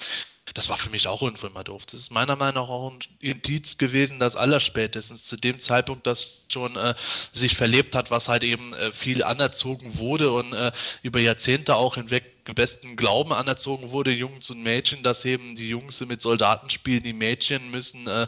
[0.53, 1.85] das war für mich auch irgendwo immer doof.
[1.85, 6.43] Das ist meiner Meinung nach auch ein Indiz gewesen, dass allerspätestens zu dem Zeitpunkt das
[6.51, 6.95] schon äh,
[7.31, 10.71] sich verlebt hat, was halt eben äh, viel anerzogen wurde und äh,
[11.01, 15.69] über Jahrzehnte auch hinweg im besten Glauben anerzogen wurde, Jungs und Mädchen, dass eben die
[15.69, 18.27] Jungs mit Soldaten spielen, die Mädchen müssen äh,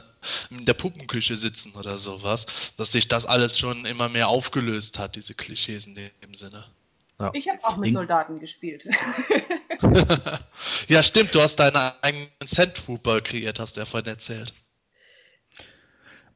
[0.50, 2.48] in der Puppenküche sitzen oder sowas,
[2.78, 6.64] dass sich das alles schon immer mehr aufgelöst hat, diese Klischees in dem Sinne.
[7.20, 7.32] Ja.
[7.34, 8.88] Ich habe auch mit Soldaten gespielt.
[10.88, 14.54] ja, stimmt, du hast deinen eigenen Sandtrooper kreiert, hast du ja vorhin erzählt.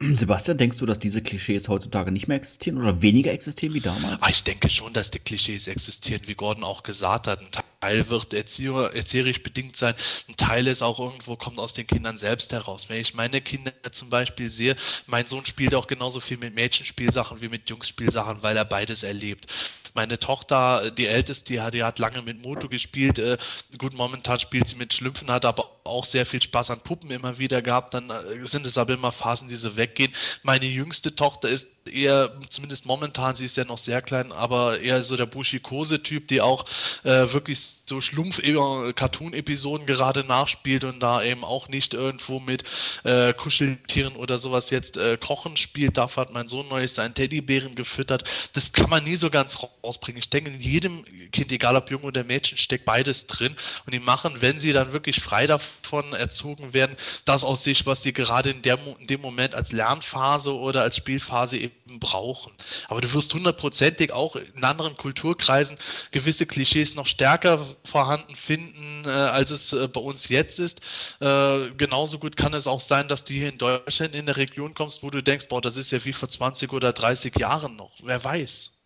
[0.02, 4.24] Sebastian, denkst du, dass diese Klischees heutzutage nicht mehr existieren oder weniger existieren wie damals?
[4.24, 7.42] Ah, ich denke schon, dass die Klischees existieren, wie Gordon auch gesagt hat.
[7.42, 9.94] Ein Teil wird erzieher, erzieherisch bedingt sein,
[10.28, 12.90] ein Teil ist auch irgendwo, kommt aus den Kindern selbst heraus.
[12.90, 14.76] Wenn ich meine Kinder zum Beispiel sehe,
[15.08, 19.48] mein Sohn spielt auch genauso viel mit Mädchenspielsachen wie mit Jungsspielsachen, weil er beides erlebt.
[19.94, 23.18] Meine Tochter, die älteste, die hat, die hat lange mit Moto gespielt.
[23.18, 23.38] Äh,
[23.78, 27.40] gut, momentan spielt sie mit Schlümpfen, hat aber auch sehr viel Spaß an Puppen immer
[27.40, 27.94] wieder gehabt.
[27.94, 30.14] Dann äh, sind es aber immer Phasen, die so weggehen.
[30.44, 35.02] Meine jüngste Tochter ist eher, zumindest momentan, sie ist ja noch sehr klein, aber eher
[35.02, 36.66] so der Buschikose-Typ, die auch
[37.04, 42.64] äh, wirklich so Schlumpf-Cartoon-Episoden gerade nachspielt und da eben auch nicht irgendwo mit
[43.04, 45.98] äh, Kuscheltieren oder sowas jetzt äh, kochen spielt.
[45.98, 48.24] Dafür hat mein Sohn neulich seinen Teddybären gefüttert.
[48.54, 50.20] Das kann man nie so ganz rausbringen.
[50.20, 53.56] Ich denke, in jedem Kind, egal ob Junge oder Mädchen, steckt beides drin
[53.86, 58.04] und die machen, wenn sie dann wirklich frei davon erzogen werden, das aus sich, was
[58.04, 62.54] sie gerade in, der, in dem Moment als Lernphase oder als Spielphase eben brauchen.
[62.88, 65.78] Aber du wirst hundertprozentig auch in anderen Kulturkreisen
[66.12, 70.82] gewisse Klischees noch stärker vorhanden finden, äh, als es äh, bei uns jetzt ist.
[71.20, 74.74] Äh, genauso gut kann es auch sein, dass du hier in Deutschland in der Region
[74.74, 77.98] kommst, wo du denkst, boah, das ist ja wie vor 20 oder 30 Jahren noch.
[78.04, 78.80] Wer weiß.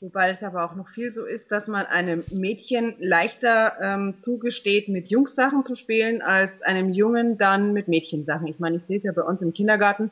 [0.00, 4.88] Wobei es aber auch noch viel so ist, dass man einem Mädchen leichter ähm, zugesteht,
[4.88, 8.46] mit Jungssachen zu spielen, als einem Jungen dann mit Mädchensachen.
[8.46, 10.10] Ich meine, ich sehe es ja bei uns im Kindergarten.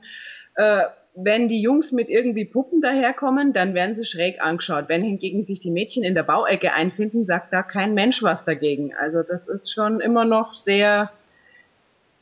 [0.55, 0.85] Äh,
[1.17, 4.89] wenn die Jungs mit irgendwie Puppen daherkommen, dann werden sie schräg angeschaut.
[4.89, 8.93] Wenn hingegen sich die Mädchen in der Bauecke einfinden, sagt da kein Mensch was dagegen.
[8.95, 11.13] Also das ist schon immer noch sehr,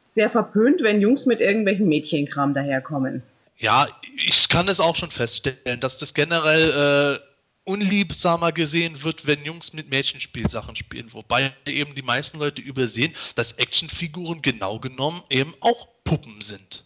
[0.05, 3.23] sehr verpönt, wenn Jungs mit irgendwelchen Mädchenkram daherkommen.
[3.57, 3.89] Ja,
[4.27, 9.73] ich kann es auch schon feststellen, dass das generell äh, unliebsamer gesehen wird, wenn Jungs
[9.73, 11.13] mit Mädchenspielsachen spielen.
[11.13, 16.85] Wobei eben die meisten Leute übersehen, dass Actionfiguren genau genommen eben auch Puppen sind.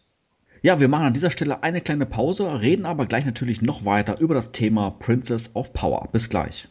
[0.67, 4.19] Ja, wir machen an dieser Stelle eine kleine Pause, reden aber gleich natürlich noch weiter
[4.19, 6.09] über das Thema Princess of Power.
[6.11, 6.67] Bis gleich.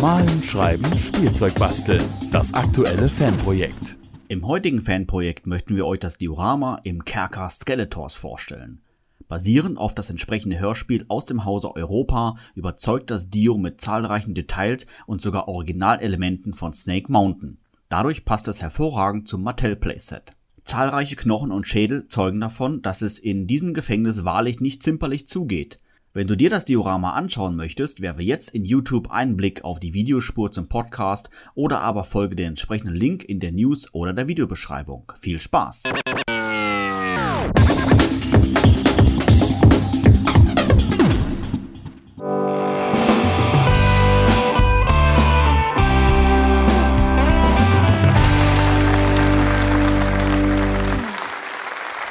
[0.00, 2.02] Malen, Schreiben, Spielzeug basteln.
[2.32, 3.98] Das aktuelle Fanprojekt.
[4.26, 8.80] Im heutigen Fanprojekt möchten wir euch das Diorama im Kerker Skeletors vorstellen.
[9.30, 14.88] Basierend auf das entsprechende Hörspiel aus dem Hause Europa überzeugt das Dio mit zahlreichen Details
[15.06, 17.58] und sogar Originalelementen von Snake Mountain.
[17.88, 20.34] Dadurch passt es hervorragend zum Mattel Playset.
[20.64, 25.78] Zahlreiche Knochen und Schädel zeugen davon, dass es in diesem Gefängnis wahrlich nicht zimperlich zugeht.
[26.12, 29.94] Wenn du dir das Diorama anschauen möchtest, werfe jetzt in YouTube einen Blick auf die
[29.94, 35.12] Videospur zum Podcast oder aber folge den entsprechenden Link in der News oder der Videobeschreibung.
[35.20, 35.84] Viel Spaß!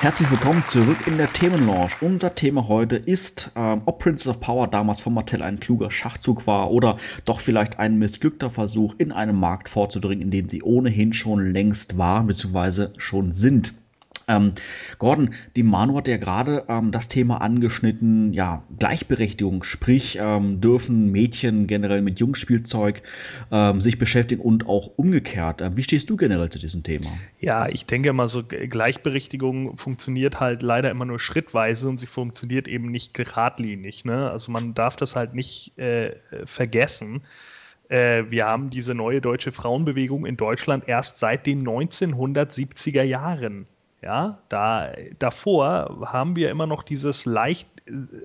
[0.02, 2.02] Herzlich willkommen zurück in der Themenlaunch.
[2.02, 6.48] Unser Thema heute ist, ähm, ob Princess of Power damals von Mattel ein kluger Schachzug
[6.48, 6.96] war oder
[7.26, 11.98] doch vielleicht ein missglückter Versuch, in einen Markt vorzudringen, in den sie ohnehin schon längst
[11.98, 12.88] waren bzw.
[12.96, 13.74] schon sind.
[14.30, 14.52] Ähm,
[15.00, 21.12] Gordon, die Manu hat ja gerade ähm, das Thema angeschnitten, ja, Gleichberechtigung, sprich, ähm, dürfen
[21.12, 23.02] Mädchen generell mit Jungspielzeug
[23.52, 25.62] ähm, sich beschäftigen und auch umgekehrt.
[25.62, 27.08] Äh, wie stehst du generell zu diesem Thema?
[27.40, 32.68] Ja, ich denke mal, so Gleichberechtigung funktioniert halt leider immer nur schrittweise und sie funktioniert
[32.68, 34.06] eben nicht geradlinig.
[34.06, 34.30] Ne?
[34.30, 36.16] Also man darf das halt nicht äh,
[36.46, 37.22] vergessen
[37.90, 43.66] äh, wir haben diese neue deutsche Frauenbewegung in Deutschland erst seit den 1970er Jahren.
[44.02, 47.68] Ja, da, davor haben wir immer noch dieses leicht,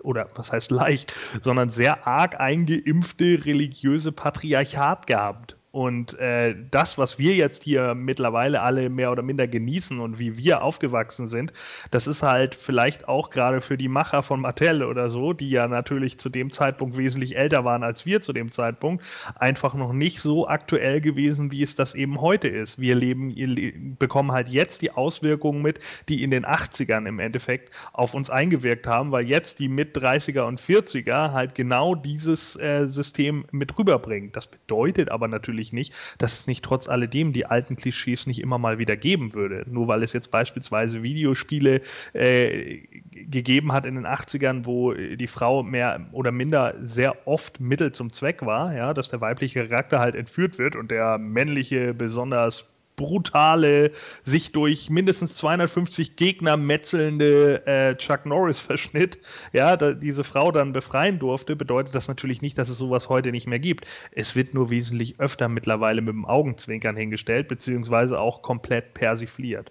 [0.05, 5.56] oder was heißt leicht, sondern sehr arg eingeimpfte religiöse Patriarchat gehabt.
[5.74, 10.36] Und äh, das, was wir jetzt hier mittlerweile alle mehr oder minder genießen und wie
[10.36, 11.52] wir aufgewachsen sind,
[11.90, 15.66] das ist halt vielleicht auch gerade für die Macher von Mattel oder so, die ja
[15.66, 20.20] natürlich zu dem Zeitpunkt wesentlich älter waren als wir zu dem Zeitpunkt, einfach noch nicht
[20.20, 22.78] so aktuell gewesen, wie es das eben heute ist.
[22.78, 28.14] Wir leben, bekommen halt jetzt die Auswirkungen mit, die in den 80ern im Endeffekt auf
[28.14, 33.44] uns eingewirkt haben, weil jetzt die mit 30er und 40er halt genau dieses äh, System
[33.51, 34.30] mit rüberbringen.
[34.30, 38.40] Das bedeutet aber natürlich natürlich nicht, dass es nicht trotz alledem die alten Klischees nicht
[38.40, 39.64] immer mal wieder geben würde.
[39.66, 41.80] Nur weil es jetzt beispielsweise Videospiele
[42.12, 42.80] äh,
[43.12, 48.12] gegeben hat in den 80ern, wo die Frau mehr oder minder sehr oft Mittel zum
[48.12, 53.90] Zweck war, ja, dass der weibliche Charakter halt entführt wird und der männliche besonders brutale,
[54.22, 59.18] sich durch mindestens 250 Gegner metzelnde äh, Chuck Norris-Verschnitt,
[59.52, 63.30] ja, da diese Frau dann befreien durfte, bedeutet das natürlich nicht, dass es sowas heute
[63.32, 63.86] nicht mehr gibt.
[64.12, 69.70] Es wird nur wesentlich öfter mittlerweile mit dem Augenzwinkern hingestellt, beziehungsweise auch komplett persifliert.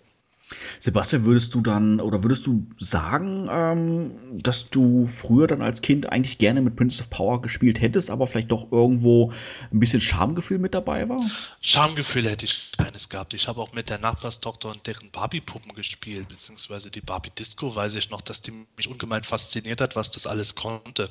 [0.79, 4.11] Sebastian, würdest du dann oder würdest du sagen, ähm,
[4.41, 8.27] dass du früher dann als Kind eigentlich gerne mit Princess of Power gespielt hättest, aber
[8.27, 9.31] vielleicht doch irgendwo
[9.71, 11.21] ein bisschen Schamgefühl mit dabei war?
[11.61, 13.33] Schamgefühl hätte ich keines gehabt.
[13.33, 18.09] Ich habe auch mit der Nachbarstochter und deren Barbie-Puppen gespielt, beziehungsweise die Barbie-Disco, weiß ich
[18.09, 21.09] noch, dass die mich ungemein fasziniert hat, was das alles konnte.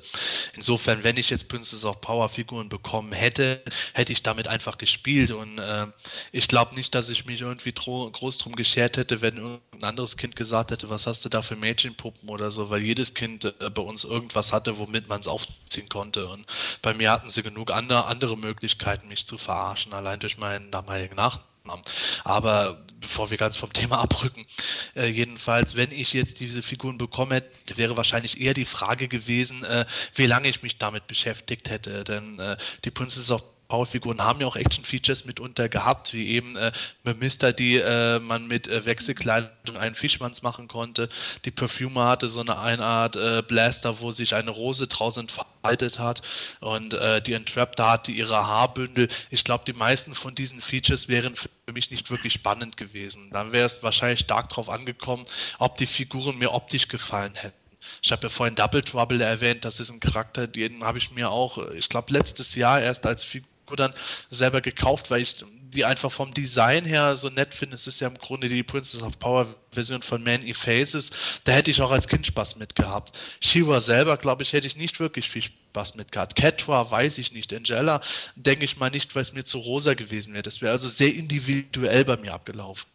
[0.55, 3.63] Insofern, wenn ich jetzt Princess of Power Figuren bekommen hätte,
[3.95, 5.87] hätte ich damit einfach gespielt und äh,
[6.31, 10.37] ich glaube nicht, dass ich mich irgendwie groß drum geschert hätte, wenn irgendein anderes Kind
[10.37, 13.83] gesagt hätte, was hast du da für Mädchenpuppen oder so, weil jedes Kind äh, bei
[13.83, 16.29] uns irgendwas hatte, womit man es aufziehen konnte.
[16.29, 16.47] Und
[16.83, 21.85] bei mir hatten sie genug andere, Möglichkeiten, mich zu verarschen, allein durch meinen damaligen Nachnamen.
[22.25, 24.47] Aber bevor wir ganz vom Thema abrücken,
[24.95, 29.65] äh, jedenfalls, wenn ich jetzt diese Figuren bekommen hätte, wäre wahrscheinlich eher die Frage gewesen,
[29.65, 32.05] äh, wie lange ich mich damit beschäftigt hätte.
[32.05, 33.43] Denn äh, die Princess of
[33.73, 36.73] Powerfiguren haben ja auch Action-Features mitunter gehabt, wie eben äh,
[37.19, 41.09] Mister, die äh, man mit äh, Wechselkleidung einen Fischmanns machen konnte.
[41.47, 45.99] Die Perfumer hatte so eine, eine Art äh, Blaster, wo sich eine Rose draußen entfaltet
[45.99, 46.21] hat.
[46.61, 49.09] Und äh, die Entrapter hatte ihre Haarbündel.
[49.31, 53.31] Ich glaube, die meisten von diesen Features wären für mich nicht wirklich spannend gewesen.
[53.31, 55.25] Dann wäre es wahrscheinlich stark darauf angekommen,
[55.59, 57.57] ob die Figuren mir optisch gefallen hätten.
[58.03, 61.31] Ich habe ja vorhin Double Trouble erwähnt, das ist ein Charakter, den habe ich mir
[61.31, 63.95] auch, ich glaube, letztes Jahr erst als Figur dann
[64.31, 67.75] selber gekauft, weil ich die einfach vom Design her so nett finde.
[67.75, 71.11] Es ist ja im Grunde die Princess of Power Version von Man E Faces.
[71.45, 73.17] Da hätte ich auch als Kind Spaß mit gehabt.
[73.41, 76.37] Shiva selber, glaube ich, hätte ich nicht wirklich viel Spaß mit gehabt.
[76.37, 77.53] Catra weiß ich nicht.
[77.55, 78.03] Angela
[78.37, 80.43] denke ich mal nicht, weil es mir zu rosa gewesen wäre.
[80.43, 82.87] Das wäre also sehr individuell bei mir abgelaufen.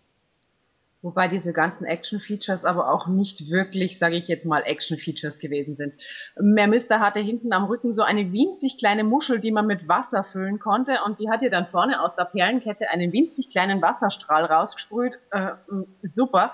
[1.07, 5.93] Wobei diese ganzen Action-Features aber auch nicht wirklich, sage ich jetzt mal, Action-Features gewesen sind.
[6.37, 10.59] Mermister hatte hinten am Rücken so eine winzig kleine Muschel, die man mit Wasser füllen
[10.59, 15.13] konnte und die hat ihr dann vorne aus der Perlenkette einen winzig kleinen Wasserstrahl rausgesprüht.
[15.31, 15.51] Äh,
[16.03, 16.51] super.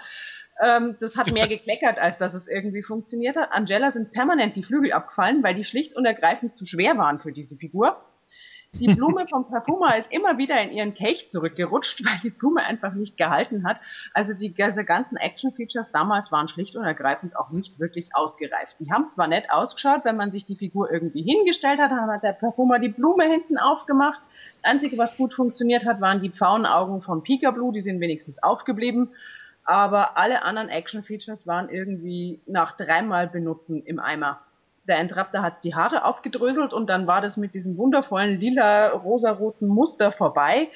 [0.63, 3.53] Ähm, das hat mehr gekleckert, als dass es irgendwie funktioniert hat.
[3.53, 7.31] Angela sind permanent die Flügel abgefallen, weil die schlicht und ergreifend zu schwer waren für
[7.31, 7.97] diese Figur.
[8.79, 12.93] Die Blume vom Parfuma ist immer wieder in ihren Kelch zurückgerutscht, weil die Blume einfach
[12.93, 13.79] nicht gehalten hat.
[14.15, 18.75] Also die, diese ganzen Action-Features damals waren schlicht und ergreifend auch nicht wirklich ausgereift.
[18.79, 22.23] Die haben zwar nett ausgeschaut, wenn man sich die Figur irgendwie hingestellt hat, dann hat
[22.23, 24.19] der Parfuma die Blume hinten aufgemacht.
[24.63, 28.41] Das Einzige, was gut funktioniert hat, waren die Pfauenaugen von Pika Blue, die sind wenigstens
[28.41, 29.09] aufgeblieben.
[29.65, 34.39] Aber alle anderen Action-Features waren irgendwie nach dreimal benutzen im Eimer
[34.87, 39.67] der Entrapter hat die Haare aufgedröselt und dann war das mit diesem wundervollen lila rosaroten
[39.67, 40.69] Muster vorbei.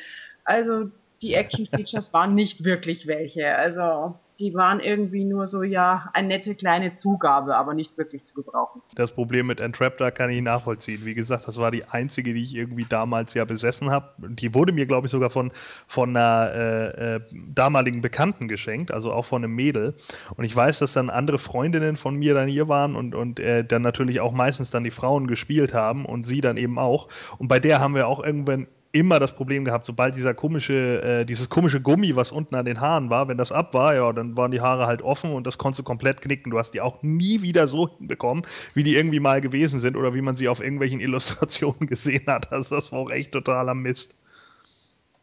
[0.44, 3.56] Also die Action-Features waren nicht wirklich welche.
[3.56, 8.36] Also die waren irgendwie nur so, ja, eine nette kleine Zugabe, aber nicht wirklich zu
[8.36, 8.82] gebrauchen.
[8.96, 11.02] Das Problem mit Entraptor kann ich nachvollziehen.
[11.04, 14.10] Wie gesagt, das war die einzige, die ich irgendwie damals ja besessen habe.
[14.18, 15.52] Die wurde mir, glaube ich, sogar von,
[15.88, 17.20] von einer äh, äh,
[17.54, 19.96] damaligen Bekannten geschenkt, also auch von einem Mädel.
[20.36, 23.64] Und ich weiß, dass dann andere Freundinnen von mir dann hier waren und, und äh,
[23.64, 27.08] dann natürlich auch meistens dann die Frauen gespielt haben und sie dann eben auch.
[27.40, 31.26] Und bei der haben wir auch irgendwann immer das Problem gehabt, sobald dieser komische, äh,
[31.26, 34.38] dieses komische Gummi, was unten an den Haaren war, wenn das ab war, ja, dann
[34.38, 36.52] waren die Haare halt offen und das konntest du komplett knicken.
[36.52, 40.14] Du hast die auch nie wieder so hinbekommen, wie die irgendwie mal gewesen sind oder
[40.14, 42.52] wie man sie auf irgendwelchen Illustrationen gesehen hat.
[42.52, 44.16] Also das war auch echt totaler Mist.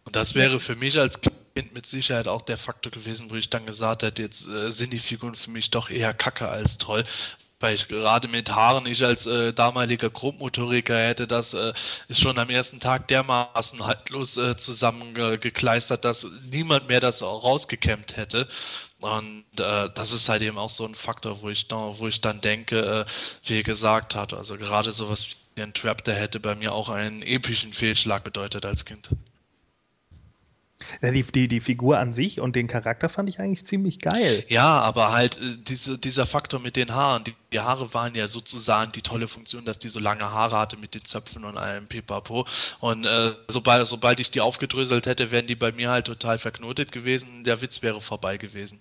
[0.04, 3.48] Und das wäre für mich als Kind mit Sicherheit auch der Faktor gewesen, wo ich
[3.48, 7.04] dann gesagt hätte, jetzt äh, sind die Figuren für mich doch eher kacke als toll,
[7.60, 11.72] weil ich gerade mit Haaren, ich als äh, damaliger Grobmotoriker hätte das äh,
[12.08, 18.48] ist schon am ersten Tag dermaßen haltlos äh, zusammengekleistert, dass niemand mehr das rausgekämmt hätte.
[19.00, 22.20] Und äh, das ist halt eben auch so ein Faktor, wo ich, da, wo ich
[22.20, 23.10] dann denke, äh,
[23.44, 26.88] wie ihr gesagt hat, also gerade sowas wie ein Trap, der hätte bei mir auch
[26.88, 29.10] einen epischen Fehlschlag bedeutet als Kind.
[31.02, 34.44] Die, die, die Figur an sich und den Charakter fand ich eigentlich ziemlich geil.
[34.48, 37.24] Ja, aber halt äh, diese, dieser Faktor mit den Haaren.
[37.24, 40.76] Die, die, Haare waren ja sozusagen die tolle Funktion, dass die so lange Haare hatte
[40.76, 42.46] mit den Zöpfen und allem Pipapo.
[42.80, 46.90] Und äh, sobald, sobald ich die aufgedröselt hätte, wären die bei mir halt total verknotet
[46.90, 47.44] gewesen.
[47.44, 48.80] Der Witz wäre vorbei gewesen.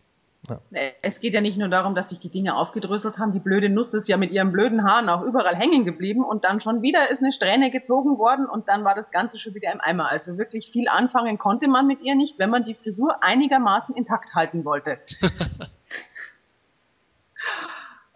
[0.50, 0.60] Ja.
[1.02, 3.32] Es geht ja nicht nur darum, dass sich die Dinge aufgedröselt haben.
[3.32, 6.60] Die blöde Nuss ist ja mit ihren blöden Haaren auch überall hängen geblieben und dann
[6.60, 9.80] schon wieder ist eine Strähne gezogen worden und dann war das Ganze schon wieder im
[9.80, 10.12] Eimer.
[10.12, 14.36] Also wirklich viel anfangen konnte man mit ihr nicht, wenn man die Frisur einigermaßen intakt
[14.36, 14.98] halten wollte.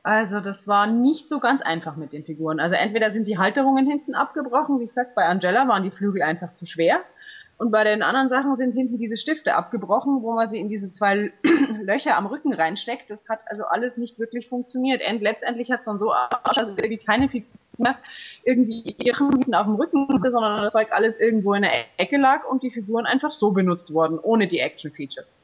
[0.04, 2.60] also das war nicht so ganz einfach mit den Figuren.
[2.60, 6.54] Also entweder sind die Halterungen hinten abgebrochen, wie gesagt, bei Angela waren die Flügel einfach
[6.56, 7.04] zu schwer
[7.58, 10.92] und bei den anderen Sachen sind hinten diese Stifte abgebrochen, wo man sie in diese
[10.92, 11.32] zwei
[11.82, 13.10] Löcher am Rücken reinsteckt.
[13.10, 15.02] Das hat also alles nicht wirklich funktioniert.
[15.10, 17.96] Und letztendlich hat es dann so ausgeschaut, dass irgendwie keine Figur mehr
[18.44, 22.44] irgendwie hinten auf dem Rücken hatte, sondern das Zeug alles irgendwo in der Ecke lag
[22.50, 25.40] und die Figuren einfach so benutzt wurden, ohne die Action-Features.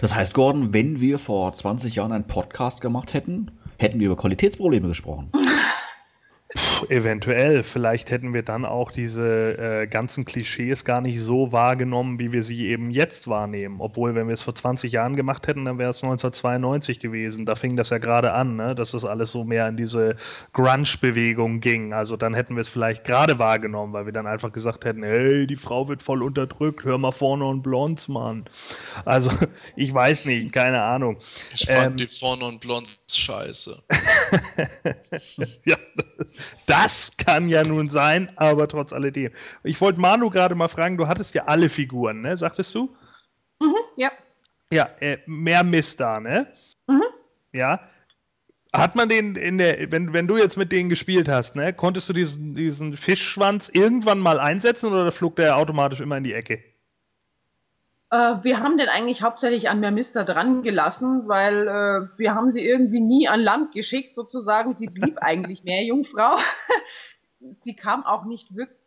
[0.00, 4.16] Das heißt, Gordon, wenn wir vor 20 Jahren einen Podcast gemacht hätten, hätten wir über
[4.16, 5.32] Qualitätsprobleme gesprochen.
[6.54, 7.64] Puh, eventuell.
[7.64, 12.44] Vielleicht hätten wir dann auch diese äh, ganzen Klischees gar nicht so wahrgenommen, wie wir
[12.44, 13.80] sie eben jetzt wahrnehmen.
[13.80, 17.44] Obwohl, wenn wir es vor 20 Jahren gemacht hätten, dann wäre es 1992 gewesen.
[17.44, 18.76] Da fing das ja gerade an, ne?
[18.76, 20.14] dass das alles so mehr in diese
[20.52, 21.92] Grunge-Bewegung ging.
[21.92, 25.48] Also dann hätten wir es vielleicht gerade wahrgenommen, weil wir dann einfach gesagt hätten, hey,
[25.48, 28.44] die Frau wird voll unterdrückt, hör mal vorne und Blondes, Mann.
[29.04, 29.30] Also,
[29.76, 31.18] ich weiß nicht, keine Ahnung.
[31.52, 33.82] Ich fand ähm, die vorne und Blondes scheiße.
[35.64, 35.76] ja,
[36.16, 36.32] das,
[36.66, 39.32] das kann ja nun sein, aber trotz alledem.
[39.62, 42.36] Ich wollte Manu gerade mal fragen, du hattest ja alle Figuren, ne?
[42.36, 42.94] Sagtest du?
[43.60, 44.10] Mhm, ja.
[44.72, 46.52] Ja, äh, mehr Mist da, ne?
[46.86, 47.04] Mhm.
[47.52, 47.80] Ja.
[48.72, 52.08] Hat man den in der, wenn, wenn du jetzt mit denen gespielt hast, ne, konntest
[52.08, 56.73] du diesen, diesen Fischschwanz irgendwann mal einsetzen oder flog der automatisch immer in die Ecke?
[58.10, 62.64] Äh, wir haben den eigentlich hauptsächlich an Mermister dran gelassen, weil äh, wir haben sie
[62.64, 64.74] irgendwie nie an Land geschickt, sozusagen.
[64.76, 66.36] Sie blieb eigentlich mehr Jungfrau.
[67.50, 68.78] sie kam auch nicht wirklich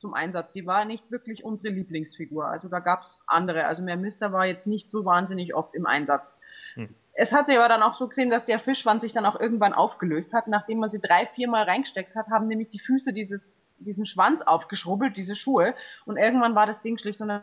[0.00, 0.54] zum Einsatz.
[0.54, 2.46] Sie war nicht wirklich unsere Lieblingsfigur.
[2.46, 3.66] Also da gab es andere.
[3.66, 6.38] Also Mermister war jetzt nicht so wahnsinnig oft im Einsatz.
[6.74, 6.94] Hm.
[7.12, 9.74] Es hat sich aber dann auch so gesehen, dass der Fischschwanz sich dann auch irgendwann
[9.74, 10.46] aufgelöst hat.
[10.46, 15.16] Nachdem man sie drei, viermal reingesteckt hat, haben nämlich die Füße dieses, diesen Schwanz aufgeschrubbelt,
[15.18, 15.74] diese Schuhe.
[16.06, 17.42] Und irgendwann war das Ding schlicht und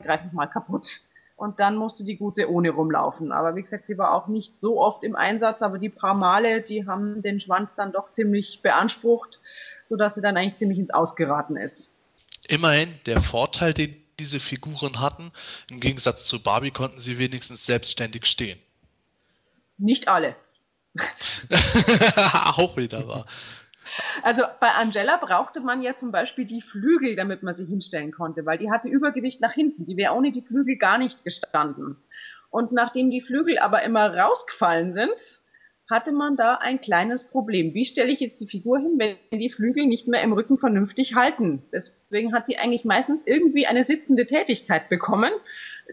[0.00, 1.00] greifend mal kaputt.
[1.36, 3.30] Und dann musste die Gute ohne rumlaufen.
[3.30, 6.62] Aber wie gesagt, sie war auch nicht so oft im Einsatz, aber die paar Male,
[6.62, 9.38] die haben den Schwanz dann doch ziemlich beansprucht,
[9.88, 11.90] sodass sie dann eigentlich ziemlich ins Ausgeraten ist.
[12.48, 15.30] Immerhin, der Vorteil, den diese Figuren hatten,
[15.70, 18.58] im Gegensatz zu Barbie konnten sie wenigstens selbstständig stehen.
[19.76, 20.34] Nicht alle.
[22.56, 23.26] auch wieder wahr.
[24.22, 28.44] Also bei Angela brauchte man ja zum Beispiel die Flügel, damit man sie hinstellen konnte,
[28.46, 29.86] weil die hatte Übergewicht nach hinten.
[29.86, 31.96] Die wäre ohne die Flügel gar nicht gestanden.
[32.50, 35.40] Und nachdem die Flügel aber immer rausgefallen sind,
[35.90, 37.72] hatte man da ein kleines Problem.
[37.72, 41.14] Wie stelle ich jetzt die Figur hin, wenn die Flügel nicht mehr im Rücken vernünftig
[41.14, 41.62] halten?
[41.72, 45.32] Deswegen hat die eigentlich meistens irgendwie eine sitzende Tätigkeit bekommen.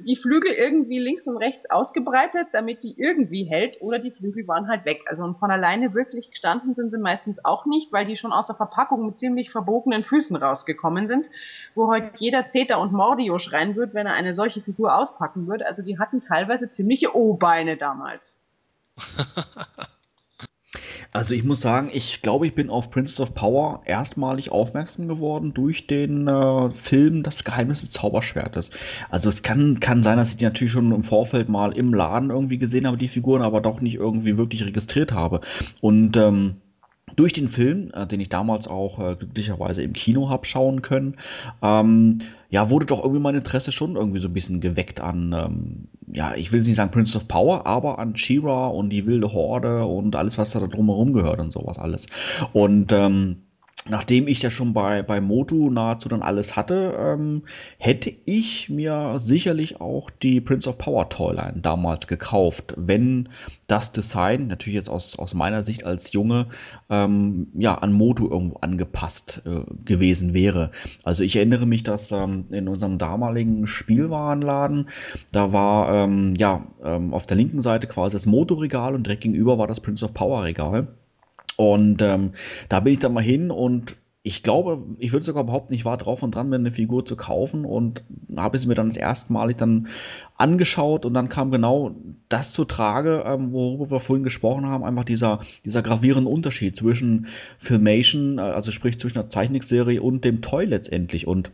[0.02, 4.68] Die Flügel irgendwie links und rechts ausgebreitet, damit die irgendwie hält, oder die Flügel waren
[4.68, 5.04] halt weg.
[5.08, 8.56] Also von alleine wirklich gestanden sind sie meistens auch nicht, weil die schon aus der
[8.56, 11.28] Verpackung mit ziemlich verbogenen Füßen rausgekommen sind,
[11.76, 15.66] wo heute jeder Zeta und Mordio schreien wird, wenn er eine solche Figur auspacken würde.
[15.66, 18.36] Also die hatten teilweise ziemliche O-Beine damals.
[21.16, 25.54] Also ich muss sagen, ich glaube, ich bin auf Prince of Power erstmalig aufmerksam geworden
[25.54, 28.72] durch den äh, Film Das Geheimnis des Zauberschwertes.
[29.10, 32.32] Also es kann, kann sein, dass ich die natürlich schon im Vorfeld mal im Laden
[32.32, 35.40] irgendwie gesehen habe, die Figuren, aber doch nicht irgendwie wirklich registriert habe.
[35.80, 36.58] Und ähm,
[37.16, 41.16] durch den Film, äh, den ich damals auch äh, glücklicherweise im Kino habe schauen können,
[41.62, 42.20] ähm,
[42.50, 46.34] ja, wurde doch irgendwie mein Interesse schon irgendwie so ein bisschen geweckt an, ähm, ja,
[46.36, 50.16] ich will nicht sagen Prince of Power, aber an She-Ra und die wilde Horde und
[50.16, 52.08] alles, was da drumherum gehört und sowas alles.
[52.54, 53.45] Und ähm,
[53.88, 57.44] nachdem ich ja schon bei, bei Motu nahezu dann alles hatte, ähm,
[57.78, 63.30] hätte ich mir sicherlich auch die Prince of Power Toyline damals gekauft, wenn
[63.68, 66.48] das Design, natürlich jetzt aus, aus meiner Sicht als Junge,
[66.90, 70.72] ähm, ja, an Motu irgendwo angepasst äh, gewesen wäre.
[71.04, 74.90] Also ich erinnere mich, dass ähm, in unserem damaligen Spielwarenladen,
[75.32, 79.58] da war, ähm, ja, ähm, auf der linken Seite quasi das Moto-Regal und direkt gegenüber
[79.60, 80.88] war das Prince of Power Regal.
[81.58, 82.32] Und ähm,
[82.70, 83.96] da bin ich dann mal hin und
[84.28, 87.16] ich glaube, ich würde sogar überhaupt nicht war drauf und dran, mir eine Figur zu
[87.16, 88.04] kaufen und
[88.36, 89.88] habe es mir dann das erste Mal dann
[90.36, 91.96] angeschaut und dann kam genau
[92.28, 97.28] das zu Trage, ähm, worüber wir vorhin gesprochen haben, einfach dieser, dieser gravierende Unterschied zwischen
[97.60, 101.28] Filmation, äh, also sprich zwischen der Zeichnungsserie und dem Toy letztendlich.
[101.28, 101.52] Und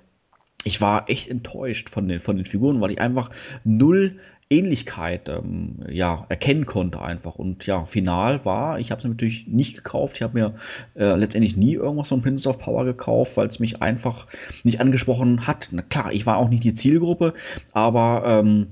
[0.63, 3.31] ich war echt enttäuscht von den, von den Figuren, weil ich einfach
[3.65, 4.17] null
[4.51, 7.35] Ähnlichkeit ähm, ja, erkennen konnte einfach.
[7.35, 10.17] Und ja, final war, ich habe es natürlich nicht gekauft.
[10.17, 10.53] Ich habe mir
[10.95, 14.27] äh, letztendlich nie irgendwas von Princess of Power gekauft, weil es mich einfach
[14.63, 15.69] nicht angesprochen hat.
[15.71, 17.33] Na klar, ich war auch nicht die Zielgruppe,
[17.71, 18.67] aber ähm,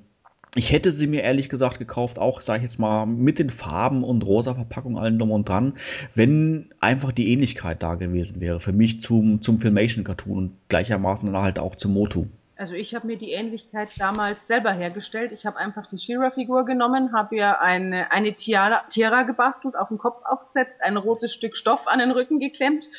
[0.55, 4.03] ich hätte sie mir ehrlich gesagt gekauft, auch, sage ich jetzt mal, mit den Farben
[4.03, 5.73] und rosa Verpackung allen drum und dran,
[6.15, 8.59] wenn einfach die Ähnlichkeit da gewesen wäre.
[8.59, 12.25] Für mich zum, zum Filmation-Cartoon und gleichermaßen dann halt auch zum Motu.
[12.59, 15.31] Also ich habe mir die Ähnlichkeit damals selber hergestellt.
[15.31, 19.97] Ich habe einfach die Shira-Figur genommen, habe ihr eine, eine Tiara, Tiara gebastelt, auf den
[19.97, 22.89] Kopf aufgesetzt, ein rotes Stück Stoff an den Rücken geklemmt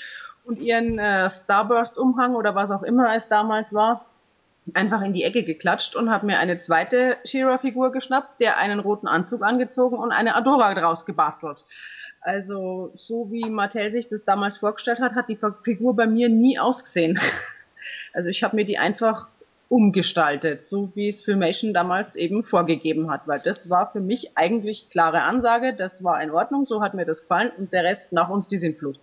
[0.45, 4.07] und ihren äh, Starburst-Umhang oder was auch immer es damals war,
[4.73, 9.09] einfach in die Ecke geklatscht und habe mir eine zweite Shira-Figur geschnappt, der einen roten
[9.09, 11.67] Anzug angezogen und eine Adora draus gebastelt.
[12.23, 16.59] Also so wie Mattel sich das damals vorgestellt hat, hat die Figur bei mir nie
[16.59, 17.21] ausgesehen.
[18.13, 19.29] Also ich habe mir die einfach
[19.71, 24.91] umgestaltet, so wie es Filmation damals eben vorgegeben hat, weil das war für mich eigentlich
[24.91, 28.29] klare Ansage, das war in Ordnung, so hat mir das gefallen und der Rest nach
[28.31, 28.99] uns die Sintflut.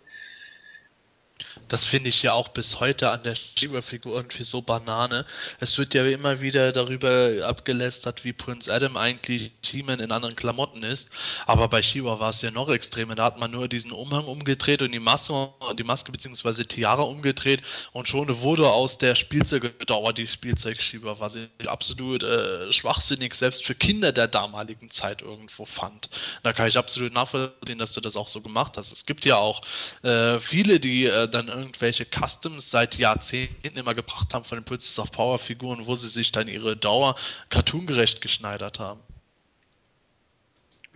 [1.67, 5.25] Das finde ich ja auch bis heute an der Shiva-Figur irgendwie so Banane.
[5.59, 10.83] Es wird ja immer wieder darüber abgelästert, wie Prince Adam eigentlich He-Man in anderen Klamotten
[10.83, 11.09] ist.
[11.45, 13.15] Aber bei Shiva war es ja noch extremer.
[13.15, 16.63] Da hat man nur diesen Umhang umgedreht und die Maske, die Maske bzw.
[16.65, 17.61] Tiara umgedreht
[17.91, 23.75] und schon wurde aus der Spielzeugdauer die Spielzeug-Shiva, was ich absolut äh, schwachsinnig selbst für
[23.75, 26.09] Kinder der damaligen Zeit irgendwo fand.
[26.43, 28.91] Da kann ich absolut nachvollziehen, dass du das auch so gemacht hast.
[28.91, 29.61] Es gibt ja auch
[30.03, 34.99] äh, viele, die äh, dann irgendwelche Customs seit Jahrzehnten immer gebracht haben von den Princess
[34.99, 37.15] of Power Figuren, wo sie sich dann ihre Dauer
[37.49, 39.01] cartoongerecht geschneidert haben.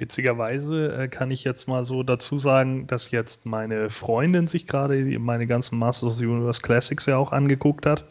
[0.01, 4.95] Witzigerweise äh, kann ich jetzt mal so dazu sagen, dass jetzt meine Freundin sich gerade
[5.19, 8.05] meine ganzen Masters of the Universe Classics ja auch angeguckt hat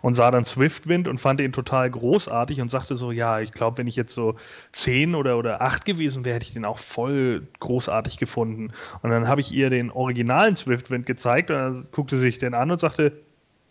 [0.00, 3.76] und sah dann Swiftwind und fand ihn total großartig und sagte so, ja, ich glaube,
[3.76, 4.36] wenn ich jetzt so
[4.72, 8.72] zehn oder, oder acht gewesen wäre, hätte ich den auch voll großartig gefunden.
[9.02, 12.54] Und dann habe ich ihr den originalen Swiftwind gezeigt und dann guckte sie sich den
[12.54, 13.12] an und sagte,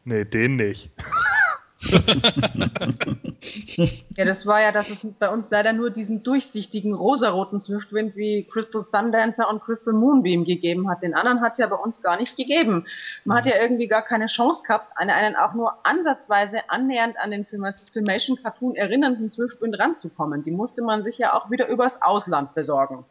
[0.06, 0.92] nee, den nicht.
[4.16, 8.46] ja, das war ja, dass es bei uns leider nur diesen durchsichtigen rosaroten Swiftwind wie
[8.46, 11.02] Crystal Sundancer und Crystal Moonbeam gegeben hat.
[11.02, 12.86] Den anderen hat es ja bei uns gar nicht gegeben.
[13.26, 17.32] Man hat ja irgendwie gar keine Chance gehabt, einen, einen auch nur ansatzweise annähernd an
[17.32, 20.44] den Filmation Cartoon erinnernden Swiftwind ranzukommen.
[20.44, 23.06] Die musste man sich ja auch wieder übers Ausland besorgen.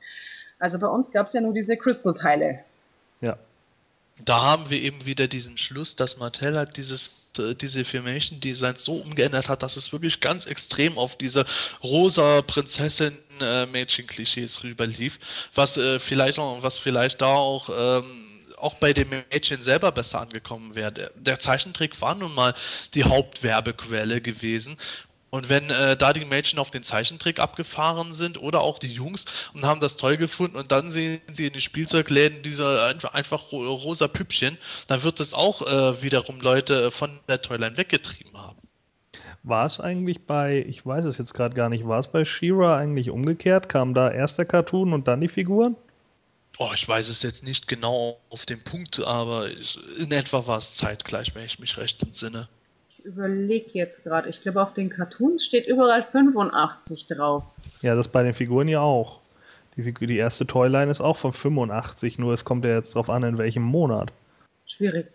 [0.59, 2.61] Also bei uns gab es ja nur diese Crystal-Teile.
[3.20, 3.36] Ja.
[4.24, 8.95] Da haben wir eben wieder diesen Schluss, dass Mattel hat dieses diese Filmation Designs so
[8.95, 11.47] umgeändert hat, dass es wirklich ganz extrem auf diese
[11.83, 15.19] rosa Prinzessin äh, Mädchen Klischees rüberlief,
[15.55, 18.29] was äh, vielleicht auch, was vielleicht da auch ähm,
[18.59, 21.11] auch bei dem Mädchen selber besser angekommen wäre.
[21.17, 22.55] Der Zeichentrick war nun mal
[22.95, 24.77] die Hauptwerbequelle gewesen
[25.33, 29.25] Und wenn äh, da die Mädchen auf den Zeichentrick abgefahren sind oder auch die Jungs
[29.55, 33.51] und haben das toll gefunden und dann sehen sie in den Spielzeugläden diese einfach, einfach
[33.51, 38.59] rosa Püppchen, dann wird es auch äh, wiederum Leute von der Toyline weggetrieben haben.
[39.43, 42.77] War es eigentlich bei, ich weiß es jetzt gerade gar nicht, war es bei She-Ra
[42.77, 43.71] eigentlich umgekehrt?
[43.71, 45.77] Kam da erst der Cartoon und dann die Figuren?
[46.59, 50.59] Oh, ich weiß es jetzt nicht genau auf den Punkt, aber ich, in etwa war
[50.59, 52.51] es zeitgleich, wenn ich mich recht entsinne
[53.05, 54.29] überlege jetzt gerade.
[54.29, 57.45] Ich glaube, auf den Cartoons steht überall 85 drauf.
[57.83, 59.20] Ja, das bei den Figuren ja auch.
[59.77, 63.23] Die, die erste Toyline ist auch von 85, nur es kommt ja jetzt drauf an,
[63.23, 64.12] in welchem Monat.
[64.66, 65.07] Schwierig.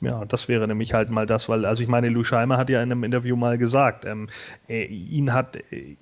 [0.00, 2.82] Ja, das wäre nämlich halt mal das, weil, also ich meine, Lou Scheimer hat ja
[2.82, 4.28] in einem Interview mal gesagt, ähm,
[4.68, 5.96] äh, ihn hat, äh,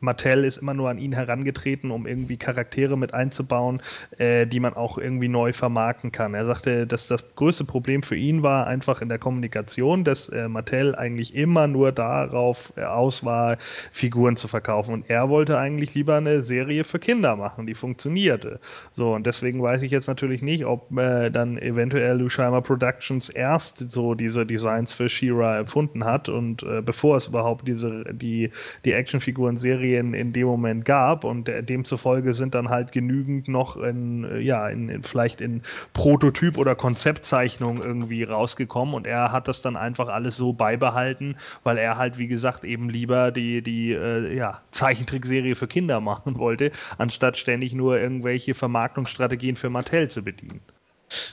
[0.00, 3.80] Mattel ist immer nur an ihn herangetreten, um irgendwie Charaktere mit einzubauen,
[4.18, 6.34] äh, die man auch irgendwie neu vermarkten kann.
[6.34, 10.48] Er sagte, dass das größte Problem für ihn war einfach in der Kommunikation, dass äh,
[10.48, 13.56] Mattel eigentlich immer nur darauf äh, aus war,
[13.90, 14.94] Figuren zu verkaufen.
[14.94, 18.60] Und er wollte eigentlich lieber eine Serie für Kinder machen, die funktionierte.
[18.92, 23.90] So, und deswegen weiß ich jetzt natürlich nicht, ob äh, dann eventuell Lushima Productions erst
[23.90, 28.50] so diese Designs für She-Ra erfunden hat und äh, bevor es überhaupt diese, die,
[28.84, 34.40] die Actionfiguren-Serie Serien in dem Moment gab und demzufolge sind dann halt genügend noch in,
[34.40, 35.60] ja, in, in vielleicht in
[35.92, 41.76] Prototyp oder Konzeptzeichnung irgendwie rausgekommen und er hat das dann einfach alles so beibehalten, weil
[41.76, 46.70] er halt, wie gesagt, eben lieber die, die äh, ja, Zeichentrickserie für Kinder machen wollte,
[46.96, 50.60] anstatt ständig nur irgendwelche Vermarktungsstrategien für Mattel zu bedienen.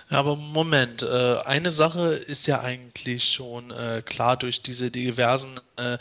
[0.09, 5.97] Aber Moment, äh, eine Sache ist ja eigentlich schon äh, klar durch diese diversen äh,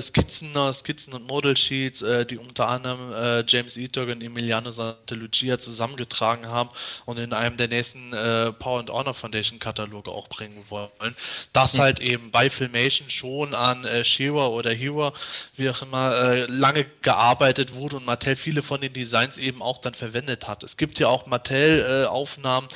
[0.00, 6.70] Skizzen, Skizzen und Model Sheets, die unter anderem James Eatog und Emiliano Santalucia zusammengetragen haben
[7.04, 11.16] und in einem der nächsten Power and Honor Foundation Kataloge auch bringen wollen,
[11.52, 15.12] dass halt eben bei Filmation schon an Shiva oder Hero,
[15.56, 19.94] wie auch immer, lange gearbeitet wurde und Mattel viele von den Designs eben auch dann
[19.94, 20.62] verwendet hat.
[20.62, 22.68] Es gibt ja auch Mattel-Aufnahmen,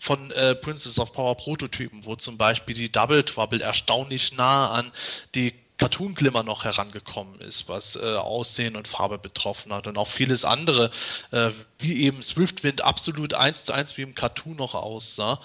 [0.00, 4.92] von äh, Princess of Power Prototypen, wo zum Beispiel die Double Trouble erstaunlich nah an
[5.34, 10.08] die Cartoon Glimmer noch herangekommen ist, was äh, Aussehen und Farbe betroffen hat und auch
[10.08, 10.90] vieles andere,
[11.30, 15.40] äh, wie eben Swiftwind absolut eins zu eins wie im Cartoon noch aussah.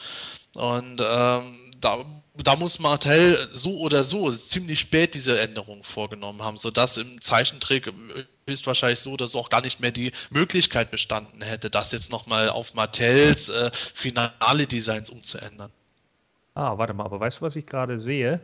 [0.53, 6.57] Und ähm, da, da muss Martell so oder so ziemlich spät diese Änderungen vorgenommen haben,
[6.57, 7.91] sodass im Zeichentrick
[8.47, 12.73] höchstwahrscheinlich so, dass auch gar nicht mehr die Möglichkeit bestanden hätte, das jetzt nochmal auf
[12.73, 15.71] Martells äh, finale Designs umzuändern.
[16.53, 18.39] Ah, warte mal, aber weißt du, was ich gerade sehe?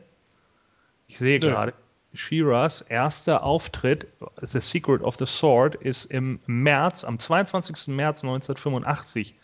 [1.08, 1.74] Ich sehe gerade,
[2.14, 4.08] Shiras erster Auftritt,
[4.41, 7.88] The Secret of the Sword, ist im März, am 22.
[7.88, 9.36] März 1985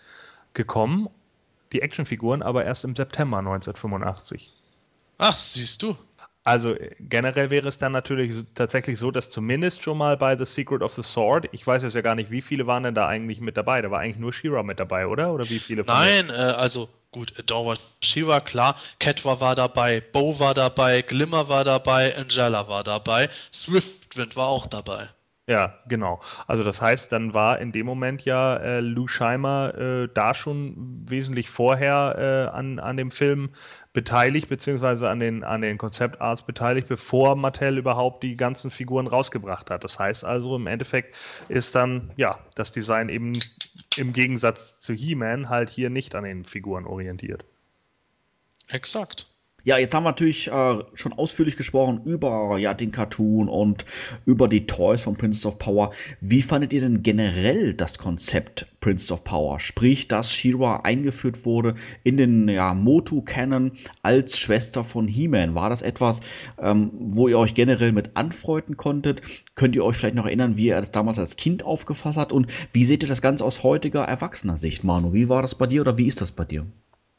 [0.54, 1.10] gekommen
[1.72, 4.52] die Actionfiguren aber erst im September 1985.
[5.18, 5.98] Ach, siehst du.
[6.48, 10.82] Also generell wäre es dann natürlich tatsächlich so, dass zumindest schon mal bei The Secret
[10.82, 13.42] of the Sword, ich weiß jetzt ja gar nicht, wie viele waren denn da eigentlich
[13.42, 13.82] mit dabei?
[13.82, 15.34] Da war eigentlich nur Shira mit dabei, oder?
[15.34, 15.84] Oder wie viele?
[15.84, 21.66] Nein, äh, also gut, Adore Shira, klar, Catwa war dabei, Bo war dabei, Glimmer war
[21.66, 25.10] dabei, Angela war dabei, Swiftwind war auch dabei.
[25.50, 26.20] Ja, genau.
[26.46, 31.06] Also das heißt, dann war in dem Moment ja äh, Lou Scheimer äh, da schon
[31.08, 33.52] wesentlich vorher äh, an, an dem Film
[33.94, 39.70] beteiligt, beziehungsweise an den, an den Konzeptarts beteiligt, bevor Mattel überhaupt die ganzen Figuren rausgebracht
[39.70, 39.86] hat.
[39.86, 41.16] Das heißt also, im Endeffekt
[41.48, 43.32] ist dann, ja, das Design eben
[43.96, 47.46] im Gegensatz zu He-Man halt hier nicht an den Figuren orientiert.
[48.68, 49.28] Exakt.
[49.68, 53.84] Ja, jetzt haben wir natürlich äh, schon ausführlich gesprochen über ja, den Cartoon und
[54.26, 55.90] über die Toys von Princess of Power.
[56.22, 59.60] Wie fandet ihr denn generell das Konzept Princess of Power?
[59.60, 61.76] Sprich, dass She-Ra eingeführt wurde
[62.06, 63.74] in den ja, Motu-Canon
[64.04, 65.54] als Schwester von He-Man.
[65.54, 66.22] War das etwas,
[66.62, 69.20] ähm, wo ihr euch generell mit anfreunden konntet?
[69.56, 72.32] Könnt ihr euch vielleicht noch erinnern, wie er das damals als Kind aufgefasst hat?
[72.32, 75.12] Und wie seht ihr das Ganze aus heutiger erwachsener Sicht, Manu?
[75.12, 76.66] Wie war das bei dir oder wie ist das bei dir?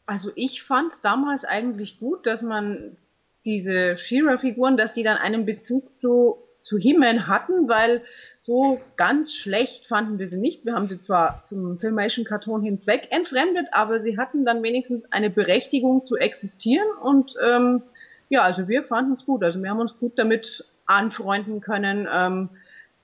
[0.09, 2.97] Also ich fand es damals eigentlich gut, dass man
[3.45, 8.01] diese She-Ra-Figuren, dass die dann einen Bezug zu, zu He-Man hatten, weil
[8.39, 10.65] so ganz schlecht fanden wir sie nicht.
[10.65, 15.29] Wir haben sie zwar zum Filmation-Karton hin zweck entfremdet, aber sie hatten dann wenigstens eine
[15.29, 17.83] Berechtigung zu existieren und ähm,
[18.31, 19.45] ja, also wir fanden es gut.
[19.45, 22.49] Also wir haben uns gut damit anfreunden können, ähm,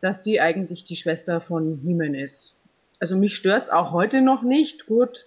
[0.01, 2.59] dass sie eigentlich die Schwester von He-Man ist.
[2.99, 4.87] Also mich stört's auch heute noch nicht.
[4.87, 5.27] Gut,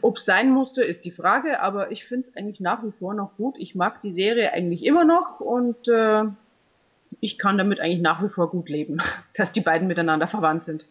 [0.00, 3.14] ob es sein musste, ist die Frage, aber ich finde es eigentlich nach wie vor
[3.14, 3.56] noch gut.
[3.58, 6.24] Ich mag die Serie eigentlich immer noch und äh,
[7.20, 8.98] ich kann damit eigentlich nach wie vor gut leben,
[9.34, 10.86] dass die beiden miteinander verwandt sind.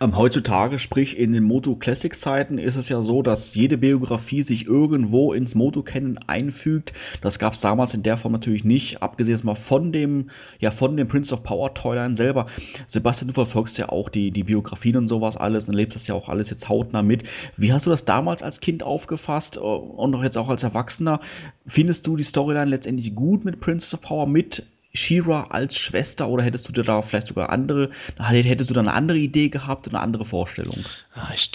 [0.00, 4.42] Ähm, heutzutage, sprich in den Moto Classic Zeiten, ist es ja so, dass jede Biografie
[4.42, 6.92] sich irgendwo ins Moto Canon einfügt.
[7.20, 10.30] Das gab es damals in der Form natürlich nicht, abgesehen mal von dem,
[10.60, 12.46] ja, von dem Prince of Power Toyline selber.
[12.86, 16.14] Sebastian, du verfolgst ja auch die, die Biografien und sowas alles und lebst das ja
[16.14, 17.24] auch alles jetzt hautnah mit.
[17.56, 21.20] Wie hast du das damals als Kind aufgefasst äh, und auch jetzt auch als Erwachsener?
[21.66, 26.42] Findest du die Storyline letztendlich gut mit Prince of Power, mit Shira als Schwester oder
[26.42, 30.00] hättest du dir da vielleicht sogar andere, hättest du da eine andere Idee gehabt, eine
[30.00, 30.84] andere Vorstellung?
[31.14, 31.50] Ah, ich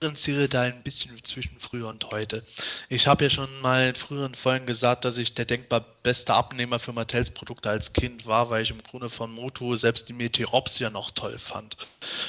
[0.00, 2.42] differenziere da ein bisschen zwischen früher und heute.
[2.88, 6.78] Ich habe ja schon mal in früheren Folgen gesagt, dass ich der denkbar beste Abnehmer
[6.78, 10.78] für Mattels Produkte als Kind war, weil ich im Grunde von Moto selbst die Meteorops
[10.78, 11.76] ja noch toll fand.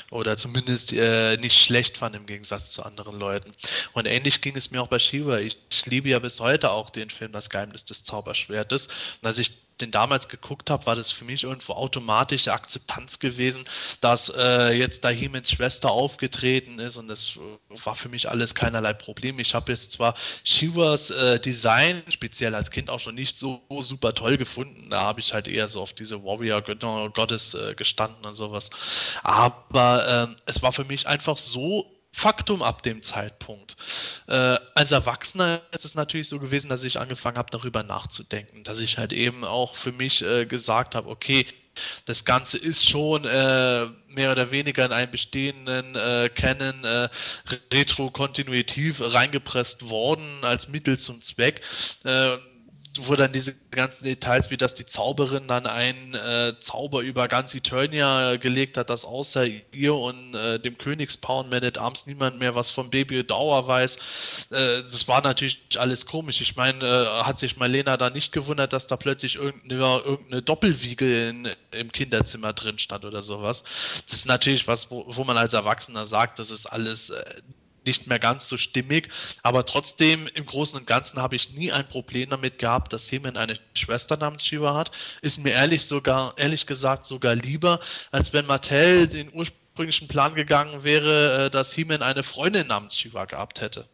[0.10, 3.53] Oder zumindest äh, nicht schlecht fand im Gegensatz zu anderen Leuten.
[3.93, 5.39] Und ähnlich ging es mir auch bei Shiva.
[5.39, 8.88] Ich, liebe ja bis heute auch den Film Das Geheimnis des Zauberschwertes.
[8.88, 13.65] Und als ich den damals geguckt habe, war das für mich irgendwo automatische Akzeptanz gewesen,
[13.99, 18.56] dass äh, jetzt da Hemens Schwester aufgetreten ist und das äh, war für mich alles
[18.56, 19.39] keinerlei Problem.
[19.39, 24.14] Ich habe jetzt zwar Shivas äh, Design speziell als Kind auch schon nicht so, super
[24.14, 28.34] toll gefunden, da habe ich halt eher so auf diese Warrior Gottes äh, gestanden und
[28.34, 28.69] sowas,
[29.23, 33.77] aber ähm, es war für mich einfach so Faktum ab dem Zeitpunkt.
[34.27, 38.80] Äh, als Erwachsener ist es natürlich so gewesen, dass ich angefangen habe, darüber nachzudenken, dass
[38.80, 41.48] ich halt eben auch für mich äh, gesagt habe, okay,
[42.05, 47.09] das Ganze ist schon äh, mehr oder weniger in einen bestehenden äh, Canon äh,
[47.73, 51.61] retro-kontinuitiv reingepresst worden als Mittel zum Zweck.
[52.03, 52.37] Äh,
[52.99, 57.55] wo dann diese ganzen Details, wie dass die Zauberin dann einen äh, Zauber über ganz
[57.55, 62.53] Eternia gelegt hat, dass außer ihr und äh, dem Königspawn Man at Arms niemand mehr
[62.53, 63.95] was vom Baby Dauer weiß.
[63.95, 66.41] Äh, das war natürlich alles komisch.
[66.41, 71.30] Ich meine, äh, hat sich Marlena da nicht gewundert, dass da plötzlich irgendeine, irgendeine Doppelwiege
[71.30, 73.63] in, im Kinderzimmer drin stand oder sowas.
[74.09, 77.23] Das ist natürlich was, wo, wo man als Erwachsener sagt, das ist alles äh,
[77.85, 79.09] nicht mehr ganz so stimmig,
[79.43, 83.37] aber trotzdem im Großen und Ganzen habe ich nie ein Problem damit gehabt, dass Hemen
[83.37, 84.91] eine Schwester namens Shiva hat.
[85.21, 87.79] Ist mir ehrlich sogar, ehrlich gesagt sogar lieber,
[88.11, 93.25] als wenn Mattel den ursprünglichen Plan gegangen wäre, äh, dass Hemen eine Freundin namens Shiva
[93.25, 93.87] gehabt hätte.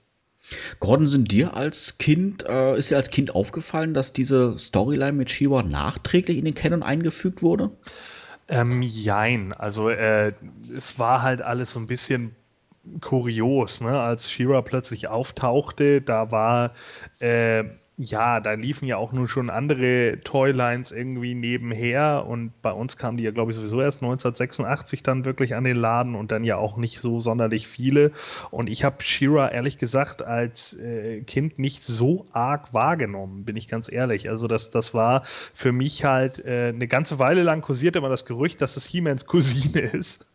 [0.79, 5.29] Gordon, sind dir als Kind, äh, ist dir als Kind aufgefallen, dass diese Storyline mit
[5.29, 7.71] Shiva nachträglich in den Canon eingefügt wurde?
[8.47, 9.51] Ähm, jein.
[9.53, 10.33] Also äh,
[10.75, 12.35] es war halt alles so ein bisschen
[13.01, 13.99] kurios, ne?
[13.99, 16.73] als Shira plötzlich auftauchte, da war,
[17.19, 17.63] äh,
[17.99, 23.17] ja, da liefen ja auch nur schon andere Toylines irgendwie nebenher und bei uns kamen
[23.17, 26.57] die ja, glaube ich, sowieso erst 1986 dann wirklich an den Laden und dann ja
[26.57, 28.11] auch nicht so sonderlich viele.
[28.51, 33.67] Und ich habe Shira ehrlich gesagt als äh, Kind nicht so arg wahrgenommen, bin ich
[33.67, 34.29] ganz ehrlich.
[34.29, 35.23] Also das, das war
[35.55, 39.25] für mich halt äh, eine ganze Weile lang kursierte immer das Gerücht, dass es He-Mans
[39.25, 40.27] Cousine ist.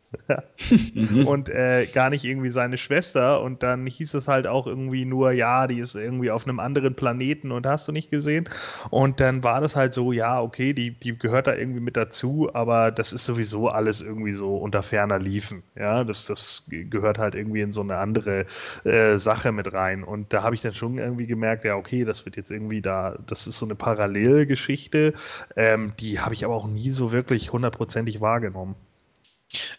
[0.94, 1.26] Mhm.
[1.26, 3.40] und äh, gar nicht irgendwie seine Schwester.
[3.43, 6.94] Und dann hieß es halt auch irgendwie nur, ja, die ist irgendwie auf einem anderen
[6.94, 8.48] Planeten und hast du nicht gesehen.
[8.90, 12.51] Und dann war das halt so, ja, okay, die, die gehört da irgendwie mit dazu,
[12.52, 15.62] aber das ist sowieso alles irgendwie so unter ferner Liefen.
[15.76, 18.47] Ja, das, das gehört halt irgendwie in so eine andere
[18.84, 20.05] äh, Sache mit rein.
[20.05, 23.18] Und da habe ich dann schon irgendwie gemerkt, ja, okay, das wird jetzt irgendwie da,
[23.26, 25.14] das ist so eine Parallelgeschichte.
[25.56, 28.76] Ähm, die habe ich aber auch nie so wirklich hundertprozentig wahrgenommen.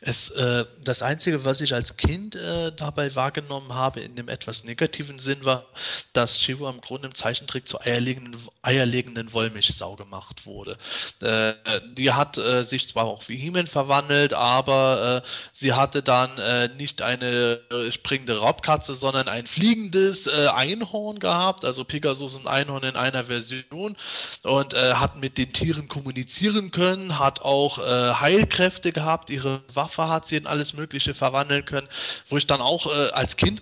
[0.02, 4.64] Es, äh, das Einzige, was ich als Kind äh, dabei wahrgenommen habe, in dem etwas
[4.64, 5.66] negativen Sinn, war,
[6.14, 10.78] dass Shiva im Grunde im Zeichentrick zur eierlegenden, eierlegenden Wollmilchsau gemacht wurde.
[11.22, 11.54] Äh,
[11.94, 16.70] die hat äh, sich zwar auch wie Hemen verwandelt, aber äh, sie hatte dann äh,
[16.70, 23.26] nicht eine springende Raubkatze, sondern ein fliegendes Einhorn gehabt, also Pegasus und Einhorn in einer
[23.26, 23.96] Version
[24.44, 30.38] und hat mit den Tieren kommunizieren können, hat auch Heilkräfte gehabt, ihre Waffe hat sie
[30.38, 31.88] in alles Mögliche verwandeln können,
[32.30, 33.62] wo ich dann auch äh, als Kind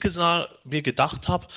[0.64, 1.48] mir gedacht habe,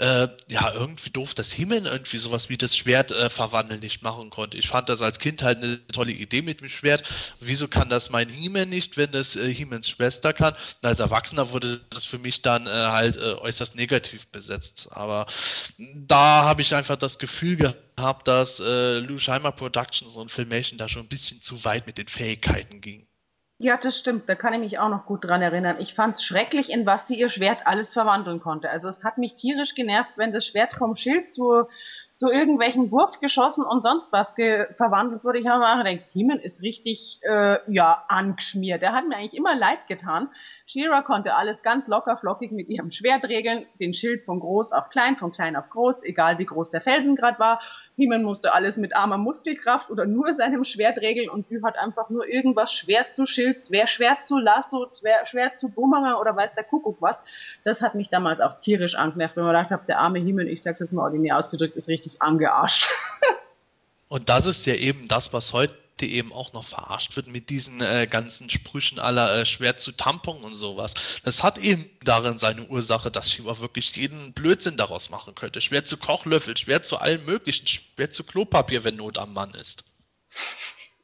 [0.00, 4.30] äh, ja, irgendwie doof, dass Himmel irgendwie sowas wie das Schwert äh, verwandeln nicht machen
[4.30, 4.56] konnte.
[4.56, 7.02] Ich fand das als Kind halt eine tolle Idee mit dem Schwert.
[7.38, 10.54] Wieso kann das mein Himmel nicht, wenn das äh, Himmels Schwester kann?
[10.54, 14.88] Und als Erwachsener wurde das für mich dann äh, halt äh, äußerst negativ besetzt.
[14.90, 15.26] Aber
[15.78, 20.88] da habe ich einfach das Gefühl gehabt, dass äh, Lou Scheimer Productions und Filmation da
[20.88, 23.09] schon ein bisschen zu weit mit den Fähigkeiten ging.
[23.62, 24.26] Ja, das stimmt.
[24.26, 25.76] Da kann ich mich auch noch gut dran erinnern.
[25.80, 28.70] Ich fand es schrecklich, in was sie ihr Schwert alles verwandeln konnte.
[28.70, 31.64] Also es hat mich tierisch genervt, wenn das Schwert vom Schild zu,
[32.14, 35.40] zu irgendwelchen Wurfgeschossen und sonst was verwandelt wurde.
[35.40, 38.80] Ich habe mir gedacht, Heeman ist richtig, äh, ja, angeschmiert.
[38.80, 40.30] Der hat mir eigentlich immer leid getan.
[40.64, 44.88] Shira konnte alles ganz locker flockig mit ihrem Schwert regeln, den Schild von groß auf
[44.88, 47.60] klein, von klein auf groß, egal wie groß der Felsen gerade war.
[48.00, 52.08] He-Man musste alles mit armer Muskelkraft oder nur seinem Schwert regeln und Bü hat einfach
[52.08, 56.54] nur irgendwas schwer zu Schild, schwer, schwer zu Lasso, schwer, schwer zu Bumerang oder weiß
[56.54, 57.18] der Kuckuck was.
[57.62, 60.62] Das hat mich damals auch tierisch angemerkt, wenn man gedacht hat, der arme He-Man, ich
[60.62, 62.88] sag's jetzt mal ordinär ausgedrückt, ist richtig angearscht.
[64.08, 65.74] und das ist ja eben das, was heute
[66.06, 70.42] eben auch noch verarscht wird mit diesen äh, ganzen Sprüchen aller äh, schwer zu Tampon
[70.42, 70.94] und sowas.
[71.24, 75.60] Das hat eben darin seine Ursache, dass Shiva wirklich jeden Blödsinn daraus machen könnte.
[75.60, 79.84] Schwer zu Kochlöffel, schwer zu allem möglichen, schwer zu Klopapier, wenn Not am Mann ist.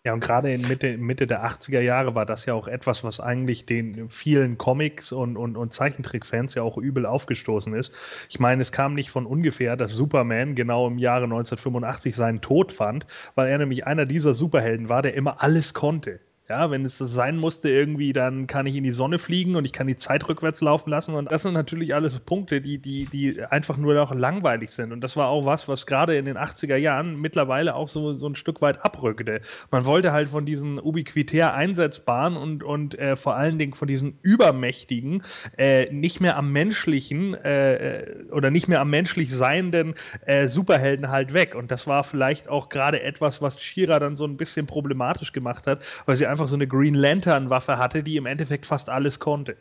[0.06, 3.18] Ja, und gerade in Mitte, Mitte der 80er Jahre war das ja auch etwas, was
[3.18, 7.92] eigentlich den vielen Comics und, und, und Zeichentrickfans ja auch übel aufgestoßen ist.
[8.28, 12.70] Ich meine, es kam nicht von ungefähr, dass Superman genau im Jahre 1985 seinen Tod
[12.70, 16.20] fand, weil er nämlich einer dieser Superhelden war, der immer alles konnte.
[16.48, 19.72] Ja, wenn es sein musste irgendwie, dann kann ich in die Sonne fliegen und ich
[19.72, 21.16] kann die Zeit rückwärts laufen lassen.
[21.16, 24.92] Und das sind natürlich alles Punkte, die, die, die einfach nur auch langweilig sind.
[24.92, 28.28] Und das war auch was, was gerade in den 80er Jahren mittlerweile auch so, so
[28.28, 29.40] ein Stück weit abrückte.
[29.72, 34.20] Man wollte halt von diesen ubiquitär einsetzbaren und, und äh, vor allen Dingen von diesen
[34.22, 35.24] übermächtigen,
[35.58, 39.94] äh, nicht mehr am menschlichen äh, äh oder nicht mehr am menschlich seienden
[40.26, 41.56] äh, Superhelden halt weg.
[41.56, 45.66] Und das war vielleicht auch gerade etwas, was Shira dann so ein bisschen problematisch gemacht
[45.66, 49.18] hat, weil sie einfach einfach so eine Green Lantern-Waffe hatte, die im Endeffekt fast alles
[49.18, 49.56] konnte.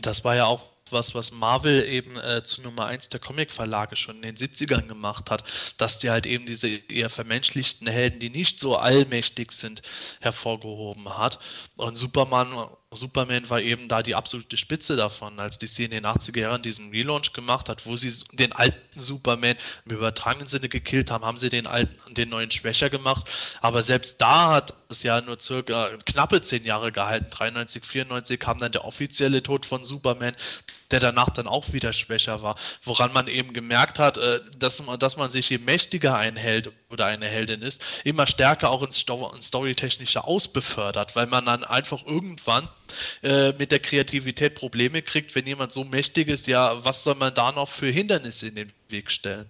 [0.00, 4.16] Das war ja auch was, was Marvel eben äh, zu Nummer 1 der Comic-Verlage schon
[4.16, 5.44] in den 70ern gemacht hat,
[5.76, 9.82] dass die halt eben diese eher vermenschlichten Helden, die nicht so allmächtig sind,
[10.20, 11.38] hervorgehoben hat.
[11.76, 12.52] Und Superman
[12.92, 16.90] Superman war eben da die absolute Spitze davon, als DC in den 80er Jahren diesen
[16.90, 21.50] Relaunch gemacht hat, wo sie den alten Superman im übertragenen Sinne gekillt haben, haben sie
[21.50, 23.28] den alten, den neuen schwächer gemacht.
[23.60, 27.30] Aber selbst da hat es ja nur circa knappe zehn Jahre gehalten.
[27.30, 30.34] 93, 94 kam dann der offizielle Tod von Superman,
[30.90, 32.56] der danach dann auch wieder schwächer war.
[32.84, 37.06] Woran man eben gemerkt hat, äh, dass, dass man sich je mächtiger ein Held oder
[37.06, 42.68] eine Heldin ist, immer stärker auch ins, Storytechnische ausbefördert, weil man dann einfach irgendwann
[43.22, 47.34] äh, mit der Kreativität Probleme kriegt, wenn jemand so mächtig ist, ja, was soll man
[47.34, 49.48] da noch für Hindernisse in den Weg stellen?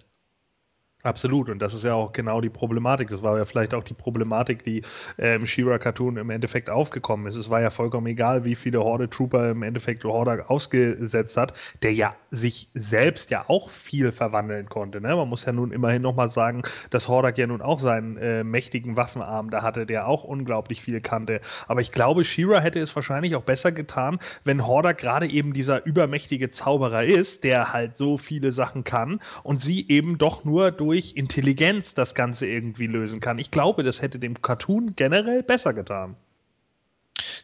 [1.03, 3.09] Absolut, und das ist ja auch genau die Problematik.
[3.09, 4.83] Das war ja vielleicht auch die Problematik, die
[5.17, 7.35] äh, im Shira-Cartoon im Endeffekt aufgekommen ist.
[7.35, 12.15] Es war ja vollkommen egal, wie viele Horde-Trooper im Endeffekt Horde ausgesetzt hat, der ja
[12.31, 15.01] sich selbst ja auch viel verwandeln konnte.
[15.01, 15.15] Ne?
[15.15, 18.95] Man muss ja nun immerhin nochmal sagen, dass Hordak ja nun auch seinen äh, mächtigen
[18.95, 21.41] Waffenarm da hatte, der auch unglaublich viel kannte.
[21.67, 25.85] Aber ich glaube, Shira hätte es wahrscheinlich auch besser getan, wenn Hordak gerade eben dieser
[25.85, 31.13] übermächtige Zauberer ist, der halt so viele Sachen kann und sie eben doch nur durch
[31.15, 33.39] Intelligenz das Ganze irgendwie lösen kann.
[33.39, 36.15] Ich glaube, das hätte dem Cartoon generell besser getan.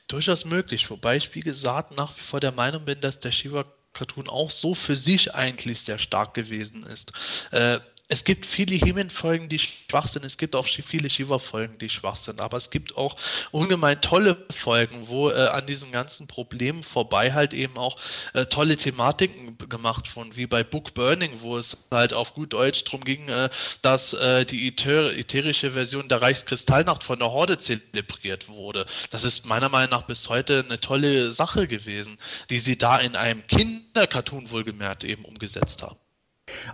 [0.08, 3.66] Durchaus möglich, wobei ich, wie gesagt, nach wie vor der Meinung bin, dass der Shiva
[3.98, 7.12] Cartoon auch so für sich eigentlich sehr stark gewesen ist.
[7.52, 10.24] Äh, es gibt viele He-Man-Folgen, die schwach sind.
[10.24, 12.40] Es gibt auch viele Shiva-Folgen, die schwach sind.
[12.40, 13.18] Aber es gibt auch
[13.52, 17.98] ungemein tolle Folgen, wo äh, an diesen ganzen Problemen vorbei halt eben auch
[18.34, 22.86] äh, tolle Thematiken gemacht wurden, wie bei Book Burning, wo es halt auf gut Deutsch
[22.86, 23.50] darum ging, äh,
[23.82, 28.86] dass äh, die äther ätherische Version der Reichskristallnacht von der Horde zelebriert wurde.
[29.10, 32.18] Das ist meiner Meinung nach bis heute eine tolle Sache gewesen,
[32.50, 35.98] die sie da in einem Kindercartoon wohlgemerkt eben umgesetzt haben.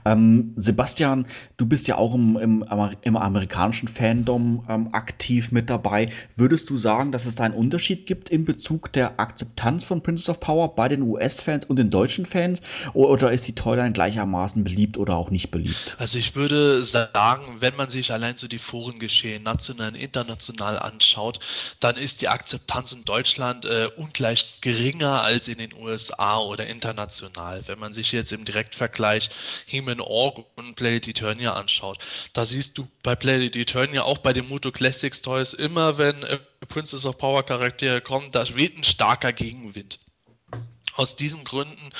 [0.05, 1.27] Ähm, Sebastian,
[1.57, 2.65] du bist ja auch im, im,
[3.01, 6.09] im amerikanischen Fandom ähm, aktiv mit dabei.
[6.35, 10.29] Würdest du sagen, dass es da einen Unterschied gibt in Bezug der Akzeptanz von Princess
[10.29, 12.61] of Power bei den US-Fans und den deutschen Fans?
[12.93, 15.95] Oder ist die Toyline gleichermaßen beliebt oder auch nicht beliebt?
[15.97, 21.39] Also ich würde sagen, wenn man sich allein so die Forengeschehen national und international anschaut,
[21.79, 27.61] dann ist die Akzeptanz in Deutschland äh, ungleich geringer als in den USA oder international.
[27.67, 29.29] Wenn man sich jetzt im Direktvergleich
[29.65, 31.99] He-Man Org und Planet Eternia anschaut.
[32.33, 36.39] Da siehst du bei Planet Eternia auch bei den Muto Classics Toys immer, wenn äh,
[36.67, 39.99] Princess of Power Charaktere kommen, da weht ein starker Gegenwind.
[40.95, 41.91] Aus diesen Gründen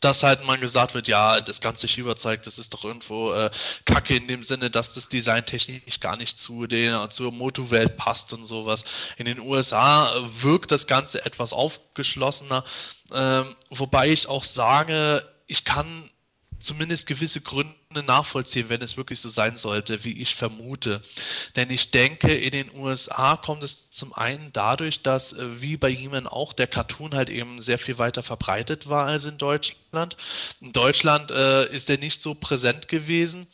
[0.00, 3.50] dass halt mal gesagt wird, ja, das ganze Shiva zeigt, das ist doch irgendwo äh,
[3.84, 8.32] Kacke in dem Sinne, dass das Design technisch gar nicht zu der zur Moto-Welt passt
[8.32, 8.84] und sowas.
[9.16, 12.64] In den USA wirkt das Ganze etwas aufgeschlossener,
[13.12, 16.10] ähm, wobei ich auch sage, ich kann
[16.58, 17.74] zumindest gewisse Gründe
[18.04, 21.00] nachvollziehen, wenn es wirklich so sein sollte, wie ich vermute.
[21.56, 25.92] Denn ich denke, in den USA kommt es zum einen dadurch, dass äh, wie bei
[25.92, 29.78] He-Man auch der Cartoon halt eben sehr viel weiter verbreitet war als in Deutschland.
[30.60, 33.46] In Deutschland äh, ist er nicht so präsent gewesen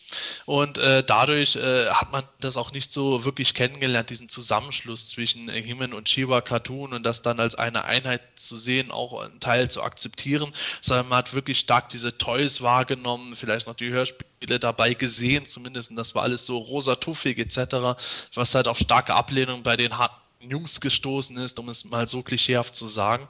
[0.47, 5.49] und äh, dadurch äh, hat man das auch nicht so wirklich kennengelernt, diesen Zusammenschluss zwischen
[5.49, 9.39] äh, He-Man und Shiva Cartoon und das dann als eine Einheit zu sehen, auch einen
[9.39, 14.59] Teil zu akzeptieren, sondern man hat wirklich stark diese Toys wahrgenommen, vielleicht noch die Hörspiele
[14.59, 17.97] dabei gesehen, zumindest, und das war alles so rosa tuffig etc.,
[18.35, 22.23] was halt auf starke Ablehnung bei den harten Jungs gestoßen ist, um es mal so
[22.23, 23.29] klischeehaft zu sagen.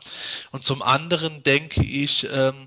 [0.50, 2.66] Und zum anderen denke ich, ähm,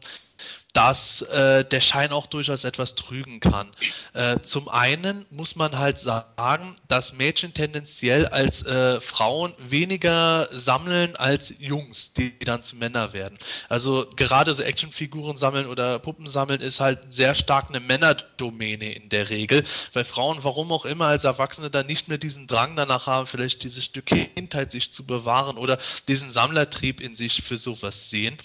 [0.73, 3.68] dass äh, der Schein auch durchaus etwas trügen kann.
[4.14, 11.15] Äh, zum einen muss man halt sagen, dass Mädchen tendenziell als äh, Frauen weniger sammeln
[11.15, 13.38] als Jungs, die dann zu Männer werden.
[13.69, 19.10] Also gerade so Actionfiguren sammeln oder Puppen sammeln ist halt sehr stark eine Männerdomäne in
[19.10, 19.64] der Regel,
[19.94, 23.64] weil Frauen, warum auch immer als Erwachsene dann nicht mehr diesen Drang danach haben, vielleicht
[23.64, 28.38] dieses Stück Kindheit sich zu bewahren oder diesen Sammlertrieb in sich für sowas sehen.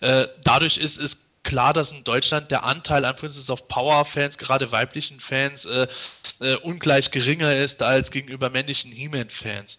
[0.00, 4.38] Äh, dadurch ist es klar, dass in Deutschland der Anteil an Princess of Power Fans,
[4.38, 5.86] gerade weiblichen Fans, äh,
[6.40, 9.78] äh, ungleich geringer ist als gegenüber männlichen He-Man-Fans.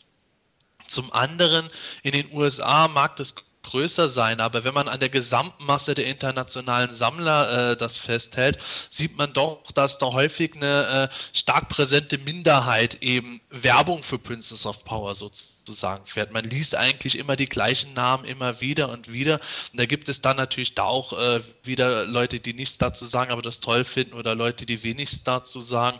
[0.88, 1.70] Zum anderen,
[2.04, 6.94] in den USA mag das größer sein, aber wenn man an der Gesamtmasse der internationalen
[6.94, 8.58] Sammler äh, das festhält,
[8.90, 14.66] sieht man doch, dass da häufig eine äh, stark präsente Minderheit eben Werbung für Princess
[14.66, 16.32] of Power sozusagen fährt.
[16.32, 19.40] Man liest eigentlich immer die gleichen Namen immer wieder und wieder
[19.72, 23.32] und da gibt es dann natürlich da auch äh, wieder Leute, die nichts dazu sagen,
[23.32, 26.00] aber das toll finden oder Leute, die wenigstens dazu sagen.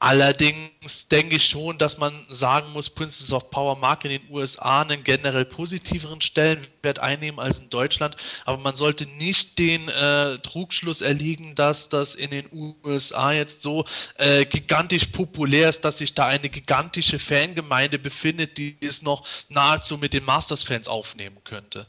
[0.00, 4.82] Allerdings denke ich schon, dass man sagen muss, Princess of Power mag in den USA
[4.82, 11.00] einen generell positiveren Stellenwert einnehmen als in Deutschland, aber man sollte nicht den äh, Trugschluss
[11.00, 13.86] erliegen, dass das in den USA jetzt so
[14.18, 19.98] äh, gigantisch populär ist, dass sich da eine gigantische Fangemeinde befindet, die es noch nahezu
[19.98, 21.88] mit den Masters-Fans aufnehmen könnte.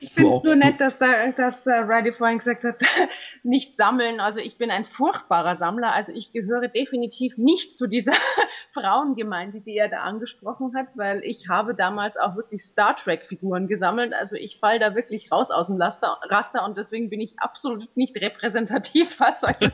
[0.00, 2.80] Ich finde es nur nett, dass, da, dass uh, Riley vorhin gesagt hat,
[3.42, 4.20] nicht sammeln.
[4.20, 5.92] Also ich bin ein furchtbarer Sammler.
[5.92, 8.14] Also ich gehöre definitiv nicht zu dieser
[8.72, 14.14] Frauengemeinde, die er da angesprochen hat, weil ich habe damals auch wirklich Star Trek-Figuren gesammelt.
[14.14, 17.96] Also ich fall da wirklich raus aus dem Laster, Raster und deswegen bin ich absolut
[17.96, 19.72] nicht repräsentativ, was solche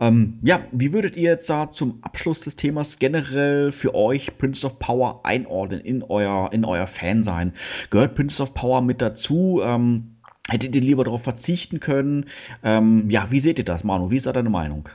[0.00, 4.66] Ähm, ja, wie würdet ihr jetzt da zum Abschluss des Themas generell für euch Prince
[4.66, 7.52] of Power einordnen in euer, in euer Fansein?
[7.90, 9.60] Gehört Prince of Power mit dazu?
[9.62, 10.16] Ähm,
[10.48, 12.26] hättet ihr lieber darauf verzichten können?
[12.64, 14.10] Ähm, ja, wie seht ihr das, Manu?
[14.10, 14.88] Wie ist da deine Meinung?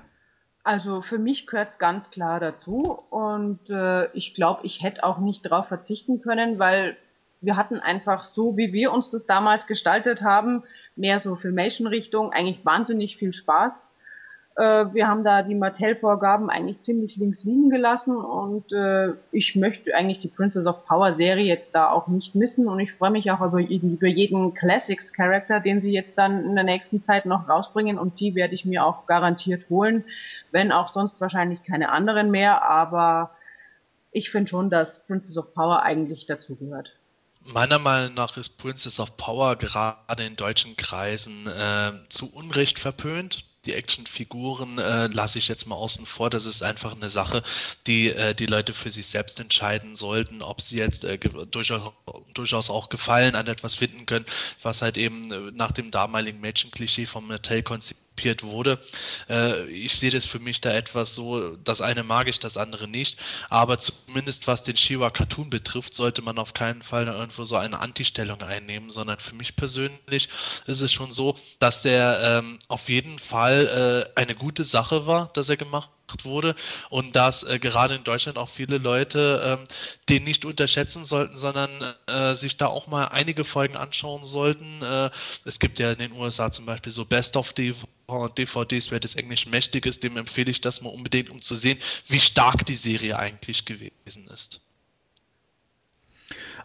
[0.63, 5.19] Also für mich gehört es ganz klar dazu und äh, ich glaube, ich hätte auch
[5.19, 6.97] nicht darauf verzichten können, weil
[7.41, 10.63] wir hatten einfach so, wie wir uns das damals gestaltet haben,
[10.95, 13.94] mehr so Filmation-Richtung, eigentlich wahnsinnig viel Spaß
[14.57, 20.19] wir haben da die Mattel-Vorgaben eigentlich ziemlich links liegen gelassen und äh, ich möchte eigentlich
[20.19, 23.41] die Princess of Power Serie jetzt da auch nicht missen und ich freue mich auch
[23.41, 28.21] über, über jeden Classics-Charakter, den sie jetzt dann in der nächsten Zeit noch rausbringen und
[28.21, 30.05] die werde ich mir auch garantiert holen,
[30.51, 33.31] wenn auch sonst wahrscheinlich keine anderen mehr, aber
[34.11, 36.95] ich finde schon, dass Princess of Power eigentlich dazu gehört.
[37.41, 43.43] Meiner Meinung nach ist Princess of Power gerade in deutschen Kreisen äh, zu Unrecht verpönt
[43.65, 46.29] die Actionfiguren äh, lasse ich jetzt mal außen vor.
[46.29, 47.43] Das ist einfach eine Sache,
[47.87, 51.93] die äh, die Leute für sich selbst entscheiden sollten, ob sie jetzt äh, durchaus,
[52.33, 54.25] durchaus auch Gefallen an etwas finden können,
[54.61, 58.79] was halt eben äh, nach dem damaligen Mädchenklischee vom Mattel konzipiert konzipiert wurde.
[59.29, 62.87] Äh, ich sehe das für mich da etwas so, das eine mag ich, das andere
[62.87, 63.17] nicht.
[63.49, 67.79] Aber zumindest was den Shiva Cartoon betrifft, sollte man auf keinen Fall irgendwo so eine
[67.79, 70.29] Anti-Stellung einnehmen, sondern für mich persönlich
[70.65, 75.29] ist es schon so, dass der ähm, auf jeden Fall äh, eine gute Sache war,
[75.33, 75.89] dass er gemacht
[76.23, 76.55] wurde
[76.89, 79.67] und dass äh, gerade in Deutschland auch viele Leute ähm,
[80.09, 81.69] den nicht unterschätzen sollten, sondern
[82.07, 84.81] äh, sich da auch mal einige Folgen anschauen sollten.
[84.81, 85.09] Äh,
[85.45, 87.53] es gibt ja in den USA zum Beispiel so Best of
[88.07, 91.79] DVDs, wer des Englischen mächtig ist, dem empfehle ich das mal unbedingt, um zu sehen,
[92.07, 94.61] wie stark die Serie eigentlich gewesen ist.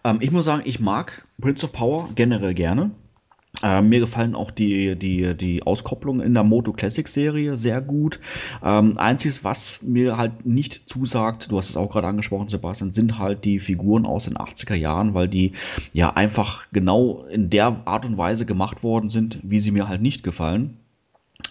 [0.04, 2.90] Ähm, ich muss sagen, ich mag Prince of Power generell gerne.
[3.62, 8.20] Äh, mir gefallen auch die, die, die Auskopplungen in der Moto Classic Serie sehr gut.
[8.62, 13.18] Ähm, einziges, was mir halt nicht zusagt, du hast es auch gerade angesprochen, Sebastian, sind
[13.18, 15.52] halt die Figuren aus den 80er Jahren, weil die
[15.92, 20.00] ja einfach genau in der Art und Weise gemacht worden sind, wie sie mir halt
[20.00, 20.79] nicht gefallen.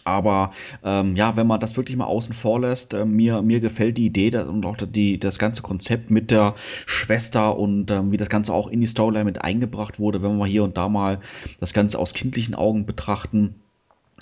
[0.05, 0.51] Aber
[0.83, 4.05] ähm, ja, wenn man das wirklich mal außen vor lässt, äh, mir, mir gefällt die
[4.05, 6.55] Idee dass, und auch die, das ganze Konzept mit der
[6.85, 10.45] Schwester und ähm, wie das Ganze auch in die Storyline mit eingebracht wurde, wenn wir
[10.45, 11.19] hier und da mal
[11.59, 13.55] das Ganze aus kindlichen Augen betrachten.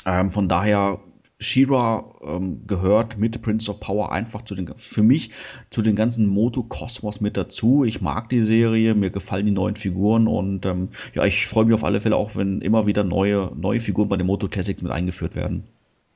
[0.06, 1.00] Ähm, von daher
[1.40, 5.32] Shira ähm, gehört mit Prince of Power einfach zu den, für mich
[5.70, 7.84] zu den ganzen Moto-Kosmos mit dazu.
[7.84, 11.76] Ich mag die Serie, mir gefallen die neuen Figuren und ähm, ja, ich freue mich
[11.76, 14.92] auf alle Fälle auch, wenn immer wieder neue, neue Figuren bei den Moto Classics mit
[14.92, 15.64] eingeführt werden.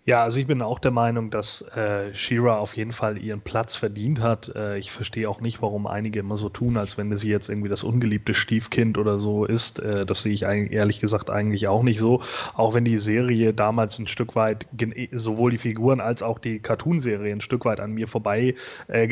[0.03, 3.75] Ja, also ich bin auch der Meinung, dass äh, Shira auf jeden Fall ihren Platz
[3.75, 4.51] verdient hat.
[4.55, 7.69] Äh, ich verstehe auch nicht, warum einige immer so tun, als wenn sie jetzt irgendwie
[7.69, 9.77] das ungeliebte Stiefkind oder so ist.
[9.77, 12.19] Äh, das sehe ich ehrlich gesagt eigentlich auch nicht so.
[12.55, 14.65] Auch wenn die Serie damals ein Stück weit,
[15.11, 18.55] sowohl die Figuren als auch die Cartoon-Serie ein Stück weit an mir vorbei
[18.87, 19.07] äh,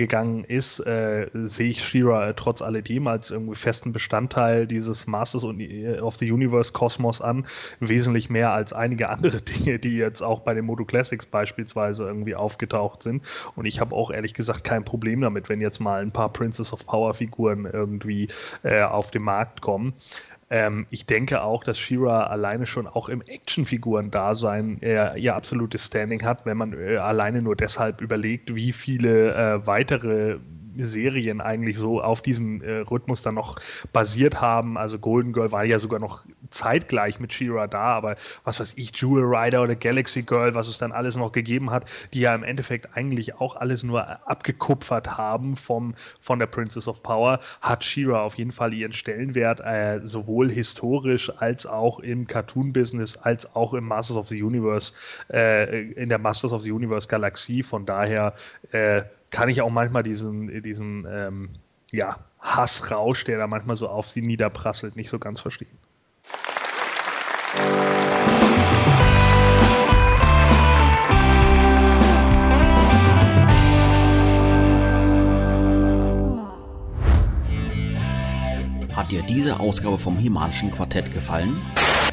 [0.48, 6.16] ist, äh, sehe ich Shira äh, trotz alledem als irgendwie festen Bestandteil dieses Masters of
[6.16, 7.45] the Universe Kosmos an.
[7.80, 12.36] Wesentlich mehr als einige andere Dinge, die jetzt auch bei dem Modo Classics beispielsweise irgendwie
[12.36, 13.24] aufgetaucht sind.
[13.56, 16.74] Und ich habe auch ehrlich gesagt kein Problem damit, wenn jetzt mal ein paar Princess
[16.74, 18.28] of Power Figuren irgendwie
[18.64, 19.94] äh, auf den Markt kommen.
[20.49, 26.24] Ähm, ich denke auch, dass Shira alleine schon auch im Actionfiguren-Dasein äh, ihr absolutes Standing
[26.24, 30.40] hat, wenn man äh, alleine nur deshalb überlegt, wie viele äh, weitere
[30.85, 33.60] Serien eigentlich so auf diesem äh, Rhythmus dann noch
[33.93, 34.77] basiert haben.
[34.77, 38.95] Also Golden Girl war ja sogar noch zeitgleich mit She-Ra da, aber was weiß ich,
[38.99, 42.43] Jewel Rider oder Galaxy Girl, was es dann alles noch gegeben hat, die ja im
[42.43, 48.22] Endeffekt eigentlich auch alles nur abgekupfert haben vom, von der Princess of Power, hat She-Ra
[48.22, 53.88] auf jeden Fall ihren Stellenwert, äh, sowohl historisch als auch im Cartoon-Business, als auch im
[53.88, 54.93] Masters of the Universe,
[55.31, 57.64] äh, in der Masters of the Universe Galaxie.
[57.64, 58.34] Von daher
[58.72, 61.49] äh, kann ich auch manchmal diesen, diesen ähm,
[61.91, 65.77] ja, Hassrausch, der da manchmal so auf sie niederprasselt, nicht so ganz verstehen.
[78.95, 81.61] Hat dir diese Ausgabe vom Himalischen Quartett gefallen?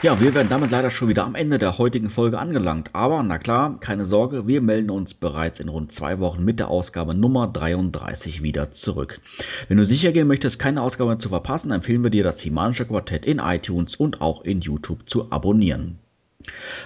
[0.00, 2.90] Ja, wir werden damit leider schon wieder am Ende der heutigen Folge angelangt.
[2.92, 6.68] Aber na klar, keine Sorge, wir melden uns bereits in rund zwei Wochen mit der
[6.68, 9.20] Ausgabe Nummer 33 wieder zurück.
[9.66, 12.86] Wenn du sicher gehen möchtest, keine Ausgabe mehr zu verpassen, empfehlen wir dir das Himanische
[12.86, 15.98] Quartett in iTunes und auch in YouTube zu abonnieren.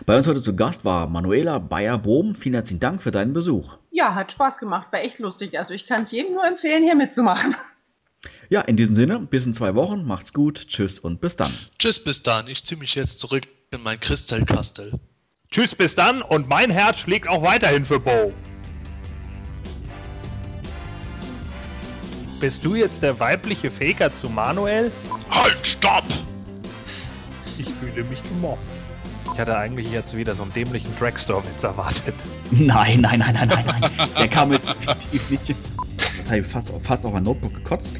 [0.06, 2.34] Bei uns heute zu Gast war Manuela Bayer-Bohm.
[2.34, 3.76] Vielen herzlichen Dank für deinen Besuch.
[3.90, 5.58] Ja, hat Spaß gemacht, war echt lustig.
[5.58, 7.54] Also ich kann es jedem nur empfehlen, hier mitzumachen.
[8.52, 10.04] Ja, in diesem Sinne, bis in zwei Wochen.
[10.04, 10.66] Macht's gut.
[10.68, 11.54] Tschüss und bis dann.
[11.78, 12.48] Tschüss, bis dann.
[12.48, 15.00] Ich ziehe mich jetzt zurück in mein Kristallkastel.
[15.50, 16.20] Tschüss, bis dann.
[16.20, 18.30] Und mein Herz schlägt auch weiterhin für Bo.
[22.40, 24.92] Bist du jetzt der weibliche Faker zu Manuel?
[25.30, 26.04] Halt, stopp!
[27.56, 28.66] Ich fühle mich gemobbt.
[29.32, 32.16] Ich hatte eigentlich jetzt wieder so einen dämlichen Dragstore-Witz erwartet.
[32.50, 33.90] Nein, nein, nein, nein, nein, nein.
[34.18, 34.68] Der kam jetzt
[35.10, 35.56] definitiv nicht.
[36.18, 37.98] Das habe ich fast, fast auf mein Notebook gekotzt.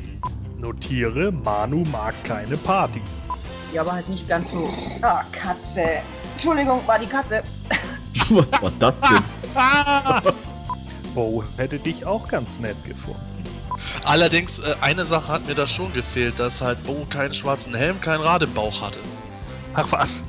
[0.62, 3.24] Notiere, Manu mag keine Partys.
[3.72, 4.72] Ja, aber halt nicht ganz so.
[5.02, 6.02] Ah, Katze.
[6.34, 7.43] Entschuldigung, war die Katze.
[8.30, 9.24] Was war das denn?
[11.14, 13.20] Bo hätte dich auch ganz nett gefunden.
[14.05, 18.01] Allerdings, äh, eine Sache hat mir da schon gefehlt, dass halt Bo keinen schwarzen Helm,
[18.01, 19.01] keinen Rad im Bauch hatte.
[19.74, 20.22] Ach was?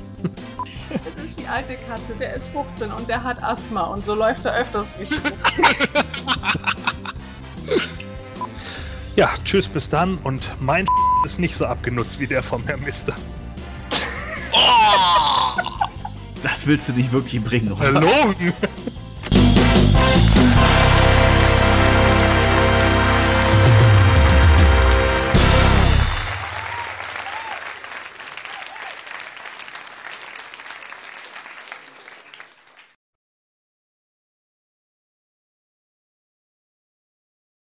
[0.90, 4.44] Das ist die alte Katze, der ist 15 und der hat Asthma und so läuft
[4.44, 5.12] er öfters nicht.
[9.16, 10.18] Ja, tschüss, bis dann.
[10.18, 10.86] Und mein
[11.24, 13.14] ist nicht so abgenutzt wie der vom Herrn Mister.
[16.42, 17.84] Das willst du nicht wirklich bringen, oder?
[17.84, 18.52] Verlogen!